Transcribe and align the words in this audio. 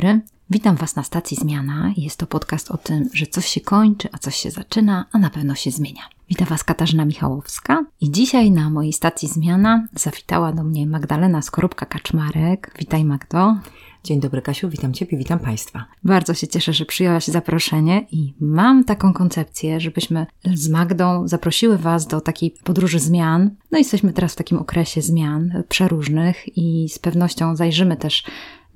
Dobry. 0.00 0.20
Witam 0.50 0.76
Was 0.76 0.96
na 0.96 1.02
stacji 1.02 1.36
Zmiana. 1.36 1.92
Jest 1.96 2.18
to 2.18 2.26
podcast 2.26 2.70
o 2.70 2.76
tym, 2.76 3.08
że 3.14 3.26
coś 3.26 3.46
się 3.46 3.60
kończy, 3.60 4.08
a 4.12 4.18
coś 4.18 4.36
się 4.36 4.50
zaczyna, 4.50 5.06
a 5.12 5.18
na 5.18 5.30
pewno 5.30 5.54
się 5.54 5.70
zmienia. 5.70 6.02
Witam 6.28 6.48
Was 6.48 6.64
Katarzyna 6.64 7.04
Michałowska 7.04 7.84
i 8.00 8.10
dzisiaj 8.10 8.50
na 8.50 8.70
mojej 8.70 8.92
stacji 8.92 9.28
Zmiana 9.28 9.86
zawitała 9.94 10.52
do 10.52 10.64
mnie 10.64 10.86
Magdalena 10.86 11.40
Skorupka-Kaczmarek. 11.40 12.56
Witaj 12.78 13.04
Magdo. 13.04 13.56
Dzień 14.04 14.20
dobry 14.20 14.42
Kasiu, 14.42 14.68
witam 14.68 14.92
Ciebie, 14.92 15.18
witam 15.18 15.38
Państwa. 15.38 15.84
Bardzo 16.04 16.34
się 16.34 16.48
cieszę, 16.48 16.72
że 16.72 16.84
przyjęłaś 16.84 17.26
zaproszenie 17.26 18.06
i 18.10 18.34
mam 18.40 18.84
taką 18.84 19.12
koncepcję, 19.12 19.80
żebyśmy 19.80 20.26
z 20.54 20.68
Magdą 20.68 21.28
zaprosiły 21.28 21.78
Was 21.78 22.06
do 22.06 22.20
takiej 22.20 22.54
podróży 22.64 22.98
zmian. 22.98 23.50
No 23.70 23.78
jesteśmy 23.78 24.12
teraz 24.12 24.32
w 24.32 24.36
takim 24.36 24.58
okresie 24.58 25.02
zmian 25.02 25.62
przeróżnych 25.68 26.58
i 26.58 26.88
z 26.88 26.98
pewnością 26.98 27.56
zajrzymy 27.56 27.96
też 27.96 28.24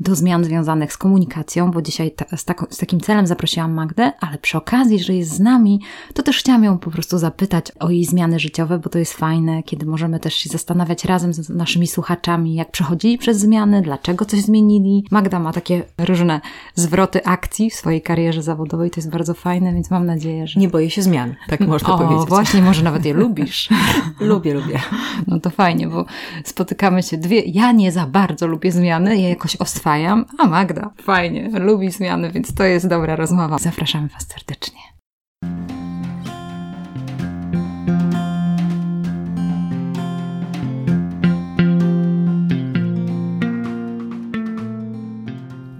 do 0.00 0.14
zmian 0.14 0.44
związanych 0.44 0.92
z 0.92 0.96
komunikacją, 0.96 1.70
bo 1.70 1.82
dzisiaj 1.82 2.10
ta, 2.10 2.36
z, 2.36 2.44
tako, 2.44 2.66
z, 2.70 2.76
takim 2.76 3.00
celem 3.00 3.26
zaprosiłam 3.26 3.72
Magdę, 3.72 4.12
ale 4.20 4.38
przy 4.38 4.58
okazji, 4.58 4.98
że 4.98 5.14
jest 5.14 5.30
z 5.30 5.40
nami, 5.40 5.80
to 6.14 6.22
też 6.22 6.38
chciałam 6.38 6.64
ją 6.64 6.78
po 6.78 6.90
prostu 6.90 7.18
zapytać 7.18 7.72
o 7.80 7.90
jej 7.90 8.04
zmiany 8.04 8.38
życiowe, 8.38 8.78
bo 8.78 8.90
to 8.90 8.98
jest 8.98 9.12
fajne, 9.12 9.62
kiedy 9.62 9.86
możemy 9.86 10.20
też 10.20 10.34
się 10.34 10.50
zastanawiać 10.50 11.04
razem 11.04 11.34
z 11.34 11.48
naszymi 11.48 11.86
słuchaczami, 11.86 12.54
jak 12.54 12.70
przechodzili 12.70 13.18
przez 13.18 13.38
zmiany, 13.38 13.82
dlaczego 13.82 14.24
coś 14.24 14.40
zmienili. 14.40 15.04
Magda 15.10 15.38
ma 15.38 15.52
takie 15.52 15.82
różne 15.98 16.40
zwroty 16.74 17.24
akcji 17.24 17.70
w 17.70 17.74
swojej 17.74 18.02
karierze 18.02 18.42
zawodowej, 18.42 18.90
to 18.90 19.00
jest 19.00 19.10
bardzo 19.10 19.34
fajne, 19.34 19.72
więc 19.72 19.90
mam 19.90 20.06
nadzieję, 20.06 20.46
że... 20.46 20.60
Nie 20.60 20.68
boję 20.68 20.90
się 20.90 21.02
zmian, 21.02 21.34
tak 21.48 21.60
można 21.60 21.94
o, 21.94 21.98
powiedzieć. 21.98 22.28
właśnie, 22.28 22.62
może 22.62 22.82
nawet 22.82 23.04
je 23.04 23.14
lubisz. 23.14 23.68
lubię, 24.20 24.54
lubię. 24.54 24.80
No 25.26 25.40
to 25.40 25.50
fajnie, 25.50 25.88
bo 25.88 26.04
spotykamy 26.44 27.02
się 27.02 27.16
dwie, 27.16 27.40
ja 27.40 27.72
nie 27.72 27.92
za 27.92 28.06
bardzo 28.06 28.46
lubię 28.46 28.72
zmiany, 28.72 29.20
ja 29.20 29.28
jakoś 29.28 29.56
oswajam 29.84 30.24
a 30.38 30.46
Magda 30.46 30.90
fajnie, 31.02 31.50
lubi 31.52 31.90
zmiany, 31.90 32.30
więc 32.30 32.54
to 32.54 32.64
jest 32.64 32.88
dobra 32.88 33.16
rozmowa. 33.16 33.58
Zapraszamy 33.58 34.08
Was 34.08 34.28
serdecznie. 34.28 34.93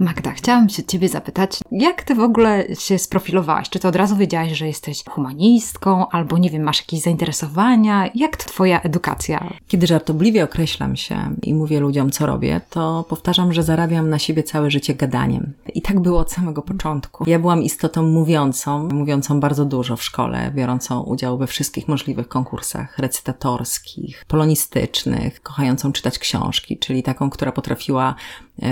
Magda, 0.05 0.31
chciałam 0.31 0.69
się 0.69 0.83
Ciebie 0.83 1.09
zapytać, 1.09 1.59
jak 1.71 2.03
Ty 2.03 2.15
w 2.15 2.19
ogóle 2.19 2.65
się 2.79 2.99
sprofilowałaś? 2.99 3.69
Czy 3.69 3.79
to 3.79 3.87
od 3.87 3.95
razu 3.95 4.17
wiedziałaś, 4.17 4.51
że 4.51 4.67
jesteś 4.67 5.03
humanistką, 5.09 6.09
albo 6.09 6.37
nie 6.37 6.49
wiem, 6.49 6.63
masz 6.63 6.79
jakieś 6.79 7.01
zainteresowania? 7.01 8.09
Jak 8.15 8.37
Twoja 8.37 8.81
edukacja? 8.81 9.49
Kiedy 9.67 9.87
żartobliwie 9.87 10.43
określam 10.43 10.95
się 10.95 11.35
i 11.43 11.53
mówię 11.53 11.79
ludziom, 11.79 12.11
co 12.11 12.25
robię, 12.25 12.61
to 12.69 13.05
powtarzam, 13.09 13.53
że 13.53 13.63
zarabiam 13.63 14.09
na 14.09 14.19
siebie 14.19 14.43
całe 14.43 14.71
życie 14.71 14.95
gadaniem. 14.95 15.53
I 15.73 15.81
tak 15.81 15.99
było 15.99 16.19
od 16.19 16.31
samego 16.31 16.61
początku. 16.61 17.29
Ja 17.29 17.39
byłam 17.39 17.63
istotą 17.63 18.03
mówiącą, 18.03 18.87
mówiącą 18.87 19.39
bardzo 19.39 19.65
dużo 19.65 19.95
w 19.95 20.03
szkole, 20.03 20.51
biorącą 20.55 21.03
udział 21.03 21.37
we 21.37 21.47
wszystkich 21.47 21.87
możliwych 21.87 22.27
konkursach 22.27 22.99
recytatorskich, 22.99 24.25
polonistycznych, 24.27 25.41
kochającą 25.41 25.91
czytać 25.91 26.19
książki, 26.19 26.77
czyli 26.77 27.03
taką, 27.03 27.29
która 27.29 27.51
potrafiła 27.51 28.15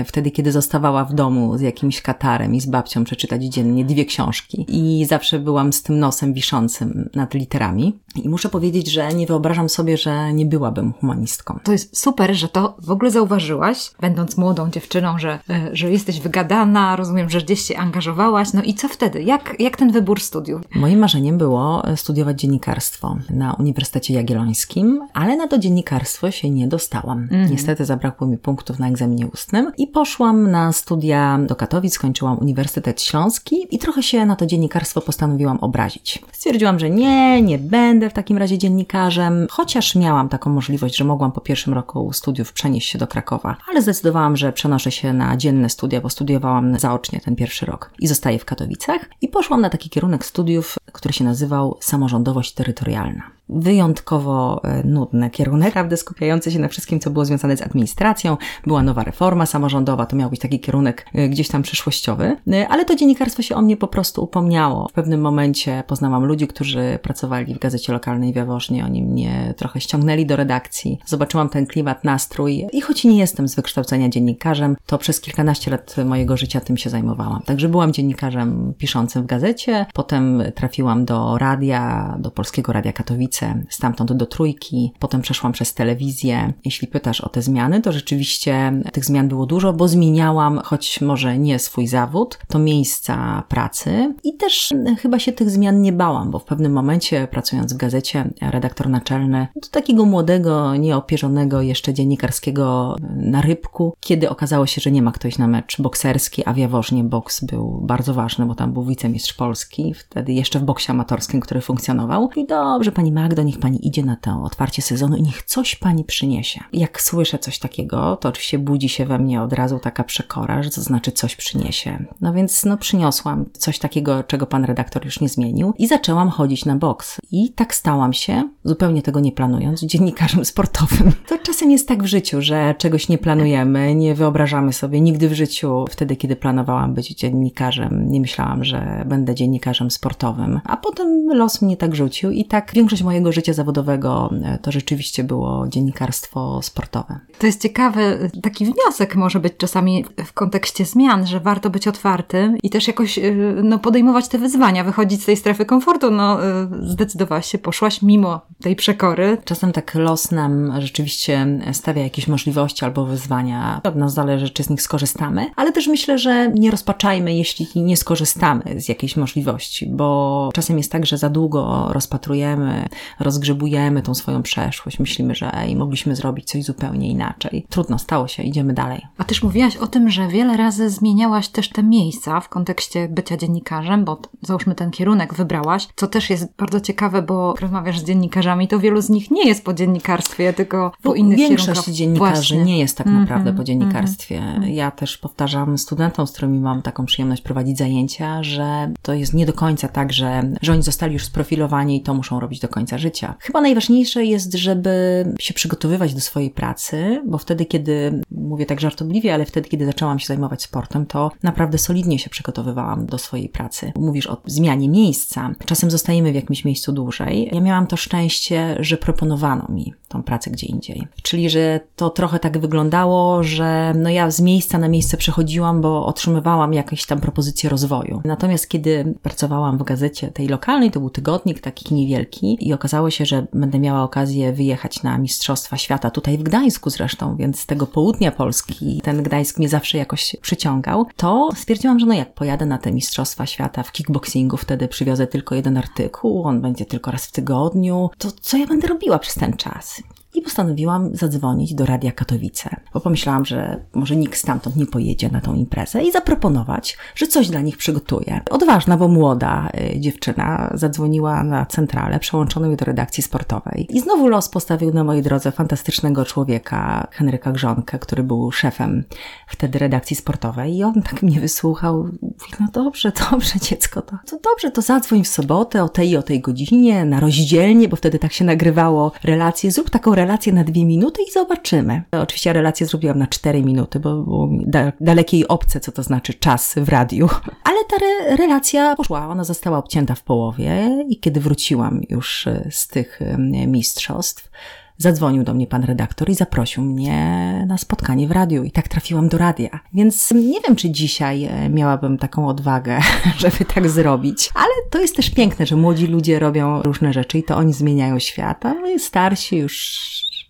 wtedy, 0.04 0.30
kiedy 0.30 0.52
zostawała 0.52 1.04
w 1.04 1.14
domu 1.14 1.58
z 1.58 1.60
jakimś 1.60 2.02
katarem 2.02 2.54
i 2.54 2.60
z 2.60 2.66
babcią 2.66 3.04
przeczytać 3.04 3.44
dziennie 3.44 3.84
dwie 3.84 4.04
książki. 4.04 4.66
I 4.68 5.04
zawsze 5.04 5.38
byłam 5.38 5.72
z 5.72 5.82
tym 5.82 5.98
nosem 5.98 6.34
wiszącym 6.34 7.10
nad 7.14 7.34
literami. 7.34 7.98
I 8.14 8.28
muszę 8.28 8.48
powiedzieć, 8.48 8.90
że 8.90 9.14
nie 9.14 9.26
wyobrażam 9.26 9.68
sobie, 9.68 9.96
że 9.96 10.32
nie 10.32 10.46
byłabym 10.46 10.92
humanistką. 10.92 11.58
To 11.64 11.72
jest 11.72 11.98
super, 11.98 12.34
że 12.34 12.48
to 12.48 12.76
w 12.78 12.90
ogóle 12.90 13.10
zauważyłaś, 13.10 13.90
będąc 14.00 14.36
młodą 14.36 14.70
dziewczyną, 14.70 15.18
że, 15.18 15.38
że 15.72 15.90
jesteś 15.90 16.20
wygadana, 16.20 16.96
rozumiem, 16.96 17.30
że 17.30 17.40
gdzieś 17.40 17.60
się 17.60 17.76
angażowałaś. 17.76 18.52
No 18.52 18.62
i 18.62 18.74
co 18.74 18.88
wtedy? 18.88 19.22
Jak, 19.22 19.56
jak 19.58 19.76
ten 19.76 19.92
wybór 19.92 20.20
studiów? 20.20 20.62
Moim 20.74 20.98
marzeniem 20.98 21.38
było 21.38 21.82
studiować 21.96 22.40
dziennikarstwo 22.40 23.16
na 23.30 23.52
Uniwersytecie 23.52 24.14
Jagiellońskim, 24.14 25.00
ale 25.12 25.36
na 25.36 25.48
to 25.48 25.58
dziennikarstwo 25.58 26.30
się 26.30 26.50
nie 26.50 26.68
dostałam. 26.68 27.22
Mhm. 27.22 27.50
Niestety 27.50 27.84
zabrakło 27.84 28.26
mi 28.26 28.38
punktów 28.38 28.78
na 28.78 28.88
egzaminie 28.88 29.26
ustnym 29.26 29.72
i 29.78 29.86
poszłam 29.86 30.50
na 30.50 30.72
studia 30.72 31.38
do 31.46 31.56
Katowic, 31.56 31.94
skończyłam 31.94 32.38
Uniwersytet 32.38 33.02
Śląski 33.02 33.66
i 33.70 33.78
trochę 33.78 34.02
się 34.02 34.26
na 34.26 34.36
to 34.36 34.46
dziennikarstwo 34.46 35.00
postanowiłam 35.00 35.58
obrazić. 35.58 36.24
Stwierdziłam, 36.32 36.78
że 36.78 36.90
nie, 36.90 37.42
nie 37.42 37.58
będę 37.58 38.03
w 38.10 38.12
takim 38.12 38.38
razie 38.38 38.58
dziennikarzem, 38.58 39.46
chociaż 39.50 39.94
miałam 39.94 40.28
taką 40.28 40.50
możliwość, 40.50 40.96
że 40.96 41.04
mogłam 41.04 41.32
po 41.32 41.40
pierwszym 41.40 41.74
roku 41.74 42.12
studiów 42.12 42.52
przenieść 42.52 42.90
się 42.90 42.98
do 42.98 43.06
Krakowa, 43.06 43.56
ale 43.70 43.82
zdecydowałam, 43.82 44.36
że 44.36 44.52
przenoszę 44.52 44.90
się 44.90 45.12
na 45.12 45.36
dzienne 45.36 45.70
studia, 45.70 46.00
bo 46.00 46.10
studiowałam 46.10 46.78
zaocznie 46.78 47.20
ten 47.20 47.36
pierwszy 47.36 47.66
rok 47.66 47.90
i 47.98 48.06
zostaję 48.06 48.38
w 48.38 48.44
Katowicach 48.44 49.00
i 49.20 49.28
poszłam 49.28 49.60
na 49.60 49.70
taki 49.70 49.90
kierunek 49.90 50.26
studiów, 50.26 50.76
który 50.92 51.14
się 51.14 51.24
nazywał 51.24 51.76
samorządowość 51.80 52.52
terytorialna 52.54 53.22
wyjątkowo 53.48 54.60
e, 54.64 54.82
nudny 54.86 55.30
kierunek, 55.30 55.74
naprawdę 55.74 55.96
skupiający 55.96 56.50
się 56.50 56.58
na 56.58 56.68
wszystkim, 56.68 57.00
co 57.00 57.10
było 57.10 57.24
związane 57.24 57.56
z 57.56 57.62
administracją. 57.62 58.36
Była 58.66 58.82
nowa 58.82 59.04
reforma 59.04 59.46
samorządowa, 59.46 60.06
to 60.06 60.16
miał 60.16 60.30
być 60.30 60.40
taki 60.40 60.60
kierunek 60.60 61.06
e, 61.14 61.28
gdzieś 61.28 61.48
tam 61.48 61.62
przyszłościowy, 61.62 62.36
e, 62.52 62.68
ale 62.68 62.84
to 62.84 62.96
dziennikarstwo 62.96 63.42
się 63.42 63.54
o 63.54 63.62
mnie 63.62 63.76
po 63.76 63.88
prostu 63.88 64.24
upomniało. 64.24 64.88
W 64.88 64.92
pewnym 64.92 65.20
momencie 65.20 65.84
poznałam 65.86 66.24
ludzi, 66.24 66.46
którzy 66.46 66.98
pracowali 67.02 67.54
w 67.54 67.58
gazecie 67.58 67.92
lokalnej 67.92 68.32
w 68.32 68.36
Jaworznie, 68.36 68.84
oni 68.84 69.02
mnie 69.02 69.54
trochę 69.56 69.80
ściągnęli 69.80 70.26
do 70.26 70.36
redakcji. 70.36 70.98
Zobaczyłam 71.06 71.48
ten 71.48 71.66
klimat, 71.66 72.04
nastrój 72.04 72.66
i 72.72 72.80
choć 72.80 73.04
nie 73.04 73.18
jestem 73.18 73.48
z 73.48 73.54
wykształcenia 73.54 74.08
dziennikarzem, 74.08 74.76
to 74.86 74.98
przez 74.98 75.20
kilkanaście 75.20 75.70
lat 75.70 75.96
mojego 76.04 76.36
życia 76.36 76.60
tym 76.60 76.76
się 76.76 76.90
zajmowałam. 76.90 77.42
Także 77.42 77.68
byłam 77.68 77.92
dziennikarzem 77.92 78.74
piszącym 78.78 79.22
w 79.22 79.26
gazecie, 79.26 79.86
potem 79.94 80.42
trafiłam 80.54 81.04
do 81.04 81.38
radia, 81.38 82.16
do 82.20 82.30
Polskiego 82.30 82.72
Radia 82.72 82.92
Katowice, 82.92 83.33
stamtąd 83.68 84.12
do 84.12 84.26
trójki, 84.26 84.92
potem 84.98 85.22
przeszłam 85.22 85.52
przez 85.52 85.74
telewizję. 85.74 86.52
Jeśli 86.64 86.88
pytasz 86.88 87.20
o 87.20 87.28
te 87.28 87.42
zmiany, 87.42 87.80
to 87.82 87.92
rzeczywiście 87.92 88.82
tych 88.92 89.04
zmian 89.04 89.28
było 89.28 89.46
dużo, 89.46 89.72
bo 89.72 89.88
zmieniałam, 89.88 90.60
choć 90.64 91.00
może 91.00 91.38
nie 91.38 91.58
swój 91.58 91.86
zawód, 91.86 92.38
to 92.48 92.58
miejsca 92.58 93.42
pracy 93.48 94.14
i 94.24 94.36
też 94.36 94.74
chyba 94.98 95.18
się 95.18 95.32
tych 95.32 95.50
zmian 95.50 95.82
nie 95.82 95.92
bałam, 95.92 96.30
bo 96.30 96.38
w 96.38 96.44
pewnym 96.44 96.72
momencie 96.72 97.28
pracując 97.30 97.72
w 97.72 97.76
gazecie, 97.76 98.30
redaktor 98.40 98.88
naczelny 98.88 99.46
do 99.56 99.68
takiego 99.68 100.04
młodego, 100.04 100.76
nieopierzonego 100.76 101.62
jeszcze 101.62 101.94
dziennikarskiego 101.94 102.96
na 103.16 103.40
rybku, 103.40 103.94
kiedy 104.00 104.30
okazało 104.30 104.66
się, 104.66 104.80
że 104.80 104.90
nie 104.90 105.02
ma 105.02 105.12
ktoś 105.12 105.38
na 105.38 105.46
mecz 105.46 105.80
bokserski, 105.80 106.42
a 106.46 106.52
w 106.52 106.56
Jaworznie 106.56 107.04
boks 107.04 107.44
był 107.44 107.80
bardzo 107.82 108.14
ważny, 108.14 108.46
bo 108.46 108.54
tam 108.54 108.72
był 108.72 108.84
wicemistrz 108.84 109.32
Polski, 109.32 109.94
wtedy 109.94 110.32
jeszcze 110.32 110.58
w 110.58 110.62
boksie 110.62 110.90
amatorskim, 110.90 111.40
który 111.40 111.60
funkcjonował. 111.60 112.30
I 112.36 112.46
dobrze, 112.46 112.92
pani 112.92 113.12
ma 113.24 113.28
Magdo, 113.28 113.42
niech 113.42 113.58
pani 113.58 113.88
idzie 113.88 114.04
na 114.04 114.16
to 114.16 114.42
otwarcie 114.42 114.82
sezonu 114.82 115.16
i 115.16 115.22
niech 115.22 115.42
coś 115.42 115.76
pani 115.76 116.04
przyniesie. 116.04 116.60
Jak 116.72 117.02
słyszę 117.02 117.38
coś 117.38 117.58
takiego, 117.58 118.16
to 118.16 118.28
oczywiście 118.28 118.58
budzi 118.58 118.88
się 118.88 119.06
we 119.06 119.18
mnie 119.18 119.42
od 119.42 119.52
razu 119.52 119.78
taka 119.78 120.04
przekora, 120.04 120.62
że 120.62 120.70
to 120.70 120.80
znaczy 120.80 121.12
coś 121.12 121.36
przyniesie. 121.36 122.04
No 122.20 122.32
więc 122.32 122.64
no 122.64 122.76
przyniosłam 122.76 123.44
coś 123.52 123.78
takiego, 123.78 124.22
czego 124.22 124.46
pan 124.46 124.64
redaktor 124.64 125.04
już 125.04 125.20
nie 125.20 125.28
zmienił 125.28 125.74
i 125.78 125.86
zaczęłam 125.86 126.28
chodzić 126.28 126.64
na 126.64 126.76
boks. 126.76 127.20
I 127.30 127.52
tak 127.52 127.74
stałam 127.74 128.12
się, 128.12 128.48
zupełnie 128.64 129.02
tego 129.02 129.20
nie 129.20 129.32
planując, 129.32 129.80
dziennikarzem 129.80 130.44
sportowym. 130.44 131.12
To 131.28 131.38
czasem 131.38 131.70
jest 131.70 131.88
tak 131.88 132.02
w 132.02 132.06
życiu, 132.06 132.42
że 132.42 132.74
czegoś 132.78 133.08
nie 133.08 133.18
planujemy, 133.18 133.94
nie 133.94 134.14
wyobrażamy 134.14 134.72
sobie. 134.72 135.00
Nigdy 135.00 135.28
w 135.28 135.32
życiu, 135.32 135.84
wtedy 135.90 136.16
kiedy 136.16 136.36
planowałam 136.36 136.94
być 136.94 137.08
dziennikarzem, 137.08 138.10
nie 138.10 138.20
myślałam, 138.20 138.64
że 138.64 139.04
będę 139.06 139.34
dziennikarzem 139.34 139.90
sportowym. 139.90 140.60
A 140.64 140.76
potem 140.76 141.28
los 141.34 141.62
mnie 141.62 141.76
tak 141.76 141.94
rzucił 141.94 142.30
i 142.30 142.44
tak 142.44 142.72
większość 142.74 143.02
mojej 143.02 143.13
mojego 143.14 143.32
życia 143.32 143.52
zawodowego 143.52 144.30
e, 144.44 144.58
to 144.58 144.72
rzeczywiście 144.72 145.24
było 145.24 145.68
dziennikarstwo 145.68 146.62
sportowe. 146.62 147.20
To 147.38 147.46
jest 147.46 147.62
ciekawy 147.62 148.30
taki 148.42 148.64
wniosek 148.64 149.16
może 149.16 149.40
być 149.40 149.52
czasami 149.56 150.04
w 150.24 150.32
kontekście 150.32 150.84
zmian, 150.84 151.26
że 151.26 151.40
warto 151.40 151.70
być 151.70 151.88
otwartym 151.88 152.58
i 152.62 152.70
też 152.70 152.88
jakoś 152.88 153.18
e, 153.18 153.32
no, 153.62 153.78
podejmować 153.78 154.28
te 154.28 154.38
wyzwania, 154.38 154.84
wychodzić 154.84 155.22
z 155.22 155.26
tej 155.26 155.36
strefy 155.36 155.64
komfortu. 155.64 156.10
No, 156.10 156.44
e, 156.44 156.68
zdecydowałaś 156.80 157.46
się, 157.46 157.58
poszłaś 157.58 158.02
mimo 158.02 158.40
tej 158.62 158.76
przekory. 158.76 159.38
Czasem 159.44 159.72
tak 159.72 159.94
los 159.94 160.30
nam 160.30 160.72
rzeczywiście 160.80 161.46
stawia 161.72 162.02
jakieś 162.02 162.28
możliwości 162.28 162.84
albo 162.84 163.06
wyzwania. 163.06 163.80
Od 163.84 163.96
nas 163.96 164.14
zależy, 164.14 164.50
czy 164.50 164.64
z 164.64 164.70
nich 164.70 164.82
skorzystamy, 164.82 165.46
ale 165.56 165.72
też 165.72 165.86
myślę, 165.86 166.18
że 166.18 166.52
nie 166.54 166.70
rozpaczajmy, 166.70 167.36
jeśli 167.36 167.66
nie 167.76 167.96
skorzystamy 167.96 168.62
z 168.76 168.88
jakiejś 168.88 169.16
możliwości, 169.16 169.86
bo 169.90 170.50
czasem 170.54 170.76
jest 170.78 170.92
tak, 170.92 171.06
że 171.06 171.18
za 171.18 171.30
długo 171.30 171.88
rozpatrujemy 171.92 172.88
rozgrzebujemy 173.20 174.02
tą 174.02 174.14
swoją 174.14 174.42
przeszłość, 174.42 174.98
myślimy, 174.98 175.34
że 175.34 175.54
ej, 175.54 175.76
mogliśmy 175.76 176.16
zrobić 176.16 176.44
coś 176.50 176.64
zupełnie 176.64 177.08
inaczej. 177.08 177.66
Trudno, 177.68 177.98
stało 177.98 178.28
się, 178.28 178.42
idziemy 178.42 178.72
dalej. 178.72 179.02
A 179.18 179.24
też 179.24 179.42
mówiłaś 179.42 179.76
o 179.76 179.86
tym, 179.86 180.10
że 180.10 180.28
wiele 180.28 180.56
razy 180.56 180.90
zmieniałaś 180.90 181.48
też 181.48 181.68
te 181.68 181.82
miejsca 181.82 182.40
w 182.40 182.48
kontekście 182.48 183.08
bycia 183.08 183.36
dziennikarzem, 183.36 184.04
bo 184.04 184.18
załóżmy 184.42 184.74
ten 184.74 184.90
kierunek 184.90 185.34
wybrałaś, 185.34 185.88
co 185.96 186.06
też 186.06 186.30
jest 186.30 186.46
bardzo 186.58 186.80
ciekawe, 186.80 187.22
bo 187.22 187.54
rozmawiasz 187.60 187.98
z 188.00 188.04
dziennikarzami, 188.04 188.68
to 188.68 188.78
wielu 188.78 189.00
z 189.02 189.08
nich 189.10 189.30
nie 189.30 189.48
jest 189.48 189.64
po 189.64 189.74
dziennikarstwie, 189.74 190.52
tylko 190.52 190.92
po 191.02 191.14
innych 191.14 191.38
Większość 191.38 191.66
kierunkach. 191.68 191.94
dziennikarzy 191.94 192.34
Właśnie. 192.54 192.64
nie 192.64 192.78
jest 192.78 192.98
tak 192.98 193.06
Mhm, 193.06 193.22
naprawdę 193.24 193.52
po 193.52 193.64
dziennikarstwie. 193.64 194.38
mhm. 194.38 194.72
Ja 194.72 194.90
też 194.90 195.18
powtarzam 195.18 195.78
studentom, 195.78 196.26
z 196.26 196.32
którymi 196.32 196.58
mam 196.60 196.82
taką 196.82 197.06
przyjemność 197.06 197.42
prowadzić 197.42 197.78
zajęcia, 197.78 198.42
że 198.42 198.92
to 199.02 199.14
jest 199.14 199.34
nie 199.34 199.46
do 199.46 199.52
końca 199.52 199.88
tak, 199.88 200.12
że, 200.12 200.42
że 200.62 200.72
oni 200.72 200.82
zostali 200.82 201.12
już 201.12 201.24
sprofilowani 201.24 201.96
i 201.96 202.00
to 202.02 202.14
muszą 202.14 202.40
robić 202.40 202.60
do 202.60 202.68
końca 202.68 202.93
życia. 202.98 203.34
Chyba 203.40 203.60
najważniejsze 203.60 204.24
jest, 204.24 204.54
żeby 204.54 205.24
się 205.40 205.54
przygotowywać 205.54 206.14
do 206.14 206.20
swojej 206.20 206.50
pracy, 206.50 207.22
bo 207.26 207.38
wtedy, 207.38 207.66
kiedy, 207.66 208.20
mówię 208.30 208.66
tak 208.66 208.80
żartobliwie, 208.80 209.34
ale 209.34 209.44
wtedy, 209.44 209.68
kiedy 209.68 209.86
zaczęłam 209.86 210.18
się 210.18 210.26
zajmować 210.26 210.62
sportem, 210.62 211.06
to 211.06 211.30
naprawdę 211.42 211.78
solidnie 211.78 212.18
się 212.18 212.30
przygotowywałam 212.30 213.06
do 213.06 213.18
swojej 213.18 213.48
pracy. 213.48 213.92
Mówisz 213.96 214.26
o 214.26 214.42
zmianie 214.46 214.88
miejsca. 214.88 215.50
Czasem 215.66 215.90
zostajemy 215.90 216.32
w 216.32 216.34
jakimś 216.34 216.64
miejscu 216.64 216.92
dłużej. 216.92 217.50
Ja 217.52 217.60
miałam 217.60 217.86
to 217.86 217.96
szczęście, 217.96 218.76
że 218.80 218.96
proponowano 218.96 219.66
mi 219.68 219.94
tą 220.08 220.22
pracę 220.22 220.50
gdzie 220.50 220.66
indziej. 220.66 221.06
Czyli, 221.22 221.50
że 221.50 221.80
to 221.96 222.10
trochę 222.10 222.38
tak 222.38 222.58
wyglądało, 222.58 223.42
że 223.42 223.94
no 223.96 224.10
ja 224.10 224.30
z 224.30 224.40
miejsca 224.40 224.78
na 224.78 224.88
miejsce 224.88 225.16
przechodziłam, 225.16 225.80
bo 225.80 226.06
otrzymywałam 226.06 226.72
jakieś 226.72 227.06
tam 227.06 227.20
propozycje 227.20 227.70
rozwoju. 227.70 228.20
Natomiast 228.24 228.68
kiedy 228.68 229.14
pracowałam 229.22 229.78
w 229.78 229.82
gazecie 229.82 230.28
tej 230.28 230.48
lokalnej, 230.48 230.90
to 230.90 231.00
był 231.00 231.10
tygodnik 231.10 231.60
taki 231.60 231.94
niewielki 231.94 232.56
i 232.60 232.72
okazało 232.84 233.10
się, 233.10 233.26
że 233.26 233.46
będę 233.52 233.78
miała 233.78 234.02
okazję 234.02 234.52
wyjechać 234.52 235.02
na 235.02 235.18
Mistrzostwa 235.18 235.76
Świata 235.76 236.10
tutaj 236.10 236.38
w 236.38 236.42
Gdańsku 236.42 236.90
zresztą, 236.90 237.36
więc 237.36 237.60
z 237.60 237.66
tego 237.66 237.86
południa 237.86 238.32
Polski 238.32 239.00
ten 239.04 239.22
Gdańsk 239.22 239.58
mnie 239.58 239.68
zawsze 239.68 239.98
jakoś 239.98 240.36
przyciągał, 240.42 241.06
to 241.16 241.48
stwierdziłam, 241.56 241.98
że 241.98 242.06
no 242.06 242.14
jak 242.14 242.34
pojadę 242.34 242.66
na 242.66 242.78
te 242.78 242.92
Mistrzostwa 242.92 243.46
Świata 243.46 243.82
w 243.82 243.92
kickboxingu, 243.92 244.56
wtedy 244.56 244.88
przywiozę 244.88 245.26
tylko 245.26 245.54
jeden 245.54 245.76
artykuł, 245.76 246.44
on 246.44 246.60
będzie 246.60 246.86
tylko 246.86 247.10
raz 247.10 247.26
w 247.26 247.32
tygodniu, 247.32 248.10
to 248.18 248.30
co 248.40 248.56
ja 248.56 248.66
będę 248.66 248.88
robiła 248.88 249.18
przez 249.18 249.34
ten 249.34 249.52
czas? 249.52 250.02
I 250.34 250.42
postanowiłam 250.42 251.16
zadzwonić 251.16 251.74
do 251.74 251.86
Radia 251.86 252.12
Katowice, 252.12 252.76
bo 252.94 253.00
pomyślałam, 253.00 253.44
że 253.44 253.84
może 253.94 254.16
nikt 254.16 254.38
stamtąd 254.38 254.76
nie 254.76 254.86
pojedzie 254.86 255.28
na 255.28 255.40
tą 255.40 255.54
imprezę 255.54 256.04
i 256.04 256.12
zaproponować, 256.12 256.98
że 257.14 257.26
coś 257.26 257.48
dla 257.48 257.60
nich 257.60 257.76
przygotuję. 257.76 258.40
Odważna, 258.50 258.96
bo 258.96 259.08
młoda 259.08 259.68
y, 259.94 260.00
dziewczyna 260.00 260.70
zadzwoniła 260.74 261.44
na 261.44 261.66
centralę, 261.66 262.18
przełączono 262.18 262.66
mnie 262.66 262.76
do 262.76 262.84
redakcji 262.84 263.22
sportowej. 263.22 263.86
I 263.90 264.00
znowu 264.00 264.28
los 264.28 264.48
postawił 264.48 264.92
na 264.94 265.04
mojej 265.04 265.22
drodze 265.22 265.52
fantastycznego 265.52 266.24
człowieka, 266.24 267.08
Henryka 267.10 267.52
Grzonkę, 267.52 267.98
który 267.98 268.22
był 268.22 268.52
szefem 268.52 269.04
wtedy 269.48 269.78
redakcji 269.78 270.16
sportowej. 270.16 270.76
I 270.76 270.84
on 270.84 271.02
tak 271.02 271.22
mnie 271.22 271.40
wysłuchał. 271.40 271.96
Mówi, 272.22 272.52
no 272.60 272.66
dobrze, 272.72 273.12
dobrze 273.30 273.60
dziecko, 273.60 274.02
to, 274.02 274.18
to 274.26 274.38
dobrze, 274.50 274.70
to 274.70 274.82
zadzwoń 274.82 275.24
w 275.24 275.28
sobotę 275.28 275.84
o 275.84 275.88
tej 275.88 276.10
i 276.10 276.16
o 276.16 276.22
tej 276.22 276.40
godzinie, 276.40 277.04
na 277.04 277.20
rozdzielnie, 277.20 277.88
bo 277.88 277.96
wtedy 277.96 278.18
tak 278.18 278.32
się 278.32 278.44
nagrywało 278.44 279.12
relacje. 279.24 279.70
Zrób 279.70 279.90
taką 279.90 280.14
relację 280.14 280.23
na 280.52 280.64
dwie 280.64 280.84
minuty 280.84 281.22
i 281.28 281.32
zobaczymy. 281.32 282.02
Oczywiście 282.12 282.52
relację 282.52 282.86
zrobiłam 282.86 283.18
na 283.18 283.26
cztery 283.26 283.62
minuty, 283.62 284.00
bo 284.00 284.22
było 284.22 284.48
da 284.52 284.92
dalekie 285.00 285.38
i 285.38 285.48
obce, 285.48 285.80
co 285.80 285.92
to 285.92 286.02
znaczy 286.02 286.34
czas 286.34 286.74
w 286.76 286.88
radiu. 286.88 287.28
Ale 287.68 287.84
ta 287.84 287.96
re 287.96 288.36
relacja 288.36 288.96
poszła, 288.96 289.28
ona 289.28 289.44
została 289.44 289.78
obcięta 289.78 290.14
w 290.14 290.22
połowie 290.22 291.04
i 291.08 291.20
kiedy 291.20 291.40
wróciłam 291.40 292.00
już 292.08 292.46
y, 292.46 292.68
z 292.70 292.88
tych 292.88 293.20
mistrzostw, 293.66 294.50
Zadzwonił 294.98 295.44
do 295.44 295.54
mnie 295.54 295.66
pan 295.66 295.84
redaktor 295.84 296.30
i 296.30 296.34
zaprosił 296.34 296.82
mnie 296.82 297.64
na 297.68 297.78
spotkanie 297.78 298.28
w 298.28 298.30
radiu 298.30 298.64
i 298.64 298.70
tak 298.70 298.88
trafiłam 298.88 299.28
do 299.28 299.38
radia. 299.38 299.80
Więc 299.94 300.30
nie 300.30 300.60
wiem, 300.60 300.76
czy 300.76 300.90
dzisiaj 300.90 301.44
e, 301.44 301.68
miałabym 301.68 302.18
taką 302.18 302.48
odwagę, 302.48 303.00
żeby 303.38 303.64
tak 303.74 303.88
zrobić. 303.88 304.50
Ale 304.54 304.72
to 304.90 305.00
jest 305.00 305.16
też 305.16 305.30
piękne, 305.30 305.66
że 305.66 305.76
młodzi 305.76 306.06
ludzie 306.06 306.38
robią 306.38 306.82
różne 306.82 307.12
rzeczy 307.12 307.38
i 307.38 307.42
to 307.42 307.56
oni 307.56 307.72
zmieniają 307.72 308.18
świat, 308.18 308.66
a 308.66 308.74
my 308.74 308.98
starsi 308.98 309.56
już 309.56 310.00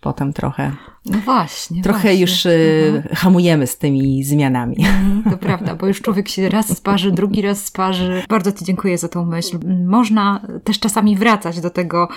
potem 0.01 0.33
trochę 0.33 0.71
No 1.05 1.17
właśnie. 1.19 1.81
Trochę 1.83 1.99
właśnie. 1.99 2.21
już 2.21 2.45
y, 2.45 2.93
Mhm. 2.95 3.15
hamujemy 3.15 3.67
z 3.67 3.77
tymi 3.77 4.23
zmianami. 4.23 4.75
Mhm, 4.79 5.23
To 5.31 5.37
prawda, 5.37 5.75
bo 5.75 5.87
już 5.87 6.01
człowiek 6.01 6.29
się 6.29 6.49
raz 6.49 6.77
sparzy, 6.77 7.11
drugi 7.11 7.41
raz 7.41 7.65
sparzy. 7.65 8.23
Bardzo 8.29 8.51
Ci 8.51 8.65
dziękuję 8.65 8.97
za 8.97 9.07
tą 9.07 9.25
myśl. 9.25 9.59
Można 9.87 10.41
też 10.63 10.79
czasami 10.79 11.15
wracać 11.17 11.59
do 11.61 11.69
tego, 11.69 12.07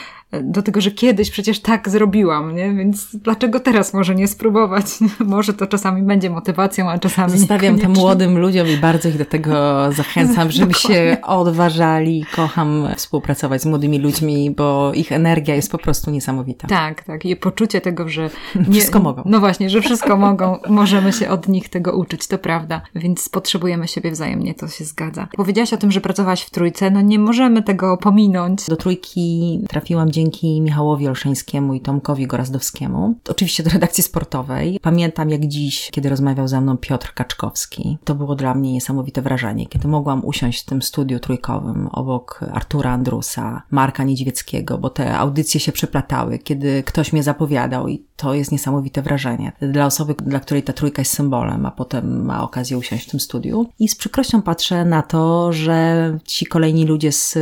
do 0.43 0.63
tego, 0.63 0.81
że 0.81 0.91
kiedyś 0.91 1.31
przecież 1.31 1.61
tak 1.61 1.89
zrobiłam, 1.89 2.55
nie? 2.57 2.75
Więc 2.75 3.17
dlaczego 3.17 3.61
teraz 3.61 3.95
może 3.95 4.15
nie 4.15 4.29
spróbować? 4.29 4.85
Może 5.27 5.55
to 5.55 5.67
czasami 5.67 6.03
będzie 6.03 6.31
motywacją, 6.31 6.91
a 6.91 6.99
czasami 6.99 7.39
Zostawiam 7.39 7.79
to 7.79 7.89
młodym 7.89 8.39
ludziom 8.39 8.69
i 8.69 8.77
bardzo 8.77 9.09
ich 9.09 9.19
do 9.19 9.25
tego 9.25 9.53
zachęcam, 9.93 10.51
żeby 10.51 10.75
się 10.89 11.17
odważali. 11.23 12.25
Kocham 12.37 12.89
współpracować 12.97 13.63
z 13.63 13.67
młodymi 13.67 13.99
ludźmi, 13.99 14.51
bo 14.51 14.93
ich 14.95 15.13
energia 15.13 15.55
jest 15.55 15.73
po 15.73 15.79
prostu 15.79 16.11
niesamowita. 16.11 16.69
Tak, 16.69 17.03
tak. 17.05 17.25
I 17.25 17.37
poczucie 17.37 17.81
tego, 17.81 18.09
że 18.09 18.31
nie, 18.69 18.78
Wszystko 18.81 18.99
mogą. 19.01 19.23
No 19.27 19.41
właśnie, 19.41 19.71
że 19.71 19.81
wszystko 19.81 20.17
mogą. 20.17 20.59
Możemy 20.69 21.13
się 21.13 21.29
od 21.31 21.49
nich 21.49 21.69
tego 21.69 21.97
uczyć, 21.97 22.27
to 22.27 22.39
prawda. 22.39 22.81
Więc 22.95 23.29
potrzebujemy 23.29 23.89
siebie 23.89 24.11
wzajemnie, 24.11 24.55
to 24.55 24.69
się 24.69 24.85
zgadza. 24.85 25.29
Powiedziałaś 25.37 25.73
o 25.73 25.77
tym, 25.77 25.93
że 25.93 26.01
pracowałaś 26.01 26.43
w 26.43 26.51
trójce. 26.51 26.91
No 26.91 27.01
nie 27.01 27.19
możemy 27.19 27.63
tego 27.63 27.97
pominąć. 27.97 28.67
Do 28.67 28.77
trójki 28.77 29.61
trafiłam 29.69 30.11
dzięki 30.11 30.61
Michałowi 30.61 31.09
Olszeńskiemu 31.09 31.75
i 31.75 31.81
Tomkowi 31.81 32.27
Gorazdowskiemu. 32.27 33.15
Oczywiście 33.29 33.63
do 33.63 33.71
redakcji 33.71 34.05
sportowej. 34.05 34.81
Pamiętam 34.83 35.31
jak 35.31 35.47
dziś, 35.47 35.91
kiedy 35.91 36.09
rozmawiał 36.09 36.49
ze 36.49 36.61
mną 36.61 36.77
Piotr 36.77 37.15
Kaczkowski. 37.15 37.99
To 38.05 38.15
było 38.15 38.35
dla 38.35 38.55
mnie 38.55 38.73
niesamowite 38.73 39.23
wrażenie, 39.23 39.67
kiedy 39.67 39.89
mogłam 39.89 40.25
usiąść 40.25 40.63
w 40.63 40.67
tym 40.67 40.83
studiu 40.83 41.19
trójkowym 41.19 41.89
obok 41.93 42.41
Artura 42.53 42.91
Andrusa, 42.91 43.63
Marka 43.71 44.05
Niedźwieckiego, 44.05 44.79
bo 44.79 44.91
te 44.91 45.19
audycje 45.19 45.61
się 45.61 45.73
przeplatały, 45.73 46.39
kiedy 46.39 46.83
ktoś 46.83 47.13
mnie 47.13 47.23
zapowiadał 47.23 47.89
i 47.89 48.05
to 48.17 48.35
jest 48.35 48.53
niesamowite 48.53 48.68
wrażenie. 49.03 49.53
Dla 49.61 49.87
osoby, 49.87 50.15
dla 50.15 50.41
której 50.41 50.63
ta 50.63 50.73
trójka 50.73 51.03
jest 51.03 51.13
symbolem, 51.13 51.67
a 51.67 51.71
potem 51.71 52.25
ma 52.25 52.43
okazję 52.43 52.79
usiąść 52.79 53.07
w 53.07 53.11
tym 53.11 53.21
studiu. 53.21 53.67
I 53.79 53.89
z 53.89 53.97
przykrością 53.97 54.43
patrzę 54.43 54.85
na 54.85 55.03
to, 55.03 55.53
że 55.53 56.19
ci 56.25 56.47
kolejni 56.47 56.85
ludzie 56.85 57.13
z, 57.13 57.33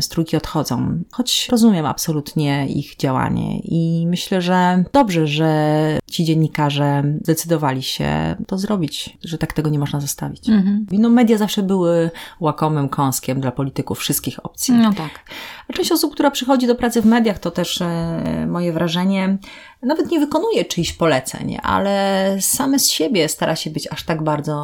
z 0.00 0.08
trójki 0.08 0.36
odchodzą. 0.36 0.98
Choć 1.12 1.48
rozumiem 1.50 1.86
absolutnie 1.86 2.66
ich 2.68 2.96
działanie 2.96 3.58
i 3.60 4.06
myślę, 4.06 4.42
że 4.42 4.84
dobrze, 4.92 5.26
że 5.26 5.98
ci 6.10 6.24
dziennikarze 6.24 7.02
zdecydowali 7.22 7.82
się 7.82 8.36
to 8.46 8.58
zrobić, 8.58 9.18
że 9.24 9.38
tak 9.38 9.52
tego 9.52 9.70
nie 9.70 9.78
można 9.78 10.00
zostawić. 10.00 10.48
Mhm. 10.48 10.86
No, 10.92 11.08
media 11.08 11.38
zawsze 11.38 11.62
były 11.62 12.10
łakomym 12.40 12.88
kąskiem 12.88 13.40
dla 13.40 13.52
polityków 13.52 13.98
wszystkich 13.98 14.46
opcji. 14.46 14.74
No 14.74 14.92
tak. 14.92 15.10
A 15.68 15.72
część 15.72 15.92
osób, 15.92 16.12
która 16.12 16.30
przychodzi 16.30 16.66
do 16.66 16.74
pracy 16.74 17.02
w 17.02 17.06
mediach, 17.06 17.38
to 17.38 17.50
też 17.50 17.80
e, 17.80 18.46
moje 18.48 18.72
wrażenie, 18.72 19.38
nawet 19.82 20.10
nie 20.10 20.20
wykonuje 20.20 20.63
czyichś 20.64 20.92
poleceń, 20.92 21.58
ale 21.62 22.36
same 22.40 22.78
z 22.78 22.90
siebie 22.90 23.28
stara 23.28 23.56
się 23.56 23.70
być 23.70 23.88
aż 23.92 24.02
tak 24.02 24.22
bardzo 24.22 24.54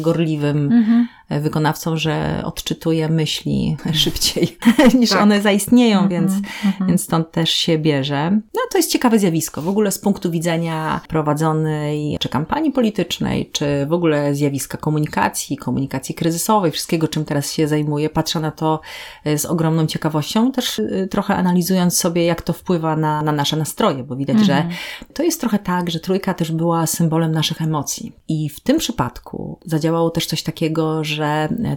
gorliwym 0.00 0.72
Mhm. 0.72 1.08
Wykonawcą, 1.30 1.96
że 1.96 2.42
odczytuje 2.44 3.08
myśli 3.08 3.76
szybciej 3.92 4.58
niż 5.00 5.10
Tak. 5.10 5.22
one 5.22 5.42
zaistnieją, 5.42 5.96
Mhm, 6.02 6.10
więc, 6.10 6.32
mhm. 6.64 6.88
więc 6.88 7.02
stąd 7.02 7.30
też 7.30 7.50
się 7.50 7.78
bierze. 7.78 8.30
No 8.54 8.60
to 8.72 8.78
jest 8.78 8.90
ciekawe 8.92 9.18
zjawisko. 9.18 9.62
W 9.62 9.68
ogóle 9.68 9.90
z 9.90 9.98
punktu 9.98 10.30
widzenia 10.30 11.00
prowadzonej 11.08 12.16
czy 12.20 12.28
kampanii 12.28 12.72
politycznej, 12.72 13.50
czy 13.52 13.86
w 13.86 13.92
ogóle 13.92 14.34
zjawiska 14.34 14.78
komunikacji, 14.78 15.56
komunikacji 15.56 16.14
kryzysowej, 16.14 16.70
wszystkiego, 16.72 17.08
czym 17.08 17.24
teraz 17.24 17.52
się 17.52 17.68
zajmuję, 17.68 18.10
patrzę 18.10 18.40
na 18.40 18.50
to 18.50 18.80
e, 19.24 19.38
z 19.38 19.44
ogromną 19.46 19.86
ciekawością, 19.86 20.52
też 20.52 20.78
e, 20.78 21.06
trochę 21.06 21.36
analizując 21.36 21.98
sobie, 21.98 22.24
jak 22.24 22.42
to 22.42 22.52
wpływa 22.52 22.96
na, 22.96 23.22
na 23.22 23.32
nasze 23.32 23.56
nastroje, 23.56 24.04
bo 24.04 24.16
widać, 24.16 24.38
że 24.38 24.56
Mhm. 24.56 24.74
to 25.14 25.22
jest 25.22 25.40
trochę 25.40 25.58
tak, 25.58 25.90
że 25.90 26.00
trójka 26.00 26.34
też 26.34 26.52
była 26.52 26.86
symbolem 26.86 27.32
naszych 27.32 27.62
emocji. 27.62 28.12
I 28.28 28.48
w 28.48 28.60
tym 28.60 28.78
przypadku 28.78 29.58
zadziałało 29.64 30.10
też 30.10 30.26
coś 30.26 30.42
takiego, 30.42 31.04
że 31.04 31.15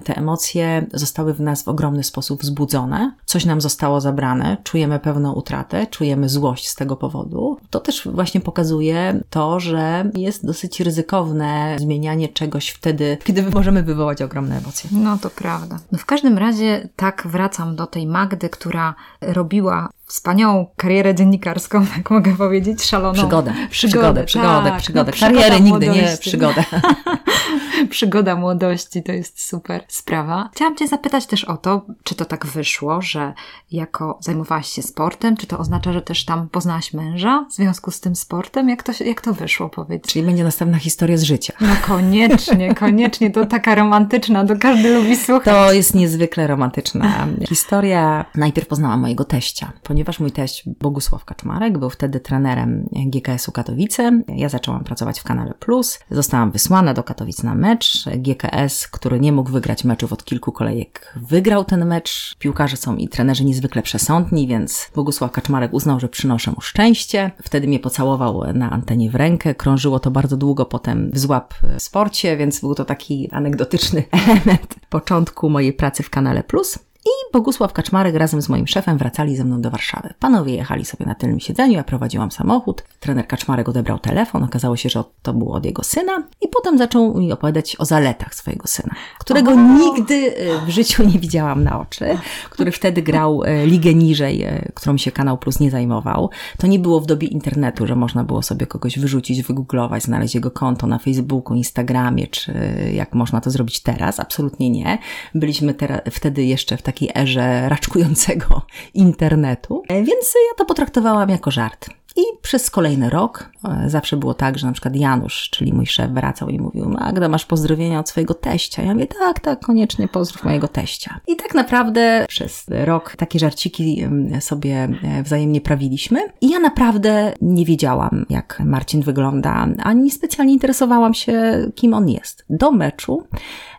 te 0.04 0.18
emocje 0.18 0.86
zostały 0.94 1.34
w 1.34 1.42
nas 1.42 1.64
w 1.64 1.68
ogromny 1.68 2.04
sposób 2.04 2.42
wzbudzone, 2.42 3.12
coś 3.26 3.46
nam 3.46 3.62
zostało 3.62 4.02
zabrane, 4.02 4.58
czujemy 4.64 5.00
pewną 5.00 5.34
utratę, 5.34 5.88
czujemy 5.88 6.30
złość 6.30 6.70
z 6.70 6.76
tego 6.76 6.96
powodu. 6.96 7.58
To 7.70 7.80
też 7.80 8.08
właśnie 8.14 8.42
pokazuje 8.42 9.24
to, 9.30 9.60
że 9.60 10.12
jest 10.16 10.46
dosyć 10.46 10.80
ryzykowne 10.80 11.76
zmienianie 11.80 12.30
czegoś 12.30 12.70
wtedy, 12.70 13.18
kiedy 13.24 13.44
możemy 13.56 13.84
wywołać 13.84 14.22
ogromne 14.22 14.58
emocje. 14.58 14.90
No 14.94 15.18
to 15.18 15.30
prawda. 15.30 15.80
No 15.92 15.98
w 15.98 16.06
każdym 16.06 16.38
razie 16.38 16.90
tak 16.96 17.28
wracam 17.28 17.76
do 17.76 17.88
tej 17.88 18.08
Magdy, 18.08 18.50
która 18.50 18.96
robiła 19.22 19.90
wspaniałą 20.10 20.68
karierę 20.76 21.16
dziennikarską, 21.16 21.86
tak 21.96 22.12
mogę 22.12 22.36
powiedzieć, 22.36 22.84
szaloną. 22.84 23.14
Przygodę, 23.14 23.54
przygodę, 23.70 24.24
przygodę, 24.24 24.70
tak, 24.70 24.80
przygodę. 24.80 25.12
No, 25.12 25.28
Kariery 25.28 25.62
nigdy 25.62 25.88
nie, 25.88 26.18
przygodę. 26.20 26.64
przygoda 27.90 28.36
młodości 28.36 29.04
to 29.04 29.12
jest 29.12 29.42
super 29.48 29.84
sprawa. 29.88 30.50
Chciałam 30.54 30.76
Cię 30.76 30.88
zapytać 30.88 31.26
też 31.26 31.44
o 31.44 31.58
to, 31.58 31.86
czy 32.04 32.16
to 32.16 32.26
tak 32.26 32.46
wyszło, 32.46 33.02
że 33.02 33.34
jako 33.72 34.18
zajmowałaś 34.22 34.68
się 34.68 34.82
sportem, 34.82 35.38
czy 35.38 35.48
to 35.48 35.58
oznacza, 35.58 35.94
że 35.94 36.02
też 36.02 36.26
tam 36.26 36.50
poznałaś 36.50 36.94
męża 36.94 37.46
w 37.50 37.54
związku 37.54 37.92
z 37.92 38.00
tym 38.00 38.16
sportem? 38.16 38.70
Jak 38.70 38.84
to, 38.84 38.92
jak 39.04 39.22
to 39.22 39.34
wyszło, 39.34 39.70
powiedz? 39.70 40.08
Czyli 40.08 40.26
będzie 40.26 40.44
następna 40.44 40.78
historia 40.78 41.18
z 41.18 41.24
życia. 41.24 41.54
No 41.62 41.76
koniecznie, 41.88 42.76
koniecznie. 42.86 43.32
To 43.32 43.46
taka 43.46 43.76
romantyczna, 43.76 44.46
to 44.46 44.54
każdy 44.60 44.96
lubi 44.96 45.18
słuchać. 45.18 45.46
To 45.46 45.74
jest 45.74 45.96
niezwykle 45.96 46.48
romantyczna 46.48 47.28
historia. 47.50 48.26
Najpierw 48.36 48.68
poznałam 48.68 49.00
mojego 49.00 49.26
teścia, 49.26 49.72
ponieważ 49.84 49.99
mój 50.20 50.32
teść 50.32 50.64
Bogusław 50.80 51.26
Kaczmarek 51.26 51.78
był 51.78 51.90
wtedy 51.90 52.20
trenerem 52.20 52.90
GKS-u 52.92 53.52
Katowice. 53.52 54.22
Ja 54.28 54.50
zaczęłam 54.50 54.84
pracować 54.84 55.20
w 55.20 55.24
Kanale 55.24 55.54
Plus. 55.54 56.00
Zostałam 56.12 56.52
wysłana 56.52 56.94
do 56.94 57.04
Katowic 57.04 57.44
na 57.44 57.56
mecz. 57.56 58.06
GKS, 58.18 58.88
który 58.88 59.20
nie 59.20 59.32
mógł 59.32 59.52
wygrać 59.52 59.84
meczów 59.84 60.14
od 60.14 60.26
kilku 60.26 60.52
kolejek, 60.52 61.14
wygrał 61.16 61.66
ten 61.66 61.86
mecz. 61.86 62.36
Piłkarze 62.40 62.78
są 62.78 62.96
i 62.96 63.08
trenerzy 63.08 63.46
niezwykle 63.46 63.82
przesądni, 63.82 64.48
więc 64.48 64.92
Bogusław 64.96 65.32
Kaczmarek 65.32 65.74
uznał, 65.74 66.00
że 66.00 66.10
przynoszę 66.10 66.52
mu 66.52 66.62
szczęście. 66.62 67.32
Wtedy 67.44 67.68
mnie 67.68 67.80
pocałował 67.80 68.54
na 68.54 68.70
antenie 68.70 69.10
w 69.10 69.16
rękę. 69.16 69.56
Krążyło 69.56 70.00
to 70.00 70.12
bardzo 70.12 70.38
długo 70.38 70.66
potem 70.66 71.12
w 71.12 71.20
złap 71.20 71.54
w 71.54 71.82
sporcie, 71.82 72.38
więc 72.38 72.60
był 72.62 72.76
to 72.76 72.86
taki 72.86 73.30
anegdotyczny 73.32 74.04
element 74.28 74.76
początku 74.90 75.50
mojej 75.50 75.74
pracy 75.74 76.04
w 76.04 76.10
Kanale 76.10 76.44
Plus. 76.44 76.80
I 77.06 77.34
Bogusław 77.34 77.74
Kaczmarek 77.74 78.16
razem 78.16 78.42
z 78.42 78.50
moim 78.50 78.68
szefem 78.68 78.98
wracali 78.98 79.36
ze 79.36 79.44
mną 79.44 79.62
do 79.62 79.72
Warszawy. 79.72 80.14
Panowie 80.20 80.56
jechali 80.56 80.86
sobie 80.86 81.06
na 81.06 81.16
tylnym 81.16 81.40
siedzeniu, 81.40 81.74
ja 81.74 81.84
prowadziłam 81.84 82.32
samochód. 82.32 82.84
Trener 83.00 83.28
Kaczmarek 83.28 83.70
odebrał 83.70 84.00
telefon, 84.00 84.44
okazało 84.44 84.76
się, 84.76 84.90
że 84.90 85.04
to 85.22 85.34
było 85.34 85.56
od 85.56 85.66
jego 85.66 85.84
syna 85.84 86.24
i 86.42 86.48
potem 86.48 86.78
zaczął 86.78 87.18
mi 87.18 87.32
opowiadać 87.32 87.76
o 87.80 87.86
zaletach 87.86 88.36
swojego 88.36 88.68
syna, 88.68 88.96
którego 89.20 89.56
nigdy 89.56 90.38
e, 90.38 90.66
w 90.66 90.70
życiu 90.70 91.04
nie 91.04 91.20
widziałam 91.20 91.64
na 91.64 91.80
oczy, 91.80 92.06
który 92.50 92.72
wtedy 92.72 93.02
grał 93.02 93.44
e, 93.44 93.66
ligę 93.66 93.94
niżej, 93.94 94.44
e, 94.44 94.72
którą 94.76 94.98
się 94.98 95.12
Kanał 95.12 95.38
Plus 95.38 95.60
nie 95.60 95.72
zajmował. 95.72 96.30
To 96.58 96.68
nie 96.68 96.80
było 96.80 97.02
w 97.02 97.06
dobie 97.06 97.28
internetu, 97.28 97.88
że 97.88 97.96
można 97.96 98.24
było 98.24 98.42
sobie 98.42 98.68
kogoś 98.68 99.00
wyrzucić, 99.00 99.44
wygooglować, 99.44 100.04
znaleźć 100.04 100.36
jego 100.36 100.52
konto 100.52 100.88
na 100.88 101.00
Facebooku, 101.00 101.56
Instagramie, 101.56 102.28
czy 102.28 102.54
jak 102.94 103.14
można 103.14 103.42
to 103.42 103.52
zrobić 103.52 103.80
teraz. 103.80 104.20
Absolutnie 104.20 104.70
nie. 104.70 104.98
Byliśmy 105.36 105.74
teraz, 105.74 106.02
wtedy 106.12 106.44
jeszcze 106.44 106.78
w 106.78 106.82
takiej 106.90 107.12
erze 107.16 107.70
raczkującego 107.70 108.62
internetu, 108.94 109.84
więc 109.90 110.34
ja 110.50 110.58
to 110.58 110.66
potraktowałam 110.66 111.30
jako 111.30 111.52
żart. 111.52 111.90
I 112.16 112.22
przez 112.42 112.70
kolejny 112.70 113.10
rok 113.10 113.50
e, 113.66 113.90
zawsze 113.90 114.18
było 114.18 114.34
tak, 114.34 114.58
że 114.58 114.68
na 114.68 114.74
przykład 114.74 114.96
Janusz, 114.96 115.50
czyli 115.52 115.74
mój 115.74 115.86
szef, 115.86 116.12
wracał 116.12 116.50
i 116.50 116.60
mówił: 116.60 116.90
Magda, 116.90 117.30
masz 117.30 117.46
pozdrowienia 117.46 118.00
od 118.00 118.10
swojego 118.10 118.34
teścia. 118.34 118.82
Ja 118.82 118.94
mówię: 118.94 119.08
tak, 119.08 119.40
tak, 119.40 119.60
koniecznie 119.60 120.08
pozdrów 120.08 120.44
mojego 120.44 120.68
teścia. 120.68 121.20
I 121.28 121.36
tak 121.36 121.54
naprawdę 121.54 122.26
przez 122.30 122.66
rok 122.70 123.16
takie 123.16 123.40
żarciki 123.40 124.04
sobie 124.40 124.90
e, 125.04 125.24
wzajemnie 125.24 125.62
prawiliśmy. 125.62 126.20
I 126.42 126.50
ja 126.50 126.60
naprawdę 126.60 127.34
nie 127.42 127.66
wiedziałam, 127.66 128.26
jak 128.30 128.62
Marcin 128.66 129.02
wygląda, 129.02 129.68
ani 129.84 130.12
specjalnie 130.12 130.54
interesowałam 130.54 131.14
się, 131.14 131.66
kim 131.76 131.94
on 131.94 132.10
jest. 132.10 132.46
Do 132.50 132.72
meczu, 132.72 133.24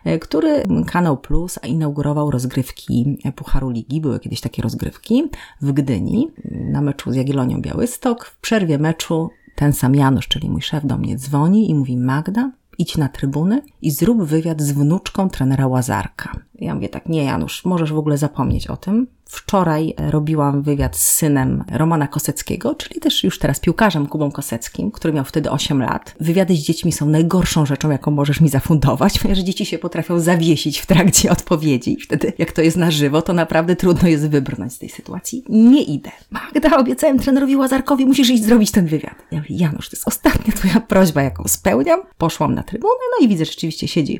który 0.21 0.63
Kanał 0.87 1.17
Plus 1.17 1.59
inaugurował 1.63 2.31
rozgrywki 2.31 3.17
Pucharu 3.35 3.69
Ligi. 3.69 4.01
Były 4.01 4.19
kiedyś 4.19 4.41
takie 4.41 4.61
rozgrywki 4.61 5.23
w 5.61 5.71
Gdyni 5.71 6.31
na 6.51 6.81
meczu 6.81 7.11
z 7.11 7.15
Jagiellonią 7.15 7.61
Białystok 7.61 8.25
w 8.25 8.37
przerwie 8.37 8.77
meczu 8.77 9.29
ten 9.55 9.73
sam 9.73 9.95
Janusz, 9.95 10.27
czyli 10.27 10.49
mój 10.49 10.61
szef, 10.61 10.85
do 10.85 10.97
mnie 10.97 11.15
dzwoni 11.15 11.69
i 11.69 11.75
mówi: 11.75 11.97
Magda, 11.97 12.51
idź 12.77 12.97
na 12.97 13.09
trybuny 13.09 13.61
i 13.81 13.91
zrób 13.91 14.23
wywiad 14.23 14.61
z 14.61 14.71
wnuczką 14.71 15.29
trenera 15.29 15.67
Łazarka. 15.67 16.31
Ja 16.61 16.75
mówię 16.75 16.89
tak, 16.89 17.09
nie 17.09 17.23
Janusz, 17.23 17.65
możesz 17.65 17.93
w 17.93 17.97
ogóle 17.97 18.17
zapomnieć 18.17 18.67
o 18.67 18.77
tym. 18.77 19.07
Wczoraj 19.25 19.93
robiłam 19.97 20.61
wywiad 20.61 20.97
z 20.97 21.09
synem 21.09 21.63
Romana 21.71 22.07
Koseckiego, 22.07 22.75
czyli 22.75 22.99
też 22.99 23.23
już 23.23 23.39
teraz 23.39 23.59
piłkarzem 23.59 24.07
Kubą 24.07 24.31
Koseckim, 24.31 24.91
który 24.91 25.13
miał 25.13 25.25
wtedy 25.25 25.51
8 25.51 25.81
lat. 25.81 26.15
Wywiady 26.19 26.55
z 26.55 26.59
dziećmi 26.59 26.91
są 26.91 27.05
najgorszą 27.05 27.65
rzeczą, 27.65 27.91
jaką 27.91 28.11
możesz 28.11 28.41
mi 28.41 28.49
zafundować, 28.49 29.17
ponieważ 29.21 29.43
dzieci 29.43 29.65
się 29.65 29.77
potrafią 29.79 30.19
zawiesić 30.19 30.79
w 30.79 30.85
trakcie 30.85 31.31
odpowiedzi. 31.37 31.97
Wtedy, 32.03 32.33
jak 32.37 32.51
to 32.51 32.61
jest 32.61 32.77
na 32.77 32.91
żywo, 32.91 33.21
to 33.21 33.33
naprawdę 33.33 33.75
trudno 33.75 34.07
jest 34.09 34.29
wybrnąć 34.29 34.73
z 34.73 34.79
tej 34.79 34.89
sytuacji. 34.89 35.43
Nie 35.49 35.83
idę. 35.83 36.11
Magda, 36.31 36.77
obiecałem 36.77 37.19
trenerowi 37.19 37.55
Łazarkowi, 37.55 38.05
musisz 38.05 38.29
iść 38.29 38.43
zrobić 38.43 38.71
ten 38.71 38.85
wywiad. 38.85 39.15
Ja 39.31 39.37
mówię, 39.37 39.55
Janusz, 39.55 39.89
to 39.89 39.95
jest 39.95 40.07
ostatnia 40.07 40.53
twoja 40.53 40.79
prośba, 40.79 41.21
jaką 41.21 41.43
spełniam. 41.47 42.01
Poszłam 42.17 42.55
na 42.55 42.63
trybunę, 42.63 42.93
no 43.19 43.25
i 43.25 43.29
widzę, 43.29 43.45
że 43.45 43.51
rzeczywiście 43.51 43.87
siedzi 43.87 44.19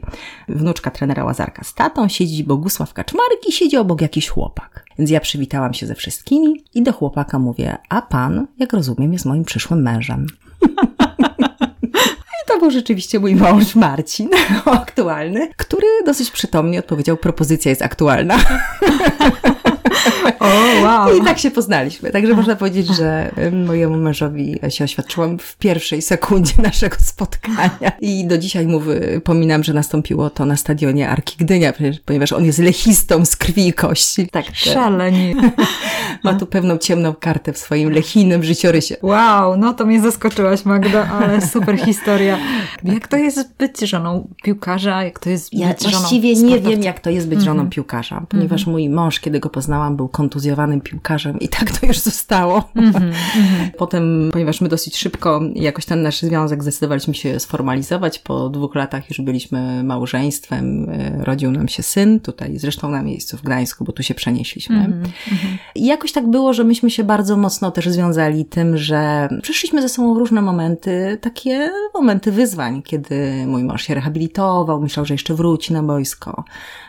wnuczka 0.50 0.92
trenera 0.92 1.24
Łazarka 1.24 1.64
z 1.64 1.74
tatą, 1.74 2.08
siedzi 2.08 2.31
Bogusław 2.44 2.94
Kaczmarek 2.94 3.48
i 3.50 3.52
siedzi 3.52 3.78
obok 3.78 4.02
jakiś 4.02 4.30
chłopak. 4.30 4.86
Więc 5.00 5.12
ja 5.12 5.20
przywitałam 5.20 5.74
się 5.74 5.88
ze 5.88 5.96
wszystkimi 5.96 6.64
i 6.74 6.84
do 6.84 6.94
chłopaka 6.94 7.40
mówię, 7.40 7.78
a 7.90 8.02
pan, 8.02 8.48
jak 8.60 8.74
rozumiem, 8.74 9.14
jest 9.14 9.26
moim 9.26 9.44
przyszłym 9.44 9.82
mężem. 9.82 10.28
I 12.44 12.48
to 12.48 12.60
był 12.60 12.72
rzeczywiście 12.72 13.20
mój 13.20 13.36
mąż 13.36 13.76
Marcin, 13.76 14.30
aktualny, 14.66 15.50
który 15.58 15.88
dosyć 16.06 16.32
przytomnie 16.32 16.80
odpowiedział, 16.80 17.18
propozycja 17.18 17.70
jest 17.70 17.82
aktualna. 17.82 18.38
O, 20.40 20.48
wow. 20.84 21.18
I 21.18 21.22
tak 21.22 21.40
się 21.40 21.52
poznaliśmy. 21.52 22.12
Także 22.12 22.34
można 22.34 22.56
powiedzieć, 22.56 22.88
że 22.88 23.32
mojemu 23.66 23.98
mężowi 23.98 24.60
się 24.70 24.84
oświadczyłam 24.84 25.40
w 25.40 25.58
pierwszej 25.58 26.02
sekundzie 26.02 26.54
naszego 26.72 26.96
spotkania. 27.00 27.92
I 28.02 28.26
do 28.26 28.38
dzisiaj 28.38 28.68
mu 28.68 28.80
wypominam, 28.80 29.64
że 29.64 29.74
nastąpiło 29.74 30.30
to 30.30 30.46
na 30.46 30.58
stadionie 30.58 31.10
Arki 31.10 31.36
Gdynia, 31.40 31.74
ponieważ 32.06 32.32
on 32.32 32.46
jest 32.46 32.60
lechistą 32.60 33.26
z 33.26 33.36
krwi 33.36 33.68
i 33.68 33.74
kości. 33.74 34.28
Tak. 34.28 34.46
Szalenie. 34.54 35.34
Ma 36.24 36.34
tu 36.34 36.46
pewną 36.46 36.78
ciemną 36.78 37.14
kartę 37.14 37.54
w 37.54 37.58
swoim 37.58 37.90
lechijnym 37.90 38.44
życiorysie. 38.44 38.96
Wow, 39.02 39.58
no 39.58 39.74
to 39.74 39.86
mnie 39.86 40.02
zaskoczyłaś 40.02 40.66
Magda, 40.66 41.10
ale 41.10 41.42
super 41.42 41.80
historia. 41.80 42.38
Jak 42.84 43.08
to 43.08 43.18
jest 43.18 43.54
być 43.58 43.80
żoną 43.80 44.28
piłkarza? 44.44 45.04
Jak 45.04 45.20
to 45.20 45.30
jest 45.30 45.54
ja 45.54 45.68
być 45.68 45.84
żoną 45.84 45.98
właściwie 45.98 46.34
nie 46.34 46.60
wiem, 46.60 46.84
jak 46.84 47.00
to 47.00 47.10
jest 47.10 47.28
być 47.28 47.42
żoną 47.42 47.64
-hmm. 47.64 47.70
piłkarza, 47.70 48.26
ponieważ 48.30 48.66
-hmm. 48.66 48.72
mój 48.72 48.90
mąż, 48.90 49.20
kiedy 49.20 49.40
go 49.40 49.50
poznałam, 49.50 49.81
był 49.90 50.08
kontuzjowanym 50.08 50.82
piłkarzem 50.82 51.40
i 51.40 51.48
tak 51.50 51.72
to 51.72 51.86
już 51.86 52.00
zostało. 52.00 52.70
Mm 52.76 52.92
-hmm. 52.92 53.12
Potem, 53.78 54.30
ponieważ 54.34 54.62
my 54.62 54.70
dosyć 54.70 54.98
szybko 54.98 55.42
jakoś 55.56 55.86
ten 55.86 56.02
nasz 56.02 56.22
związek 56.22 56.62
zdecydowaliśmy 56.62 57.14
się 57.14 57.40
sformalizować, 57.40 58.20
po 58.20 58.50
dwóch 58.50 58.76
latach 58.76 59.10
już 59.10 59.22
byliśmy 59.22 59.84
małżeństwem, 59.84 60.90
e, 60.90 61.24
rodził 61.24 61.52
nam 61.52 61.68
się 61.68 61.84
syn, 61.84 62.20
tutaj 62.20 62.60
zresztą 62.60 62.90
na 62.90 63.04
miejscu 63.04 63.38
w 63.38 63.42
Gdańsku, 63.42 63.84
bo 63.84 63.92
tu 63.92 64.04
się 64.04 64.14
przenieśliśmy. 64.14 65.02
I 65.76 65.86
jakoś 65.86 66.12
tak 66.12 66.30
było, 66.30 66.54
że 66.54 66.64
myśmy 66.64 66.90
się 66.90 67.04
bardzo 67.04 67.38
mocno 67.38 67.72
też 67.72 67.90
związali 67.90 68.46
tym, 68.46 68.78
że 68.78 69.30
przeszliśmy 69.42 69.82
ze 69.82 69.90
sobą 69.90 70.14
w 70.14 70.18
różne 70.18 70.42
momenty, 70.42 71.18
takie 71.22 71.70
momenty 71.94 72.32
wyzwań, 72.32 72.82
kiedy 72.82 73.46
mój 73.48 73.64
mąż 73.64 73.84
się 73.84 73.94
rehabilitował, 73.94 74.82
myślał, 74.82 75.06
że 75.06 75.14
jeszcze 75.14 75.34
wróci 75.34 75.74
na 75.74 75.82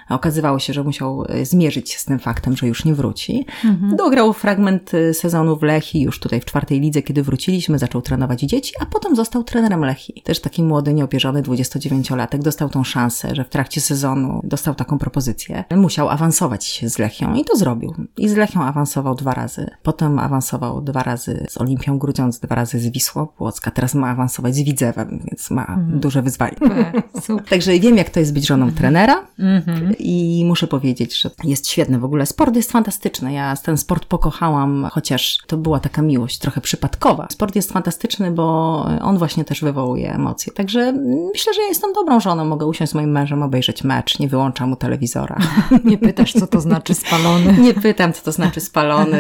Okazywało 0.09 0.59
się, 0.59 0.73
że 0.73 0.85
musiał 0.85 1.25
e, 1.28 1.47
zmierzyć 1.47 1.90
się 1.90 1.99
z 1.99 2.04
tym 2.04 2.18
faktem, 2.18 2.56
że 2.56 2.66
już 2.66 2.85
nie 2.85 2.94
wróci. 2.94 3.47
Mhm. 3.64 3.97
Dograł 3.97 4.32
fragment 4.32 4.94
e, 4.94 5.14
sezonu 5.14 5.56
w 5.56 5.62
Lechi, 5.62 6.00
już 6.00 6.21
tutaj 6.21 6.40
w 6.40 6.44
czwartej 6.44 6.80
lidze, 6.80 7.02
kiedy 7.02 7.23
wróciliśmy, 7.23 7.78
zaczął 7.78 8.02
trenować 8.02 8.40
dzieci, 8.40 8.73
a 8.80 8.87
potem 8.87 9.16
został 9.16 9.44
trenerem 9.44 9.85
Lechi. 9.85 10.23
Też 10.25 10.40
taki 10.40 10.62
młody, 10.62 10.94
nieopierzony 10.94 11.42
29-latek 11.42 12.38
dostał 12.38 12.68
tą 12.68 12.85
szansę, 12.85 13.35
że 13.35 13.44
w 13.44 13.49
trakcie 13.49 13.80
sezonu 13.80 14.40
dostał 14.44 14.75
taką 14.75 14.99
propozycję. 14.99 15.64
Musiał 15.76 16.09
awansować 16.09 16.85
z 16.87 16.99
Lechią 16.99 17.35
i 17.35 17.44
to 17.44 17.56
zrobił. 17.56 17.94
I 18.16 18.28
z 18.28 18.37
Lechią 18.37 18.64
awansował 18.64 19.14
dwa 19.14 19.35
razy. 19.35 19.71
Potem 19.82 20.18
awansował 20.18 20.80
dwa 20.80 21.02
razy 21.02 21.47
z 21.49 21.59
Olimpią 21.59 21.99
Grudziądz, 21.99 22.40
dwa 22.40 22.54
razy 22.54 22.80
z 22.80 22.88
Wisłą 22.88 23.26
Płocka. 23.26 23.71
Teraz 23.71 23.94
ma 23.94 24.09
awansować 24.09 24.54
z 24.54 24.62
Widzewem, 24.62 25.23
więc 25.25 25.50
ma 25.50 25.62
mhm. 25.62 26.00
duże 26.00 26.23
wyzwanie. 26.23 26.56
Także 27.50 27.78
wiem, 27.78 27.97
jak 27.97 28.11
to 28.11 28.21
jest 28.21 28.35
być 28.35 28.47
żoną 28.47 28.73
trenera. 28.73 29.26
Mhm 29.38 29.91
i 29.99 30.44
muszę 30.44 30.66
powiedzieć, 30.66 31.20
że 31.20 31.30
jest 31.44 31.68
świetny 31.68 31.99
w 31.99 32.04
ogóle. 32.04 32.26
Sport 32.26 32.56
jest 32.56 32.72
fantastyczny. 32.72 33.32
Ja 33.32 33.56
ten 33.56 33.78
sport 33.78 34.04
pokochałam, 34.04 34.88
chociaż 34.92 35.38
to 35.46 35.56
była 35.56 35.80
taka 35.80 36.02
miłość 36.02 36.38
trochę 36.38 36.61
przypadkowa. 36.61 37.26
Sport 37.30 37.56
jest 37.56 37.72
fantastyczny, 37.72 38.30
bo 38.30 38.72
on 39.02 39.18
właśnie 39.18 39.44
też 39.44 39.61
wywołuje 39.61 40.14
emocje. 40.14 40.52
Także 40.52 40.92
myślę, 41.32 41.54
że 41.54 41.62
ja 41.62 41.68
jestem 41.68 41.92
dobrą 41.92 42.20
żoną. 42.20 42.44
Mogę 42.44 42.66
usiąść 42.66 42.92
z 42.92 42.94
moim 42.94 43.11
mężem, 43.11 43.42
obejrzeć 43.42 43.84
mecz, 43.84 44.18
nie 44.18 44.28
wyłączam 44.28 44.68
mu 44.68 44.76
telewizora. 44.76 45.38
Nie 45.84 45.99
pytasz, 45.99 46.32
co 46.32 46.46
to 46.46 46.61
znaczy 46.61 46.94
spalony. 46.94 47.52
Nie 47.66 47.75
pytam, 47.75 48.12
co 48.12 48.22
to 48.22 48.32
znaczy 48.32 48.61
spalony. 48.61 49.18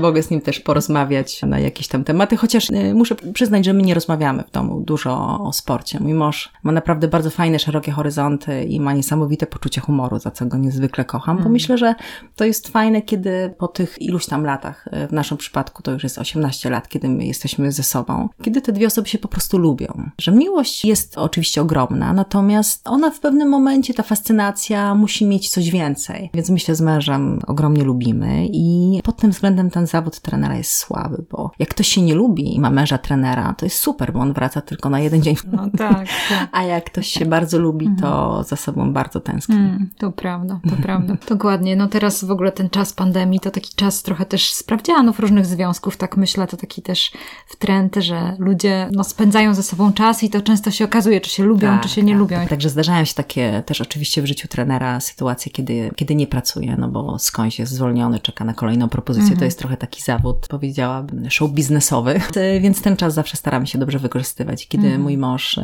Mogę 0.00 0.22
z 0.22 0.30
nim 0.30 0.40
też 0.40 0.60
porozmawiać 0.60 1.42
na 1.42 1.58
jakieś 1.58 1.88
tam 1.88 2.04
tematy, 2.04 2.36
chociaż 2.36 2.70
y, 2.70 2.94
muszę 2.94 3.14
przyznać, 3.14 3.64
że 3.64 3.72
my 3.72 3.82
nie 3.82 3.94
rozmawiamy 3.94 4.44
w 4.48 4.50
domu 4.50 4.80
dużo 4.80 5.38
o 5.40 5.52
sporcie. 5.52 6.00
Mój 6.00 6.14
mąż 6.14 6.52
ma 6.62 6.72
naprawdę 6.72 7.08
bardzo 7.08 7.30
fajne, 7.30 7.58
szerokie 7.58 7.92
horyzonty 7.92 8.64
i 8.64 8.80
ma 8.80 8.92
niesamowite 8.92 9.46
poczucie 9.46 9.80
humoru 9.80 9.91
humoru, 9.92 10.18
za 10.18 10.30
co 10.30 10.46
go 10.46 10.58
niezwykle 10.58 11.04
kocham, 11.04 11.36
bo 11.36 11.40
mm. 11.40 11.52
myślę, 11.52 11.78
że 11.78 11.94
to 12.36 12.44
jest 12.44 12.68
fajne, 12.68 13.02
kiedy 13.02 13.54
po 13.58 13.68
tych 13.68 14.02
iluś 14.02 14.26
tam 14.26 14.44
latach, 14.44 14.88
e, 14.90 15.08
w 15.08 15.12
naszym 15.12 15.38
przypadku 15.38 15.82
to 15.82 15.92
już 15.92 16.02
jest 16.02 16.18
18 16.18 16.70
lat, 16.70 16.88
kiedy 16.88 17.08
my 17.08 17.26
jesteśmy 17.26 17.72
ze 17.72 17.82
sobą, 17.82 18.28
kiedy 18.42 18.60
te 18.60 18.72
dwie 18.72 18.86
osoby 18.86 19.08
się 19.08 19.18
po 19.18 19.28
prostu 19.28 19.58
lubią. 19.58 20.10
Że 20.18 20.32
miłość 20.32 20.84
jest 20.84 21.18
oczywiście 21.18 21.62
ogromna, 21.62 22.12
natomiast 22.12 22.88
ona 22.88 23.10
w 23.10 23.20
pewnym 23.20 23.48
momencie, 23.48 23.94
ta 23.94 24.02
fascynacja 24.02 24.94
musi 24.94 25.26
mieć 25.26 25.50
coś 25.50 25.70
więcej. 25.70 26.30
Więc 26.34 26.50
myślę, 26.50 26.74
z 26.74 26.80
mężem 26.80 27.38
ogromnie 27.46 27.84
lubimy 27.84 28.46
i 28.52 29.00
pod 29.04 29.16
tym 29.16 29.30
względem 29.30 29.70
ten 29.70 29.86
zawód 29.86 30.20
trenera 30.20 30.56
jest 30.56 30.72
słaby, 30.72 31.24
bo 31.30 31.50
jak 31.58 31.68
ktoś 31.68 31.88
się 31.88 32.02
nie 32.02 32.14
lubi 32.14 32.54
i 32.54 32.60
ma 32.60 32.70
męża 32.70 32.98
trenera, 32.98 33.54
to 33.58 33.66
jest 33.66 33.78
super, 33.78 34.12
bo 34.12 34.20
on 34.20 34.32
wraca 34.32 34.60
tylko 34.60 34.90
na 34.90 35.00
jeden 35.00 35.22
dzień. 35.22 35.36
No 35.52 35.70
tak, 35.78 36.08
tak. 36.28 36.48
A 36.58 36.62
jak 36.62 36.84
ktoś 36.84 37.06
się 37.06 37.26
bardzo 37.26 37.58
lubi, 37.58 37.88
to 38.00 38.26
mhm. 38.26 38.44
za 38.44 38.56
sobą 38.56 38.92
bardzo 38.92 39.20
tęskni. 39.20 39.56
To 39.98 40.12
prawda, 40.12 40.60
to 40.70 40.76
prawda. 40.82 41.16
Dokładnie. 41.28 41.76
No 41.76 41.88
teraz 41.88 42.24
w 42.24 42.30
ogóle 42.30 42.52
ten 42.52 42.70
czas 42.70 42.92
pandemii 42.92 43.40
to 43.40 43.50
taki 43.50 43.74
czas 43.74 44.02
trochę 44.02 44.26
też 44.26 44.52
sprawdzianów 44.52 45.20
różnych 45.20 45.46
związków, 45.46 45.96
tak 45.96 46.16
myślę, 46.16 46.46
to 46.46 46.56
taki 46.56 46.82
też 46.82 47.12
w 47.46 47.56
trend, 47.56 47.96
że 47.96 48.36
ludzie 48.38 48.88
no, 48.92 49.04
spędzają 49.04 49.54
ze 49.54 49.62
sobą 49.62 49.92
czas 49.92 50.22
i 50.22 50.30
to 50.30 50.42
często 50.42 50.70
się 50.70 50.84
okazuje, 50.84 51.20
czy 51.20 51.30
się 51.30 51.42
lubią, 51.44 51.68
tak, 51.68 51.82
czy 51.82 51.88
się 51.88 52.02
nie 52.02 52.12
tak. 52.12 52.20
lubią. 52.20 52.46
Także 52.46 52.70
zdarzają 52.70 53.04
się 53.04 53.14
takie 53.14 53.62
też 53.66 53.80
oczywiście 53.80 54.22
w 54.22 54.26
życiu 54.26 54.48
trenera 54.48 55.00
sytuacje, 55.00 55.52
kiedy, 55.52 55.90
kiedy 55.96 56.14
nie 56.14 56.26
pracuje, 56.26 56.76
no 56.78 56.88
bo 56.88 57.18
skądś 57.18 57.58
jest 57.58 57.72
zwolniony, 57.72 58.20
czeka 58.20 58.44
na 58.44 58.54
kolejną 58.54 58.88
propozycję. 58.88 59.28
To 59.28 59.32
mhm. 59.32 59.46
jest 59.46 59.58
trochę 59.58 59.76
taki 59.76 60.02
zawód, 60.02 60.46
powiedziałabym, 60.48 61.30
show 61.30 61.50
biznesowy, 61.50 62.20
więc 62.62 62.82
ten 62.82 62.96
czas 62.96 63.14
zawsze 63.14 63.36
staramy 63.36 63.66
się 63.66 63.78
dobrze 63.78 63.98
wykorzystywać. 63.98 64.68
Kiedy 64.68 64.86
mhm. 64.86 65.02
mój 65.02 65.18
mąż, 65.18 65.60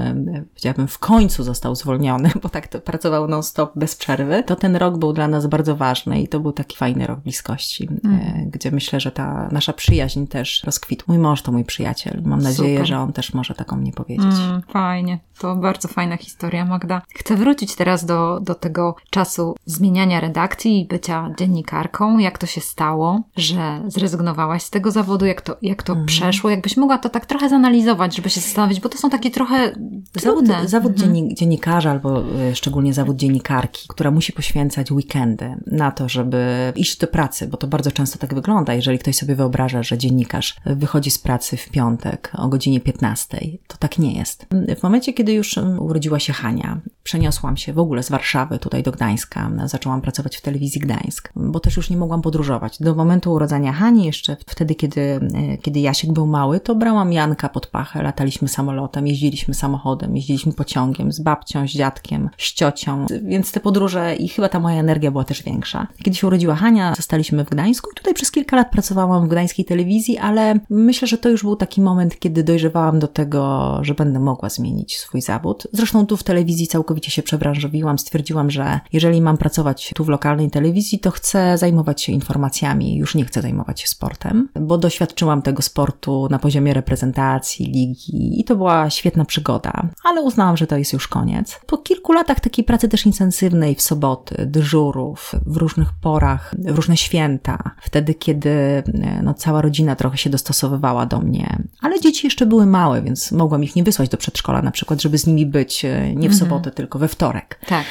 powiedziałabym, 0.55 0.89
w 0.89 0.99
końcu 0.99 1.43
został 1.43 1.75
zwolniony, 1.75 2.31
bo 2.43 2.49
tak 2.49 2.69
to 2.69 2.81
pracował 2.81 3.29
non-stop 3.29 3.73
bez 3.77 3.97
przerwy, 3.97 4.08
to 4.47 4.57
ten 4.57 4.77
rok 4.77 4.99
był 4.99 5.13
dla 5.13 5.29
nas 5.29 5.47
bardzo 5.47 5.77
ważny 5.77 6.23
i 6.23 6.29
to 6.29 6.41
był 6.41 6.53
taki 6.53 6.77
fajny 6.77 7.07
rok 7.07 7.21
bliskości, 7.21 7.89
mm. 8.05 8.51
gdzie 8.51 8.71
myślę, 8.71 9.01
że 9.01 9.13
ta 9.13 9.49
nasza 9.53 9.73
przyjaźń 9.73 10.27
też 10.27 10.65
rozkwitła. 10.65 11.05
Mój 11.09 11.19
mąż 11.19 11.43
to 11.43 11.53
mój 11.53 11.65
przyjaciel. 11.65 12.23
Mam 12.25 12.43
nadzieję, 12.43 12.77
Super. 12.77 12.87
że 12.87 12.99
on 12.99 13.13
też 13.13 13.35
może 13.35 13.55
taką 13.55 13.77
mnie 13.77 13.93
powiedzieć. 13.93 14.35
Mm, 14.49 14.63
fajnie. 14.63 15.19
To 15.39 15.57
bardzo 15.57 15.89
fajna 15.89 16.17
historia, 16.17 16.65
Magda. 16.65 17.03
Chcę 17.15 17.37
wrócić 17.37 17.75
teraz 17.75 18.05
do, 18.05 18.41
do 18.41 18.55
tego 18.55 18.97
czasu 19.11 19.55
zmieniania 19.67 20.21
redakcji 20.21 20.81
i 20.81 20.87
bycia 20.87 21.31
dziennikarką. 21.39 22.19
Jak 22.19 22.39
to 22.39 22.47
się 22.47 22.61
stało, 22.61 23.23
że 23.37 23.81
zrezygnowałaś 23.87 24.63
z 24.63 24.71
tego 24.71 24.91
zawodu? 24.91 25.27
Jak 25.27 25.43
to, 25.43 25.57
jak 25.63 25.83
to 25.83 25.93
mm. 25.93 26.07
przeszło? 26.07 26.51
Jakbyś 26.51 26.77
mogła 26.77 26.99
to 26.99 27.09
tak 27.09 27.27
trochę 27.27 27.49
zanalizować, 27.49 28.17
żeby 28.17 28.31
się 28.31 28.41
zastanowić, 28.41 28.81
bo 28.81 28.89
to 28.89 28.99
są 28.99 29.11
takie 29.11 29.31
trochę 29.31 29.73
trudne. 30.13 30.55
Zawód, 30.55 30.71
zawód 30.71 31.03
mm. 31.03 31.35
dziennikarza 31.35 31.91
albo 31.91 32.23
y, 32.51 32.57
szczególnie 32.57 32.95
zawód 32.95 33.17
dziennikarki, 33.17 33.89
która 33.99 34.11
musi 34.11 34.33
poświęcać 34.33 34.93
weekendy 34.93 35.57
na 35.67 35.91
to, 35.91 36.09
żeby 36.09 36.73
iść 36.77 36.99
do 36.99 37.07
pracy, 37.07 37.49
bo 37.49 37.57
to 37.57 37.67
bardzo 37.67 37.93
często 37.93 38.19
tak 38.19 38.35
wygląda. 38.35 38.75
Jeżeli 38.75 38.99
ktoś 38.99 39.17
sobie 39.17 39.35
wyobraża, 39.35 39.83
że 39.83 39.99
dziennikarz 39.99 40.57
wychodzi 40.67 41.11
z 41.11 41.19
pracy 41.19 41.57
w 41.57 41.69
piątek 41.69 42.33
o 42.35 42.49
godzinie 42.49 42.81
15, 42.81 43.39
to 43.67 43.77
tak 43.77 43.99
nie 43.99 44.13
jest. 44.13 44.47
W 44.79 44.83
momencie, 44.83 45.13
kiedy 45.13 45.33
już 45.33 45.57
urodziła 45.79 46.19
się 46.19 46.33
Hania, 46.33 46.81
przeniosłam 47.03 47.57
się 47.57 47.73
w 47.73 47.79
ogóle 47.79 48.03
z 48.03 48.11
Warszawy 48.11 48.59
tutaj 48.59 48.83
do 48.83 48.93
Gdańska. 48.93 49.51
Zaczęłam 49.65 50.01
pracować 50.01 50.37
w 50.37 50.41
telewizji 50.41 50.81
Gdańsk, 50.81 51.33
bo 51.37 51.61
też 51.61 51.77
już 51.77 51.91
nie 51.91 51.97
mogłam 51.97 52.23
podróżować. 52.23 52.79
Do 52.81 52.95
momentu 52.95 53.33
urodzenia 53.33 53.73
Hani, 53.73 54.05
jeszcze 54.05 54.37
wtedy, 54.47 54.75
kiedy, 54.75 55.21
kiedy 55.63 55.81
Jasiek 55.81 56.13
był 56.13 56.27
mały, 56.27 56.61
to 56.61 56.75
brałam 56.75 57.13
Janka 57.13 57.49
pod 57.49 57.67
pachę, 57.67 58.03
lataliśmy 58.03 58.49
samolotem, 58.49 59.07
jeździliśmy 59.07 59.55
samochodem, 59.55 60.17
jeździliśmy 60.17 60.53
pociągiem 60.53 61.13
z 61.13 61.21
babcią, 61.21 61.69
z 61.69 61.71
dziadkiem, 61.71 62.31
z 62.39 62.53
ciocią, 62.53 63.07
więc 63.23 63.53
te 63.53 63.61
podróże 63.61 63.88
i 64.19 64.29
chyba 64.29 64.49
ta 64.49 64.61
moja 64.61 64.81
energia 64.81 65.11
była 65.11 65.25
też 65.25 65.43
większa. 65.43 65.87
Kiedy 66.05 66.17
się 66.17 66.27
urodziła 66.27 66.55
Hania, 66.55 66.95
zostaliśmy 66.97 67.45
w 67.45 67.51
Gdańsku 67.51 67.91
i 67.93 67.95
tutaj 67.95 68.15
przez 68.15 68.31
kilka 68.31 68.57
lat 68.57 68.71
pracowałam 68.71 69.27
w 69.27 69.29
gdańskiej 69.29 69.65
telewizji, 69.65 70.19
ale 70.19 70.61
myślę, 70.71 71.09
że 71.09 71.19
to 71.19 71.29
już 71.29 71.43
był 71.43 71.57
taki 71.57 71.81
moment, 71.81 72.19
kiedy 72.19 72.45
dojrzewałam 72.45 72.99
do 72.99 73.09
tego, 73.09 73.79
że 73.83 73.95
będę 73.95 74.21
mogła 74.21 74.49
zmienić 74.49 74.99
swój 74.99 75.21
zawód. 75.21 75.67
Zresztą 75.73 76.07
tu 76.07 76.17
w 76.17 76.23
telewizji 76.23 76.67
całkowicie 76.67 77.11
się 77.11 77.23
przebranżowiłam, 77.23 77.99
stwierdziłam, 77.99 78.51
że 78.51 78.81
jeżeli 78.93 79.23
mam 79.23 79.37
pracować 79.37 79.91
tu 79.95 80.05
w 80.05 80.09
lokalnej 80.09 80.51
telewizji, 80.51 80.99
to 80.99 81.11
chcę 81.11 81.59
zajmować 81.59 82.03
się 82.03 82.13
informacjami, 82.13 82.97
już 82.97 83.15
nie 83.15 83.25
chcę 83.25 83.43
zajmować 83.43 83.81
się 83.81 83.89
sportem, 83.89 84.49
bo 84.61 84.79
doświadczyłam 84.79 85.43
tego 85.43 85.63
sportu 85.63 86.29
na 86.31 86.39
poziomie 86.39 86.75
reprezentacji, 86.75 87.67
ligi 87.67 88.41
i 88.41 88.45
to 88.45 88.57
była 88.57 88.91
świetna 88.91 89.25
przygoda, 89.25 89.89
ale 90.05 90.23
uznałam, 90.23 90.57
że 90.57 90.67
to 90.67 90.77
jest 90.77 90.93
już 90.93 91.09
koniec. 91.09 91.61
Po 91.67 91.79
kilku 91.79 92.13
latach 92.13 92.41
takiej 92.41 92.65
pracy 92.65 92.89
też 92.89 93.07
intensywnej 93.07 93.75
w 93.79 93.83
soboty, 93.83 94.47
dyżurów, 94.47 95.33
w 95.47 95.57
różnych 95.57 95.89
porach, 96.01 96.55
w 96.59 96.77
różne 96.77 96.97
święta, 96.97 97.71
wtedy, 97.83 98.15
kiedy 98.15 98.83
no, 99.23 99.35
cała 99.35 99.63
rodzina 99.63 99.97
trochę 99.97 100.17
się 100.17 100.31
dostosowywała 100.31 101.07
do 101.07 101.21
mnie, 101.21 101.63
ale 101.81 102.01
dzieci 102.01 102.27
jeszcze 102.27 102.47
były 102.47 102.67
małe, 102.67 103.03
więc 103.03 103.33
mogłam 103.33 103.65
ich 103.65 103.77
nie 103.77 103.83
wysłać 103.83 104.09
do 104.09 104.17
przedszkola 104.17 104.63
na 104.63 104.71
przykład, 104.71 105.03
żeby 105.03 105.19
z 105.19 105.27
nimi 105.27 105.47
być 105.47 105.85
e, 105.85 106.09
nie 106.09 106.29
w 106.29 106.33
mhm. 106.33 106.35
sobotę, 106.35 106.71
tylko 106.71 106.99
we 106.99 107.09
wtorek. 107.09 107.61
Tak. 107.67 107.85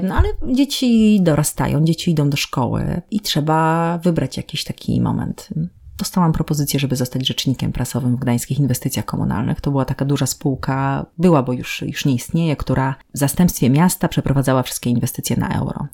No 0.00 0.14
ale 0.14 0.28
dzieci 0.54 1.18
dorastają, 1.22 1.84
dzieci 1.84 2.10
idą 2.10 2.30
do 2.30 2.36
szkoły 2.36 3.02
i 3.10 3.20
trzeba 3.20 3.98
wybrać 3.98 4.36
jakiś 4.36 4.64
taki 4.64 5.00
moment 5.00 5.48
dostałam 5.98 6.32
propozycję, 6.32 6.80
żeby 6.80 6.96
zostać 6.96 7.26
rzecznikiem 7.26 7.72
prasowym 7.72 8.16
w 8.16 8.20
Gdańskich 8.20 8.58
Inwestycjach 8.58 9.04
Komunalnych. 9.04 9.60
To 9.60 9.70
była 9.70 9.84
taka 9.84 10.04
duża 10.04 10.26
spółka, 10.26 11.06
była, 11.18 11.42
bo 11.42 11.52
już, 11.52 11.82
już 11.82 12.04
nie 12.04 12.14
istnieje, 12.14 12.56
która 12.56 12.94
w 13.14 13.18
zastępstwie 13.18 13.70
miasta 13.70 14.08
przeprowadzała 14.08 14.62
wszystkie 14.62 14.90
inwestycje 14.90 15.36
na 15.36 15.48
euro. 15.48 15.86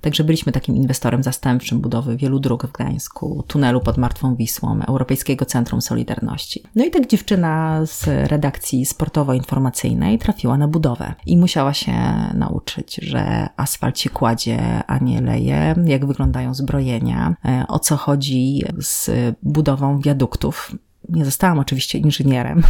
Także 0.00 0.24
byliśmy 0.24 0.52
takim 0.52 0.76
inwestorem 0.76 1.22
zastępczym 1.22 1.80
budowy 1.80 2.16
wielu 2.16 2.40
dróg 2.40 2.66
w 2.66 2.72
Gdańsku, 2.72 3.44
tunelu 3.46 3.80
pod 3.80 3.98
Martwą 3.98 4.36
Wisłą, 4.36 4.80
Europejskiego 4.82 5.44
Centrum 5.44 5.82
Solidarności. 5.82 6.62
No 6.74 6.84
i 6.84 6.90
tak 6.90 7.06
dziewczyna 7.06 7.80
z 7.86 8.06
redakcji 8.30 8.86
sportowo-informacyjnej 8.86 10.18
trafiła 10.18 10.58
na 10.58 10.68
budowę 10.68 11.14
i 11.26 11.36
musiała 11.36 11.74
się 11.74 11.92
nauczyć, 12.34 13.00
że 13.02 13.48
asfalt 13.56 13.98
się 13.98 14.10
kładzie, 14.10 14.82
a 14.86 14.98
nie 14.98 15.20
leje, 15.20 15.74
jak 15.84 16.06
wyglądają 16.06 16.54
zbrojenia, 16.54 17.34
e, 17.44 17.64
o 17.68 17.78
co 17.78 17.96
chodzi 17.96 18.62
z 18.80 19.10
budową 19.48 20.00
wiaduktów 20.00 20.72
nie 21.08 21.24
zostałam 21.24 21.58
oczywiście 21.58 21.98
inżynierem. 21.98 22.62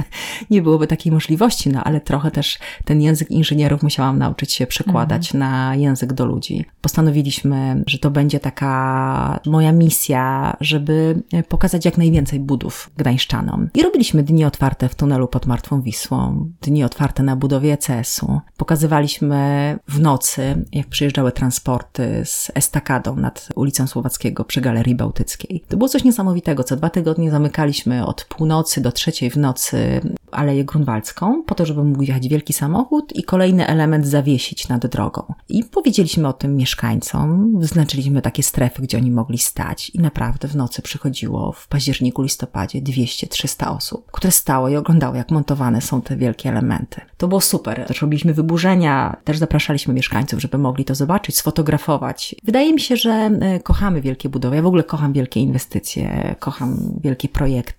nie 0.50 0.62
byłoby 0.62 0.86
takiej 0.86 1.12
możliwości, 1.12 1.70
no 1.70 1.84
ale 1.84 2.00
trochę 2.00 2.30
też 2.30 2.58
ten 2.84 3.02
język 3.02 3.30
inżynierów 3.30 3.82
musiałam 3.82 4.18
nauczyć 4.18 4.52
się 4.52 4.66
przekładać 4.66 5.34
mm. 5.34 5.48
na 5.48 5.74
język 5.74 6.12
do 6.12 6.24
ludzi. 6.24 6.64
Postanowiliśmy, 6.80 7.84
że 7.86 7.98
to 7.98 8.10
będzie 8.10 8.40
taka 8.40 9.40
moja 9.46 9.72
misja, 9.72 10.56
żeby 10.60 11.22
pokazać 11.48 11.84
jak 11.84 11.98
najwięcej 11.98 12.40
budów 12.40 12.90
gdańszczanom. 12.96 13.68
I 13.74 13.82
robiliśmy 13.82 14.22
dni 14.22 14.44
otwarte 14.44 14.88
w 14.88 14.94
tunelu 14.94 15.28
pod 15.28 15.46
Martwą 15.46 15.82
Wisłą, 15.82 16.50
dni 16.62 16.84
otwarte 16.84 17.22
na 17.22 17.36
budowie 17.36 17.72
ECS-u. 17.72 18.40
Pokazywaliśmy 18.56 19.78
w 19.88 20.00
nocy, 20.00 20.64
jak 20.72 20.86
przyjeżdżały 20.86 21.32
transporty 21.32 22.22
z 22.24 22.50
estakadą 22.54 23.16
nad 23.16 23.48
ulicą 23.54 23.86
Słowackiego 23.86 24.44
przy 24.44 24.60
Galerii 24.60 24.94
Bałtyckiej. 24.94 25.64
To 25.68 25.76
było 25.76 25.88
coś 25.88 26.04
niesamowitego. 26.04 26.64
Co 26.64 26.76
dwa 26.76 26.90
tygodnie 26.90 27.30
zamykaliśmy 27.30 27.79
od 28.06 28.24
północy 28.24 28.80
do 28.80 28.92
trzeciej 28.92 29.30
w 29.30 29.36
nocy 29.36 30.00
Aleję 30.30 30.64
Grunwaldzką, 30.64 31.42
po 31.42 31.54
to, 31.54 31.66
żeby 31.66 31.84
mógł 31.84 32.02
jechać 32.02 32.28
wielki 32.28 32.52
samochód 32.52 33.12
i 33.16 33.22
kolejny 33.22 33.66
element 33.66 34.06
zawiesić 34.06 34.68
nad 34.68 34.86
drogą. 34.86 35.34
I 35.48 35.64
powiedzieliśmy 35.64 36.28
o 36.28 36.32
tym 36.32 36.56
mieszkańcom, 36.56 37.52
wyznaczyliśmy 37.60 38.22
takie 38.22 38.42
strefy, 38.42 38.82
gdzie 38.82 38.98
oni 38.98 39.10
mogli 39.10 39.38
stać 39.38 39.90
i 39.90 39.98
naprawdę 39.98 40.48
w 40.48 40.56
nocy 40.56 40.82
przychodziło 40.82 41.52
w 41.52 41.68
październiku, 41.68 42.22
listopadzie 42.22 42.82
200-300 42.82 43.76
osób, 43.76 44.10
które 44.10 44.30
stały 44.30 44.72
i 44.72 44.76
oglądały, 44.76 45.16
jak 45.16 45.30
montowane 45.30 45.80
są 45.80 46.02
te 46.02 46.16
wielkie 46.16 46.48
elementy. 46.48 47.00
To 47.16 47.28
było 47.28 47.40
super. 47.40 47.86
Też 47.86 48.02
robiliśmy 48.02 48.34
wyburzenia, 48.34 49.16
też 49.24 49.38
zapraszaliśmy 49.38 49.94
mieszkańców, 49.94 50.40
żeby 50.40 50.58
mogli 50.58 50.84
to 50.84 50.94
zobaczyć, 50.94 51.36
sfotografować. 51.36 52.34
Wydaje 52.44 52.72
mi 52.72 52.80
się, 52.80 52.96
że 52.96 53.10
e, 53.10 53.60
kochamy 53.60 54.00
wielkie 54.00 54.28
budowy. 54.28 54.56
Ja 54.56 54.62
w 54.62 54.66
ogóle 54.66 54.82
kocham 54.82 55.12
wielkie 55.12 55.40
inwestycje, 55.40 56.34
kocham 56.38 56.98
wielkie 57.00 57.28
projekty. 57.28 57.69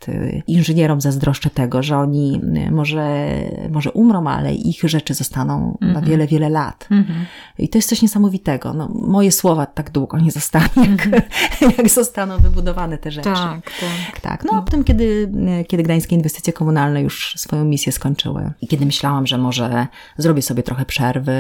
Inżynierom 0.48 1.02
zazdroszczę 1.02 1.50
tego, 1.50 1.84
że 1.84 1.98
oni 1.98 2.42
Y, 2.58 2.72
może, 2.72 3.28
może 3.70 3.92
umrą, 3.92 4.28
ale 4.28 4.56
ich 4.56 4.82
rzeczy 4.84 5.14
zostaną 5.14 5.56
mm 5.56 5.72
-hmm. 5.72 5.82
na 5.82 5.88
mhm. 5.88 6.06
wiele, 6.06 6.28
wiele 6.28 6.50
lat. 6.50 6.88
Mm 6.92 7.04
-hmm. 7.04 7.26
I 7.58 7.70
to 7.70 7.78
jest 7.78 7.90
coś 7.90 8.02
niesamowitego. 8.02 8.74
No, 8.74 8.90
moje 8.94 9.32
słowa 9.32 9.66
tak 9.66 9.92
długo 9.92 10.20
nie 10.20 10.32
zostaną, 10.32 10.68
jak, 10.76 11.06
mm 11.06 11.20
-hmm. 11.20 11.74
jak 11.78 11.90
zostaną 11.90 12.38
wybudowane 12.38 12.98
te 12.98 13.12
rzeczy. 13.12 13.30
Tak, 13.30 13.72
tak. 13.80 14.20
tak. 14.22 14.44
No 14.44 14.58
a 14.58 14.62
potem, 14.62 14.84
kiedy, 14.84 15.32
kiedy 15.68 15.84
Gdańskie 15.84 16.16
Inwestycje 16.16 16.54
Komunalne 16.54 17.02
już 17.02 17.34
swoją 17.38 17.66
misję 17.66 17.92
skończyły 17.92 18.52
i 18.62 18.68
kiedy 18.68 18.86
myślałam, 18.86 19.28
że 19.28 19.38
może 19.38 19.88
zrobię 20.18 20.42
sobie 20.42 20.64
trochę 20.64 20.86
przerwy, 20.86 21.34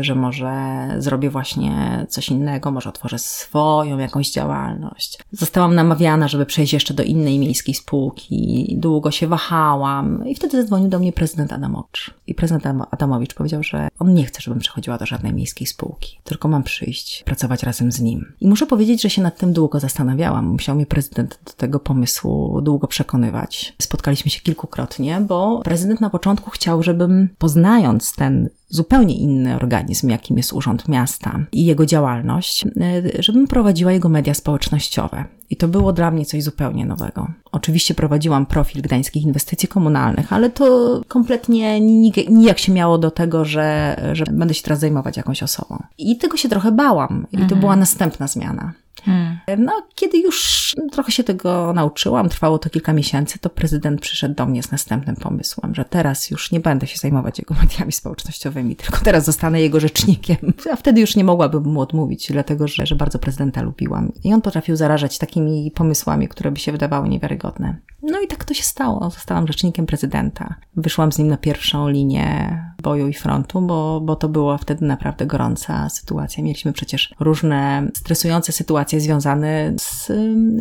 że 0.00 0.14
może 0.14 0.54
zrobię 0.98 1.30
właśnie 1.30 2.04
coś 2.08 2.28
innego, 2.28 2.70
może 2.70 2.88
otworzę 2.88 3.18
swoją 3.18 3.98
jakąś 3.98 4.30
działalność. 4.30 5.18
Zostałam 5.32 5.74
namawiana, 5.74 6.28
żeby 6.28 6.46
przejść 6.46 6.72
jeszcze 6.72 6.94
do 6.94 7.02
innej 7.02 7.38
miejskiej 7.38 7.74
spółki 7.74 7.93
spółki, 7.94 8.76
długo 8.78 9.10
się 9.10 9.26
wahałam 9.26 10.26
i 10.26 10.34
wtedy 10.34 10.60
zadzwonił 10.60 10.88
do 10.88 10.98
mnie 10.98 11.12
prezydent 11.12 11.52
Adamowicz. 11.52 12.14
I 12.26 12.34
prezydent 12.34 12.64
Adamowicz 12.90 13.34
powiedział, 13.34 13.62
że 13.62 13.88
on 13.98 14.14
nie 14.14 14.24
chce, 14.24 14.42
żebym 14.42 14.60
przechodziła 14.60 14.98
do 14.98 15.06
żadnej 15.06 15.34
miejskiej 15.34 15.66
spółki, 15.66 16.18
tylko 16.24 16.48
mam 16.48 16.62
przyjść, 16.62 17.22
pracować 17.22 17.62
razem 17.62 17.92
z 17.92 18.00
nim. 18.00 18.32
I 18.40 18.48
muszę 18.48 18.66
powiedzieć, 18.66 19.02
że 19.02 19.10
się 19.10 19.22
nad 19.22 19.38
tym 19.38 19.52
długo 19.52 19.80
zastanawiałam. 19.80 20.46
Musiał 20.46 20.76
mnie 20.76 20.86
prezydent 20.86 21.38
do 21.46 21.52
tego 21.52 21.80
pomysłu 21.80 22.60
długo 22.60 22.86
przekonywać. 22.86 23.74
Spotkaliśmy 23.82 24.30
się 24.30 24.40
kilkukrotnie, 24.40 25.20
bo 25.20 25.60
prezydent 25.64 26.00
na 26.00 26.10
początku 26.10 26.50
chciał, 26.50 26.82
żebym 26.82 27.28
poznając 27.38 28.14
ten 28.14 28.48
zupełnie 28.74 29.16
inny 29.16 29.56
organizm, 29.56 30.08
jakim 30.08 30.36
jest 30.36 30.52
Urząd 30.52 30.88
Miasta 30.88 31.40
i 31.52 31.64
jego 31.64 31.86
działalność, 31.86 32.64
e, 32.64 33.22
żebym 33.22 33.46
prowadziła 33.46 33.92
jego 33.92 34.08
media 34.08 34.34
społecznościowe. 34.34 35.24
I 35.50 35.56
to 35.56 35.68
było 35.68 35.92
dla 35.92 36.10
mnie 36.10 36.24
coś 36.24 36.42
zupełnie 36.42 36.86
nowego. 36.86 37.28
Oczywiście 37.52 37.94
prowadziłam 37.94 38.46
profil 38.46 38.82
gdańskich 38.82 39.22
inwestycji 39.22 39.68
komunalnych, 39.68 40.32
ale 40.32 40.50
to 40.50 41.00
kompletnie 41.08 41.80
nijak 42.28 42.58
się 42.58 42.72
miało 42.72 42.98
do 42.98 43.10
tego, 43.10 43.44
że, 43.44 43.96
że 44.12 44.24
będę 44.32 44.54
się 44.54 44.62
teraz 44.62 44.80
zajmować 44.80 45.16
jakąś 45.16 45.42
osobą. 45.42 45.82
I 45.98 46.16
tego 46.16 46.36
się 46.36 46.48
trochę 46.48 46.72
bałam. 46.72 47.26
I 47.32 47.36
to 47.36 47.42
mhm. 47.42 47.60
była 47.60 47.76
następna 47.76 48.26
zmiana. 48.26 48.72
Hmm. 49.04 49.38
No, 49.58 49.72
kiedy 49.94 50.18
już 50.18 50.72
trochę 50.92 51.12
się 51.12 51.24
tego 51.24 51.72
nauczyłam, 51.72 52.28
trwało 52.28 52.58
to 52.58 52.70
kilka 52.70 52.92
miesięcy, 52.92 53.38
to 53.38 53.50
prezydent 53.50 54.00
przyszedł 54.00 54.34
do 54.34 54.46
mnie 54.46 54.62
z 54.62 54.70
następnym 54.70 55.16
pomysłem, 55.16 55.74
że 55.74 55.84
teraz 55.84 56.30
już 56.30 56.52
nie 56.52 56.60
będę 56.60 56.86
się 56.86 56.98
zajmować 56.98 57.38
jego 57.38 57.54
mediami 57.62 57.92
społecznościowymi, 57.92 58.76
tylko 58.76 58.98
teraz 59.04 59.24
zostanę 59.24 59.60
jego 59.60 59.80
rzecznikiem. 59.80 60.36
A 60.72 60.76
wtedy 60.76 61.00
już 61.00 61.16
nie 61.16 61.24
mogłabym 61.24 61.64
mu 61.64 61.80
odmówić, 61.80 62.32
dlatego 62.32 62.68
że, 62.68 62.86
że 62.86 62.96
bardzo 62.96 63.18
prezydenta 63.18 63.62
lubiłam. 63.62 64.12
I 64.24 64.34
on 64.34 64.42
potrafił 64.42 64.76
zarażać 64.76 65.18
takimi 65.18 65.70
pomysłami, 65.74 66.28
które 66.28 66.50
by 66.50 66.58
się 66.58 66.72
wydawały 66.72 67.08
niewiarygodne. 67.08 67.76
No 68.02 68.20
i 68.20 68.26
tak 68.26 68.44
to 68.44 68.54
się 68.54 68.62
stało. 68.62 69.10
Zostałam 69.10 69.46
rzecznikiem 69.46 69.86
prezydenta. 69.86 70.54
Wyszłam 70.76 71.12
z 71.12 71.18
nim 71.18 71.28
na 71.28 71.36
pierwszą 71.36 71.88
linię 71.88 72.73
boju 72.84 73.08
i 73.08 73.14
frontu, 73.14 73.60
bo, 73.60 74.00
bo 74.00 74.16
to 74.16 74.28
była 74.28 74.58
wtedy 74.58 74.84
naprawdę 74.84 75.26
gorąca 75.26 75.88
sytuacja. 75.88 76.44
Mieliśmy 76.44 76.72
przecież 76.72 77.14
różne 77.20 77.88
stresujące 77.96 78.52
sytuacje 78.52 79.00
związane 79.00 79.72
z, 79.78 80.06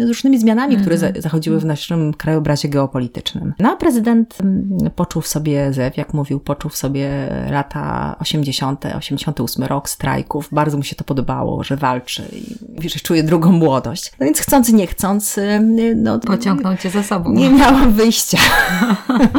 z 0.05 0.07
różnymi 0.07 0.39
zmianami, 0.39 0.77
które 0.77 0.95
mhm. 0.95 1.21
zachodziły 1.21 1.59
w 1.59 1.65
naszym 1.65 2.13
krajobrazie 2.13 2.69
geopolitycznym. 2.69 3.53
No 3.59 3.71
a 3.71 3.75
prezydent 3.75 4.37
mm, 4.41 4.91
poczuł 4.95 5.21
w 5.21 5.27
sobie 5.27 5.73
zew, 5.73 5.97
jak 5.97 6.13
mówił, 6.13 6.39
poczuł 6.39 6.71
w 6.71 6.77
sobie 6.77 7.09
lata 7.51 8.15
80., 8.19 8.85
88 8.85 9.65
rok 9.65 9.89
strajków. 9.89 10.49
Bardzo 10.51 10.77
mu 10.77 10.83
się 10.83 10.95
to 10.95 11.03
podobało, 11.03 11.63
że 11.63 11.77
walczy 11.77 12.23
i 12.83 12.89
że 12.89 12.99
czuje 12.99 13.23
drugą 13.23 13.51
młodość. 13.51 14.11
No 14.19 14.25
więc 14.25 14.39
chcąc, 14.39 14.69
nie 14.69 14.87
chcąc, 14.87 15.39
no, 15.95 16.19
pociągnął 16.19 16.77
cię 16.77 16.89
za 16.89 17.03
sobą. 17.03 17.31
Nie 17.31 17.49
miałam 17.49 17.91
wyjścia. 17.91 18.37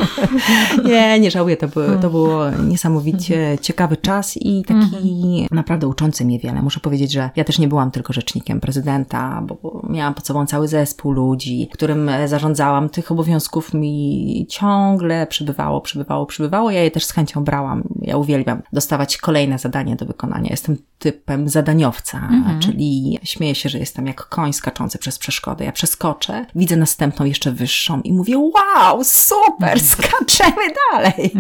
nie, 0.89 1.21
nie 1.21 1.31
żałuję. 1.31 1.57
To, 1.57 1.69
było, 1.69 1.97
to 2.03 2.11
było 2.11 2.45
niesamowicie 2.75 3.59
ciekawy 3.61 3.97
czas 3.97 4.37
i 4.37 4.63
taki 4.69 4.81
mhm. 4.81 5.47
naprawdę 5.51 5.89
uczący 5.89 6.25
mnie 6.25 6.39
wiele. 6.39 6.63
Muszę 6.63 6.81
powiedzieć, 6.81 7.13
że 7.13 7.31
ja 7.37 7.45
też 7.45 7.59
nie 7.59 7.69
byłam 7.69 7.91
tylko 7.91 8.13
rzecznikiem 8.13 8.61
prezydenta, 8.61 9.43
bo 9.43 9.83
miałam 9.91 10.15
pod 10.15 10.27
sobą 10.27 10.47
cały 10.47 10.69
zespół 10.69 11.13
ludzi, 11.13 11.69
którym 11.73 12.11
zarządzałam. 12.27 12.89
Tych 12.89 13.13
obowiązków 13.13 13.75
mi 13.75 14.47
ciągle 14.49 15.27
przybywało, 15.27 15.81
przybywało, 15.81 16.27
przybywało. 16.27 16.71
Ja 16.71 16.83
je 16.83 16.91
też 16.91 17.05
z 17.05 17.11
chęcią 17.13 17.45
brałam. 17.45 17.83
Ja 18.01 18.17
uwielbiam 18.17 18.63
dostawać 18.73 19.17
kolejne 19.17 19.59
zadanie 19.59 19.97
do 19.97 20.07
wykonania. 20.07 20.49
Jestem 20.51 20.77
typem 20.99 21.49
zadaniowca, 21.49 22.19
mhm. 22.19 22.61
czyli 22.61 23.19
śmieję 23.23 23.55
się, 23.55 23.69
że 23.69 23.79
jestem 23.79 24.07
jak 24.07 24.29
koń 24.29 24.53
skaczący 24.53 24.99
przez 24.99 25.19
przeszkody. 25.19 25.65
Ja 25.65 25.73
przeskoczę, 25.73 26.47
widzę 26.55 26.77
następną 26.77 27.27
jeszcze 27.27 27.53
wyższą 27.53 28.01
i 28.01 28.13
mówię, 28.13 28.39
wow, 28.39 29.05
super, 29.05 29.81
skaczemy 29.81 30.67
dalej. 30.93 31.35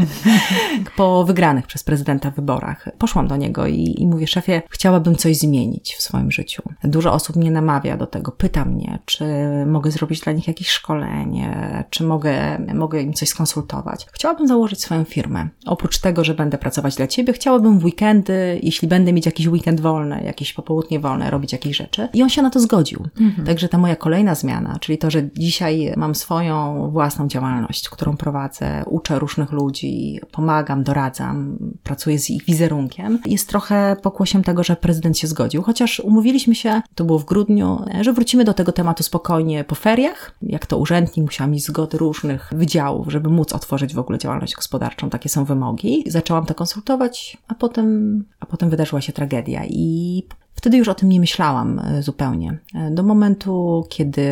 po 0.96 1.23
wygranych 1.24 1.66
przez 1.66 1.82
prezydenta 1.82 2.30
wyborach 2.30 2.88
poszłam 2.98 3.28
do 3.28 3.36
niego 3.36 3.66
i, 3.66 3.94
i 3.98 4.06
mówię, 4.06 4.26
szefie, 4.26 4.62
chciałabym 4.70 5.16
coś 5.16 5.36
zmienić 5.36 5.94
w 5.94 6.02
swoim 6.02 6.30
życiu. 6.30 6.62
Dużo 6.84 7.12
osób 7.12 7.36
mnie 7.36 7.50
namawia 7.50 7.96
do 7.96 8.06
tego, 8.06 8.32
pyta 8.32 8.64
mnie, 8.64 8.98
czy 9.04 9.24
mogę 9.66 9.90
zrobić 9.90 10.20
dla 10.20 10.32
nich 10.32 10.48
jakieś 10.48 10.68
szkolenie, 10.68 11.84
czy 11.90 12.04
mogę, 12.04 12.58
mogę 12.74 13.02
im 13.02 13.12
coś 13.12 13.28
skonsultować. 13.28 14.06
Chciałabym 14.12 14.48
założyć 14.48 14.82
swoją 14.82 15.04
firmę. 15.04 15.48
Oprócz 15.66 15.98
tego, 15.98 16.24
że 16.24 16.34
będę 16.34 16.58
pracować 16.58 16.96
dla 16.96 17.06
ciebie, 17.06 17.32
chciałabym 17.32 17.78
w 17.78 17.84
weekendy, 17.84 18.60
jeśli 18.62 18.88
będę 18.88 19.12
mieć 19.12 19.26
jakiś 19.26 19.46
weekend 19.46 19.80
wolny, 19.80 20.22
jakieś 20.24 20.52
popołudnie 20.52 21.00
wolne, 21.00 21.30
robić 21.30 21.52
jakieś 21.52 21.76
rzeczy. 21.76 22.08
I 22.12 22.22
on 22.22 22.28
się 22.28 22.42
na 22.42 22.50
to 22.50 22.60
zgodził. 22.60 23.06
Mhm. 23.20 23.46
Także 23.46 23.68
ta 23.68 23.78
moja 23.78 23.96
kolejna 23.96 24.34
zmiana, 24.34 24.78
czyli 24.80 24.98
to, 24.98 25.10
że 25.10 25.28
dzisiaj 25.38 25.92
mam 25.96 26.14
swoją 26.14 26.90
własną 26.90 27.28
działalność, 27.28 27.88
którą 27.88 28.16
prowadzę, 28.16 28.84
uczę 28.86 29.18
różnych 29.18 29.52
ludzi, 29.52 30.20
pomagam, 30.32 30.82
doradzam, 30.82 31.13
pracuję 31.82 32.18
z 32.18 32.30
ich 32.30 32.44
wizerunkiem, 32.44 33.18
jest 33.26 33.48
trochę 33.48 33.96
pokłosiem 34.02 34.42
tego, 34.42 34.64
że 34.64 34.76
prezydent 34.76 35.18
się 35.18 35.26
zgodził, 35.26 35.62
chociaż 35.62 36.00
umówiliśmy 36.00 36.54
się, 36.54 36.82
to 36.94 37.04
było 37.04 37.18
w 37.18 37.24
grudniu, 37.24 37.84
że 38.00 38.12
wrócimy 38.12 38.44
do 38.44 38.54
tego 38.54 38.72
tematu 38.72 39.02
spokojnie 39.02 39.64
po 39.64 39.74
feriach. 39.74 40.34
Jak 40.42 40.66
to 40.66 40.78
urzędnik 40.78 41.24
musiał 41.26 41.48
mieć 41.48 41.64
zgody 41.64 41.98
różnych 41.98 42.50
wydziałów, 42.56 43.12
żeby 43.12 43.28
móc 43.28 43.52
otworzyć 43.52 43.94
w 43.94 43.98
ogóle 43.98 44.18
działalność 44.18 44.54
gospodarczą, 44.54 45.10
takie 45.10 45.28
są 45.28 45.44
wymogi. 45.44 46.04
Zaczęłam 46.06 46.46
to 46.46 46.54
konsultować, 46.54 47.36
a 47.48 47.54
potem, 47.54 48.24
a 48.40 48.46
potem 48.46 48.70
wydarzyła 48.70 49.00
się 49.00 49.12
tragedia 49.12 49.64
i 49.64 50.22
Wtedy 50.64 50.76
już 50.76 50.88
o 50.88 50.94
tym 50.94 51.08
nie 51.08 51.20
myślałam 51.20 51.78
e, 51.78 52.02
zupełnie. 52.02 52.58
E, 52.74 52.90
do 52.90 53.02
momentu, 53.02 53.84
kiedy 53.88 54.26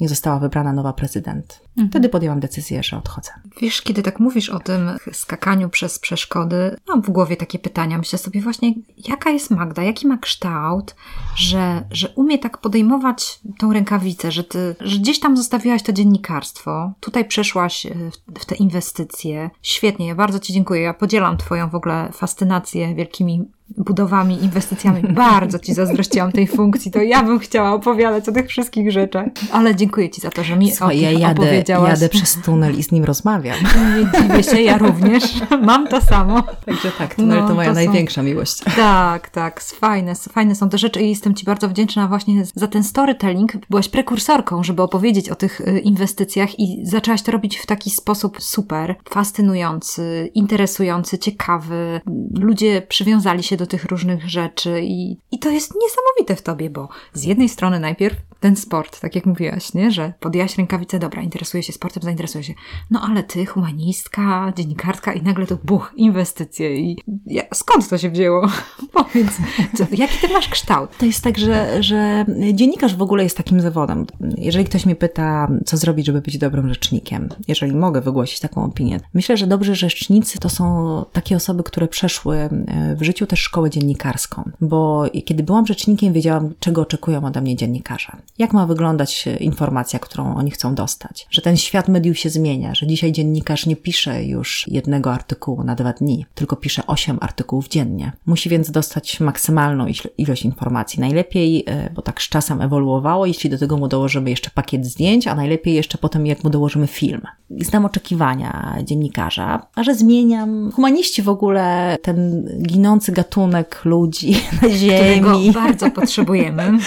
nie 0.00 0.08
została 0.08 0.38
wybrana 0.38 0.72
nowa 0.72 0.92
prezydent. 0.92 1.60
Mhm. 1.68 1.88
Wtedy 1.90 2.08
podjęłam 2.08 2.40
decyzję, 2.40 2.82
że 2.82 2.96
odchodzę. 2.96 3.30
Wiesz, 3.60 3.82
kiedy 3.82 4.02
tak 4.02 4.20
mówisz 4.20 4.50
o 4.50 4.58
tym 4.58 4.90
skakaniu 5.12 5.68
przez 5.68 5.98
przeszkody, 5.98 6.76
mam 6.88 7.02
w 7.02 7.10
głowie 7.10 7.36
takie 7.36 7.58
pytania. 7.58 7.98
Myślę 7.98 8.18
sobie 8.18 8.40
właśnie, 8.40 8.74
jaka 9.08 9.30
jest 9.30 9.50
Magda, 9.50 9.82
jaki 9.82 10.06
ma 10.06 10.18
kształt, 10.18 10.94
że, 11.36 11.84
że 11.90 12.08
umie 12.08 12.38
tak 12.38 12.58
podejmować 12.58 13.40
tą 13.58 13.72
rękawicę, 13.72 14.32
że 14.32 14.44
ty, 14.44 14.76
że 14.80 14.98
gdzieś 14.98 15.20
tam 15.20 15.36
zostawiłaś 15.36 15.82
to 15.82 15.92
dziennikarstwo, 15.92 16.92
tutaj 17.00 17.24
przeszłaś 17.24 17.86
e, 17.86 17.90
w, 17.94 18.40
w 18.40 18.44
te 18.44 18.54
inwestycje. 18.54 19.50
Świetnie, 19.62 20.06
ja 20.06 20.14
bardzo 20.14 20.38
Ci 20.38 20.52
dziękuję. 20.52 20.82
Ja 20.82 20.94
podzielam 20.94 21.36
Twoją 21.36 21.70
w 21.70 21.74
ogóle 21.74 22.08
fascynację 22.12 22.94
wielkimi 22.94 23.57
budowami, 23.76 24.44
inwestycjami. 24.44 25.02
Bardzo 25.02 25.58
Ci 25.58 25.74
zazdrościłam 25.74 26.32
tej 26.32 26.46
funkcji, 26.46 26.90
to 26.90 27.02
ja 27.02 27.22
bym 27.22 27.38
chciała 27.38 27.72
opowiadać 27.72 28.28
o 28.28 28.32
tych 28.32 28.48
wszystkich 28.48 28.92
rzeczach. 28.92 29.26
Ale 29.52 29.74
dziękuję 29.74 30.10
Ci 30.10 30.20
za 30.20 30.30
to, 30.30 30.44
że 30.44 30.56
mi 30.56 30.70
Słuchaj, 30.70 30.98
o 30.98 31.00
ja 31.00 31.10
jadę, 31.10 31.42
opowiedziałaś. 31.42 31.90
jadę 31.90 32.08
przez 32.08 32.38
tunel 32.44 32.78
i 32.78 32.82
z 32.82 32.92
nim 32.92 33.04
rozmawiam. 33.04 33.56
Nie 33.96 34.22
dziwię 34.22 34.42
się, 34.42 34.60
ja 34.60 34.78
również. 34.78 35.24
Mam 35.62 35.88
to 35.88 36.00
samo. 36.00 36.42
Także 36.66 36.90
tak, 36.98 37.14
tunel 37.14 37.40
no, 37.40 37.48
to 37.48 37.54
moja 37.54 37.68
to 37.68 37.74
największa 37.74 38.20
są... 38.20 38.26
miłość. 38.26 38.58
Tak, 38.76 39.28
tak. 39.28 39.60
Fajne, 39.60 40.14
fajne 40.14 40.54
są 40.54 40.68
te 40.68 40.78
rzeczy 40.78 41.02
i 41.02 41.08
jestem 41.08 41.34
Ci 41.34 41.44
bardzo 41.44 41.68
wdzięczna 41.68 42.08
właśnie 42.08 42.44
za 42.54 42.66
ten 42.66 42.84
storytelling. 42.84 43.52
Byłaś 43.70 43.88
prekursorką, 43.88 44.62
żeby 44.64 44.82
opowiedzieć 44.82 45.30
o 45.30 45.34
tych 45.34 45.60
y, 45.60 45.78
inwestycjach 45.78 46.60
i 46.60 46.86
zaczęłaś 46.86 47.22
to 47.22 47.32
robić 47.32 47.58
w 47.58 47.66
taki 47.66 47.90
sposób 47.90 48.42
super, 48.42 48.96
fascynujący, 49.10 50.30
interesujący, 50.34 51.18
ciekawy. 51.18 52.00
Ludzie 52.34 52.82
przywiązali 52.88 53.42
się 53.42 53.56
do 53.58 53.66
tych 53.66 53.84
różnych 53.84 54.30
rzeczy 54.30 54.80
i, 54.82 55.18
i 55.30 55.38
to 55.38 55.50
jest 55.50 55.72
niesamowite 55.82 56.36
w 56.36 56.42
tobie, 56.42 56.70
bo 56.70 56.88
z 57.12 57.24
jednej 57.24 57.48
strony 57.48 57.80
najpierw 57.80 58.16
ten 58.40 58.56
sport, 58.56 59.00
tak 59.00 59.14
jak 59.14 59.26
mówiłaś, 59.26 59.74
nie? 59.74 59.90
że 59.90 60.12
podjęłaś 60.20 60.58
rękawicę, 60.58 60.98
dobra, 60.98 61.22
interesuje 61.22 61.62
się 61.62 61.72
sportem, 61.72 62.02
zainteresuje 62.02 62.44
się. 62.44 62.54
No 62.90 63.00
ale 63.08 63.22
ty, 63.22 63.46
humanistka, 63.46 64.52
dziennikarka 64.56 65.12
i 65.12 65.22
nagle 65.22 65.46
to 65.46 65.56
buch, 65.64 65.92
inwestycje 65.96 66.76
i 66.76 66.96
ja, 67.26 67.42
skąd 67.54 67.88
to 67.88 67.98
się 67.98 68.10
wzięło? 68.10 68.48
Powiedz, 68.92 69.36
co, 69.76 69.86
jaki 69.92 70.18
ty 70.20 70.32
masz 70.32 70.48
kształt? 70.48 70.90
To 70.98 71.06
jest 71.06 71.24
tak, 71.24 71.38
że, 71.38 71.82
że 71.82 72.26
dziennikarz 72.52 72.96
w 72.96 73.02
ogóle 73.02 73.22
jest 73.22 73.36
takim 73.36 73.60
zawodem. 73.60 74.06
Jeżeli 74.36 74.64
ktoś 74.64 74.86
mnie 74.86 74.96
pyta, 74.96 75.48
co 75.66 75.76
zrobić, 75.76 76.06
żeby 76.06 76.20
być 76.20 76.38
dobrym 76.38 76.68
rzecznikiem, 76.68 77.28
jeżeli 77.48 77.76
mogę 77.76 78.00
wygłosić 78.00 78.40
taką 78.40 78.64
opinię, 78.64 79.00
myślę, 79.14 79.36
że 79.36 79.46
dobrzy 79.46 79.74
rzecznicy 79.74 80.38
to 80.38 80.48
są 80.48 81.04
takie 81.12 81.36
osoby, 81.36 81.62
które 81.62 81.88
przeszły 81.88 82.36
e, 82.36 82.50
w 82.96 83.02
życiu 83.02 83.26
też 83.26 83.47
szkołę 83.48 83.70
dziennikarską, 83.70 84.50
bo 84.60 85.04
kiedy 85.24 85.42
byłam 85.42 85.66
rzecznikiem, 85.66 86.12
wiedziałam, 86.12 86.54
czego 86.60 86.82
oczekują 86.82 87.24
ode 87.24 87.40
mnie 87.40 87.56
dziennikarze 87.56 88.12
jak 88.38 88.52
ma 88.52 88.66
wyglądać 88.66 89.28
informacja, 89.40 89.98
którą 89.98 90.34
oni 90.34 90.50
chcą 90.50 90.74
dostać. 90.74 91.26
Że 91.30 91.42
ten 91.42 91.56
świat 91.56 91.88
mediów 91.88 92.18
się 92.18 92.30
zmienia, 92.30 92.74
że 92.74 92.86
dzisiaj 92.86 93.12
dziennikarz 93.12 93.66
nie 93.66 93.76
pisze 93.76 94.24
już 94.24 94.64
jednego 94.68 95.12
artykułu 95.12 95.64
na 95.64 95.74
dwa 95.74 95.92
dni, 95.92 96.26
tylko 96.34 96.56
pisze 96.56 96.86
osiem 96.86 97.18
artykułów 97.20 97.68
dziennie. 97.68 98.12
Musi 98.26 98.48
więc 98.48 98.70
dostać 98.70 99.20
maksymalną 99.20 99.86
ilość 100.18 100.44
informacji. 100.44 101.00
Najlepiej, 101.00 101.64
e, 101.66 101.90
bo 101.94 102.02
tak 102.02 102.22
z 102.22 102.28
czasem 102.28 102.60
ewoluowało, 102.60 103.26
jeśli 103.26 103.50
do 103.50 103.58
tego 103.58 103.76
mu 103.76 103.88
dołożymy 103.88 104.30
jeszcze 104.30 104.50
pakiet 104.50 104.86
zdjęć, 104.86 105.26
a 105.26 105.34
najlepiej 105.34 105.74
jeszcze 105.74 105.98
potem, 105.98 106.26
jak 106.26 106.44
mu 106.44 106.50
dołożymy 106.50 106.86
film. 106.86 107.20
Znam 107.50 107.84
oczekiwania 107.84 108.78
dziennikarza, 108.84 109.66
a 109.74 109.82
że 109.82 109.94
zmieniam. 109.94 110.72
Humaniści 110.72 111.22
w 111.22 111.28
ogóle, 111.28 111.96
ten 112.02 112.48
ginący 112.62 113.12
gatunek 113.12 113.37
ludzi 113.84 114.42
na 114.62 114.68
Ziemi. 114.68 115.20
Którego 115.20 115.38
bardzo 115.52 115.90
potrzebujemy. 116.00 116.78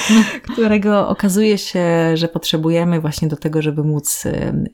którego 0.43 1.07
okazuje 1.07 1.57
się, 1.57 1.83
że 2.13 2.27
potrzebujemy 2.27 3.01
właśnie 3.01 3.27
do 3.27 3.37
tego, 3.37 3.61
żeby 3.61 3.83
móc 3.83 4.23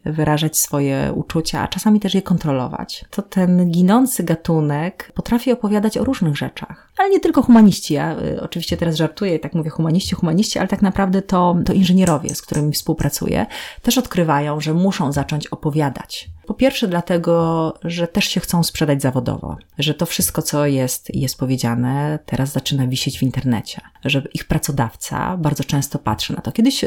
wyrażać 0.05 0.57
swoje 0.57 1.11
uczucia, 1.15 1.61
a 1.61 1.67
czasami 1.67 1.99
też 1.99 2.15
je 2.15 2.21
kontrolować. 2.21 3.05
To 3.09 3.21
ten 3.21 3.71
ginący 3.71 4.23
gatunek 4.23 5.11
potrafi 5.15 5.51
opowiadać 5.51 5.97
o 5.97 6.03
różnych 6.03 6.37
rzeczach. 6.37 6.91
Ale 6.97 7.09
nie 7.09 7.19
tylko 7.19 7.41
humaniści. 7.41 7.93
Ja 7.93 8.15
y, 8.19 8.41
oczywiście 8.41 8.77
teraz 8.77 8.95
żartuję, 8.95 9.39
tak 9.39 9.53
mówię 9.53 9.69
humaniści, 9.69 10.15
humaniści, 10.15 10.59
ale 10.59 10.67
tak 10.67 10.81
naprawdę 10.81 11.21
to, 11.21 11.55
to 11.65 11.73
inżynierowie, 11.73 12.35
z 12.35 12.41
którymi 12.41 12.73
współpracuję, 12.73 13.45
też 13.81 13.97
odkrywają, 13.97 14.61
że 14.61 14.73
muszą 14.73 15.11
zacząć 15.11 15.47
opowiadać. 15.47 16.29
Pierwsze, 16.57 16.87
dlatego, 16.87 17.73
że 17.83 18.07
też 18.07 18.25
się 18.25 18.39
chcą 18.39 18.63
sprzedać 18.63 19.01
zawodowo, 19.01 19.57
że 19.79 19.93
to 19.93 20.05
wszystko, 20.05 20.41
co 20.41 20.65
jest, 20.65 21.15
jest 21.15 21.37
powiedziane, 21.37 22.19
teraz 22.25 22.51
zaczyna 22.51 22.87
wisieć 22.87 23.19
w 23.19 23.23
internecie, 23.23 23.81
że 24.05 24.23
ich 24.33 24.47
pracodawca 24.47 25.37
bardzo 25.37 25.63
często 25.63 25.99
patrzy 25.99 26.33
na 26.33 26.41
to. 26.41 26.51
Kiedyś 26.51 26.85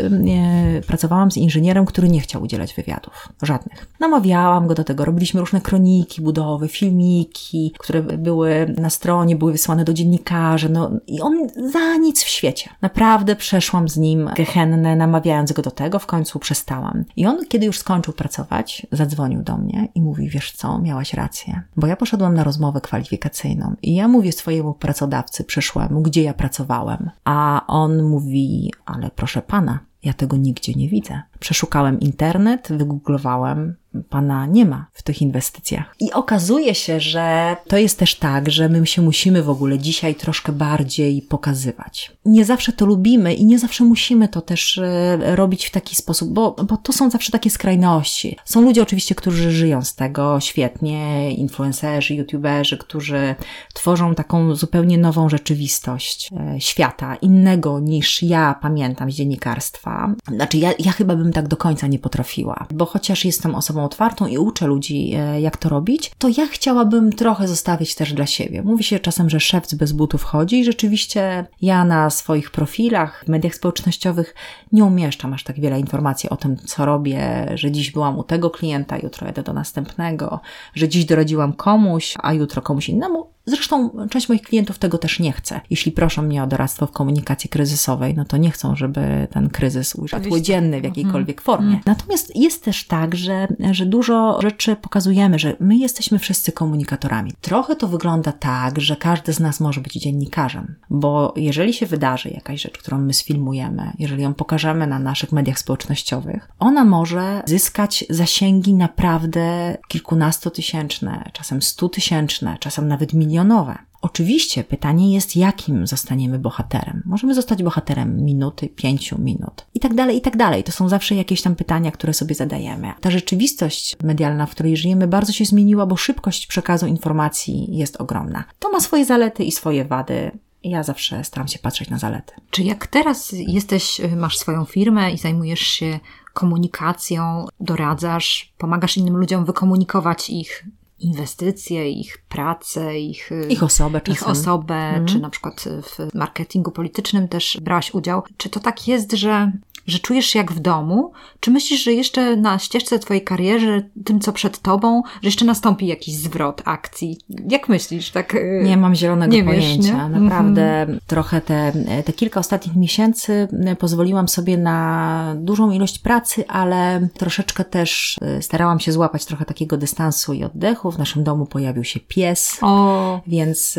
pracowałam 0.86 1.30
z 1.30 1.36
inżynierem, 1.36 1.86
który 1.86 2.08
nie 2.08 2.20
chciał 2.20 2.42
udzielać 2.42 2.74
wywiadów, 2.74 3.28
żadnych. 3.42 3.86
Namawiałam 4.00 4.66
go 4.66 4.74
do 4.74 4.84
tego, 4.84 5.04
robiliśmy 5.04 5.40
różne 5.40 5.60
kroniki 5.60 6.22
budowy, 6.22 6.68
filmiki, 6.68 7.74
które 7.78 8.02
były 8.02 8.74
na 8.78 8.90
stronie, 8.90 9.36
były 9.36 9.52
wysłane 9.52 9.84
do 9.84 9.92
dziennikarzy, 9.92 10.68
no 10.68 10.90
i 11.06 11.20
on 11.20 11.48
za 11.72 11.96
nic 11.96 12.22
w 12.22 12.28
świecie. 12.28 12.70
Naprawdę 12.82 13.36
przeszłam 13.36 13.88
z 13.88 13.96
nim 13.96 14.30
gehennę, 14.36 14.96
namawiając 14.96 15.52
go 15.52 15.62
do 15.62 15.70
tego, 15.70 15.98
w 15.98 16.06
końcu 16.06 16.38
przestałam. 16.38 17.04
I 17.16 17.26
on, 17.26 17.46
kiedy 17.48 17.66
już 17.66 17.78
skończył 17.78 18.14
pracować, 18.14 18.86
zadzwonił 18.92 19.42
do 19.42 19.59
mnie 19.60 19.88
i 19.94 20.02
mówi, 20.02 20.28
wiesz 20.28 20.52
co, 20.52 20.78
miałaś 20.78 21.14
rację, 21.14 21.62
bo 21.76 21.86
ja 21.86 21.96
poszedłem 21.96 22.34
na 22.34 22.44
rozmowę 22.44 22.80
kwalifikacyjną 22.80 23.74
i 23.82 23.94
ja 23.94 24.08
mówię 24.08 24.32
swojemu 24.32 24.74
pracodawcy 24.74 25.44
przyszłemu, 25.44 26.02
gdzie 26.02 26.22
ja 26.22 26.34
pracowałem, 26.34 27.10
a 27.24 27.64
on 27.66 28.02
mówi, 28.02 28.72
ale 28.86 29.10
proszę 29.10 29.42
pana, 29.42 29.78
ja 30.02 30.12
tego 30.12 30.36
nigdzie 30.36 30.72
nie 30.74 30.88
widzę. 30.88 31.22
Przeszukałem 31.40 32.00
internet, 32.00 32.68
wygooglowałem, 32.70 33.74
pana 34.08 34.46
nie 34.46 34.64
ma 34.64 34.86
w 34.92 35.02
tych 35.02 35.22
inwestycjach. 35.22 35.94
I 36.00 36.12
okazuje 36.12 36.74
się, 36.74 37.00
że 37.00 37.56
to 37.68 37.76
jest 37.76 37.98
też 37.98 38.14
tak, 38.14 38.50
że 38.50 38.68
my 38.68 38.86
się 38.86 39.02
musimy 39.02 39.42
w 39.42 39.50
ogóle 39.50 39.78
dzisiaj 39.78 40.14
troszkę 40.14 40.52
bardziej 40.52 41.22
pokazywać. 41.22 42.12
Nie 42.24 42.44
zawsze 42.44 42.72
to 42.72 42.86
lubimy 42.86 43.34
i 43.34 43.44
nie 43.44 43.58
zawsze 43.58 43.84
musimy 43.84 44.28
to 44.28 44.40
też 44.40 44.78
e, 44.78 45.36
robić 45.36 45.66
w 45.66 45.70
taki 45.70 45.96
sposób, 45.96 46.32
bo, 46.32 46.56
bo 46.68 46.76
to 46.76 46.92
są 46.92 47.10
zawsze 47.10 47.32
takie 47.32 47.50
skrajności. 47.50 48.36
Są 48.44 48.60
ludzie 48.60 48.82
oczywiście, 48.82 49.14
którzy 49.14 49.52
żyją 49.52 49.82
z 49.82 49.94
tego 49.94 50.40
świetnie, 50.40 51.32
influencerzy, 51.34 52.14
youtuberzy, 52.14 52.78
którzy 52.78 53.34
tworzą 53.74 54.14
taką 54.14 54.54
zupełnie 54.54 54.98
nową 54.98 55.28
rzeczywistość 55.28 56.30
e, 56.32 56.60
świata, 56.60 57.16
innego 57.16 57.80
niż 57.80 58.22
ja 58.22 58.58
pamiętam 58.62 59.10
z 59.10 59.14
dziennikarstwa. 59.14 60.14
Znaczy, 60.28 60.58
ja, 60.58 60.72
ja 60.78 60.92
chyba 60.92 61.16
bym 61.16 61.32
tak 61.32 61.48
do 61.48 61.56
końca 61.56 61.86
nie 61.86 61.98
potrafiła, 61.98 62.66
bo 62.70 62.86
chociaż 62.86 63.24
jestem 63.24 63.54
osobą 63.54 63.79
otwartą 63.84 64.26
i 64.26 64.38
uczę 64.38 64.66
ludzi, 64.66 65.12
e, 65.14 65.40
jak 65.40 65.56
to 65.56 65.68
robić, 65.68 66.12
to 66.18 66.28
ja 66.28 66.46
chciałabym 66.46 67.12
trochę 67.12 67.48
zostawić 67.48 67.94
też 67.94 68.12
dla 68.12 68.26
siebie. 68.26 68.62
Mówi 68.62 68.84
się 68.84 68.98
czasem, 68.98 69.30
że 69.30 69.40
szewc 69.40 69.74
bez 69.74 69.92
butów 69.92 70.22
chodzi 70.22 70.60
i 70.60 70.64
rzeczywiście 70.64 71.46
ja 71.62 71.84
na 71.84 72.10
swoich 72.10 72.50
profilach 72.50 73.24
w 73.24 73.28
mediach 73.28 73.54
społecznościowych 73.54 74.34
nie 74.72 74.84
umieszczam 74.84 75.32
aż 75.32 75.44
tak 75.44 75.60
wiele 75.60 75.80
informacji 75.80 76.30
o 76.30 76.36
tym, 76.36 76.56
co 76.56 76.84
robię, 76.84 77.52
że 77.54 77.70
dziś 77.70 77.90
byłam 77.90 78.18
u 78.18 78.24
tego 78.24 78.50
klienta, 78.50 78.98
jutro 78.98 79.26
jedę 79.26 79.42
do 79.42 79.52
następnego, 79.52 80.40
że 80.74 80.88
dziś 80.88 81.04
doradziłam 81.04 81.52
komuś, 81.52 82.14
a 82.22 82.32
jutro 82.32 82.62
komuś 82.62 82.88
innemu. 82.88 83.26
Zresztą 83.50 83.90
część 84.10 84.28
moich 84.28 84.42
klientów 84.42 84.78
tego 84.78 84.98
też 84.98 85.20
nie 85.20 85.32
chce. 85.32 85.60
Jeśli 85.70 85.92
proszą 85.92 86.22
mnie 86.22 86.42
o 86.42 86.46
doradztwo 86.46 86.86
w 86.86 86.92
komunikacji 86.92 87.50
kryzysowej, 87.50 88.14
no 88.14 88.24
to 88.24 88.36
nie 88.36 88.50
chcą, 88.50 88.76
żeby 88.76 89.28
ten 89.30 89.50
kryzys 89.50 89.94
ujrzał 89.94 90.20
dzienny 90.40 90.80
w 90.80 90.84
jakiejkolwiek 90.84 91.38
mm. 91.38 91.44
formie. 91.44 91.68
Mm. 91.68 91.80
Natomiast 91.86 92.36
jest 92.36 92.64
też 92.64 92.86
tak, 92.86 93.14
że, 93.14 93.48
że 93.70 93.86
dużo 93.86 94.38
rzeczy 94.42 94.76
pokazujemy, 94.76 95.38
że 95.38 95.56
my 95.60 95.76
jesteśmy 95.76 96.18
wszyscy 96.18 96.52
komunikatorami. 96.52 97.32
Trochę 97.40 97.76
to 97.76 97.88
wygląda 97.88 98.32
tak, 98.32 98.80
że 98.80 98.96
każdy 98.96 99.32
z 99.32 99.40
nas 99.40 99.60
może 99.60 99.80
być 99.80 99.92
dziennikarzem, 99.92 100.74
bo 100.90 101.34
jeżeli 101.36 101.72
się 101.72 101.86
wydarzy 101.86 102.28
jakaś 102.28 102.62
rzecz, 102.62 102.78
którą 102.78 102.98
my 102.98 103.12
sfilmujemy, 103.12 103.92
jeżeli 103.98 104.22
ją 104.22 104.34
pokażemy 104.34 104.86
na 104.86 104.98
naszych 104.98 105.32
mediach 105.32 105.58
społecznościowych, 105.58 106.48
ona 106.58 106.84
może 106.84 107.42
zyskać 107.46 108.04
zasięgi 108.10 108.74
naprawdę 108.74 109.76
kilkunastotysięczne, 109.88 111.30
czasem 111.32 111.62
stutysięczne, 111.62 112.56
czasem 112.60 112.88
nawet 112.88 113.12
milionowe 113.12 113.39
milionowe. 113.44 113.78
Oczywiście 114.02 114.64
pytanie 114.64 115.14
jest, 115.14 115.36
jakim 115.36 115.86
zostaniemy 115.86 116.38
bohaterem. 116.38 117.02
Możemy 117.06 117.34
zostać 117.34 117.62
bohaterem 117.62 118.24
minuty, 118.24 118.68
pięciu 118.68 119.20
minut 119.20 119.66
i 119.74 119.80
tak 119.80 119.94
dalej, 119.94 120.16
i 120.16 120.20
tak 120.20 120.36
dalej. 120.36 120.64
To 120.64 120.72
są 120.72 120.88
zawsze 120.88 121.14
jakieś 121.14 121.42
tam 121.42 121.56
pytania, 121.56 121.90
które 121.90 122.14
sobie 122.14 122.34
zadajemy. 122.34 122.92
Ta 123.00 123.10
rzeczywistość 123.10 123.96
medialna, 124.02 124.46
w 124.46 124.50
której 124.50 124.76
żyjemy, 124.76 125.06
bardzo 125.06 125.32
się 125.32 125.44
zmieniła, 125.44 125.86
bo 125.86 125.96
szybkość 125.96 126.46
przekazu 126.46 126.86
informacji 126.86 127.76
jest 127.76 128.00
ogromna. 128.00 128.44
To 128.58 128.70
ma 128.70 128.80
swoje 128.80 129.04
zalety 129.04 129.44
i 129.44 129.52
swoje 129.52 129.84
wady. 129.84 130.30
Ja 130.64 130.82
zawsze 130.82 131.24
staram 131.24 131.48
się 131.48 131.58
patrzeć 131.58 131.90
na 131.90 131.98
zalety. 131.98 132.32
Czy 132.50 132.62
jak 132.62 132.86
teraz 132.86 133.32
jesteś, 133.32 134.00
masz 134.16 134.38
swoją 134.38 134.64
firmę 134.64 135.12
i 135.12 135.18
zajmujesz 135.18 135.60
się 135.60 136.00
komunikacją, 136.34 137.46
doradzasz, 137.60 138.52
pomagasz 138.58 138.96
innym 138.96 139.16
ludziom 139.16 139.44
wykomunikować 139.44 140.30
ich 140.30 140.64
inwestycje, 141.00 141.90
ich 141.90 142.18
pracę, 142.28 142.98
ich, 142.98 143.30
ich 143.48 143.62
osobę, 143.62 144.00
ich 144.08 144.28
osobę 144.28 144.74
mhm. 144.74 145.06
czy 145.06 145.18
na 145.18 145.30
przykład 145.30 145.64
w 145.82 146.14
marketingu 146.14 146.70
politycznym 146.70 147.28
też 147.28 147.58
brałaś 147.62 147.94
udział. 147.94 148.22
Czy 148.36 148.50
to 148.50 148.60
tak 148.60 148.88
jest, 148.88 149.12
że 149.12 149.52
że 149.90 149.98
czujesz 149.98 150.26
się 150.26 150.38
jak 150.38 150.52
w 150.52 150.60
domu? 150.60 151.12
Czy 151.40 151.50
myślisz, 151.50 151.84
że 151.84 151.92
jeszcze 151.92 152.36
na 152.36 152.58
ścieżce 152.58 152.98
Twojej 152.98 153.24
karierze, 153.24 153.82
tym 154.04 154.20
co 154.20 154.32
przed 154.32 154.58
Tobą, 154.58 155.02
że 155.22 155.28
jeszcze 155.28 155.44
nastąpi 155.44 155.86
jakiś 155.86 156.16
zwrot 156.16 156.62
akcji? 156.64 157.18
Jak 157.48 157.68
myślisz? 157.68 158.10
Tak, 158.10 158.34
y, 158.34 158.62
nie 158.64 158.76
mam 158.76 158.94
zielonego 158.94 159.32
nie 159.32 159.44
pojęcia. 159.44 160.08
Wiesz, 160.08 160.20
Naprawdę 160.22 160.82
mm 160.82 160.96
-hmm. 160.96 161.00
trochę 161.06 161.40
te, 161.40 161.72
te 162.04 162.12
kilka 162.12 162.40
ostatnich 162.40 162.76
miesięcy 162.76 163.48
y, 163.72 163.76
pozwoliłam 163.76 164.28
sobie 164.28 164.58
na 164.58 165.34
dużą 165.38 165.70
ilość 165.70 165.98
pracy, 165.98 166.44
ale 166.48 167.08
troszeczkę 167.14 167.64
też 167.64 168.18
y, 168.38 168.42
starałam 168.42 168.80
się 168.80 168.92
złapać 168.92 169.24
trochę 169.24 169.44
takiego 169.44 169.76
dystansu 169.76 170.32
i 170.32 170.44
oddechu. 170.44 170.90
W 170.90 170.98
naszym 170.98 171.24
domu 171.24 171.46
pojawił 171.46 171.84
się 171.84 172.00
pies, 172.00 172.58
o. 172.60 173.20
więc 173.26 173.78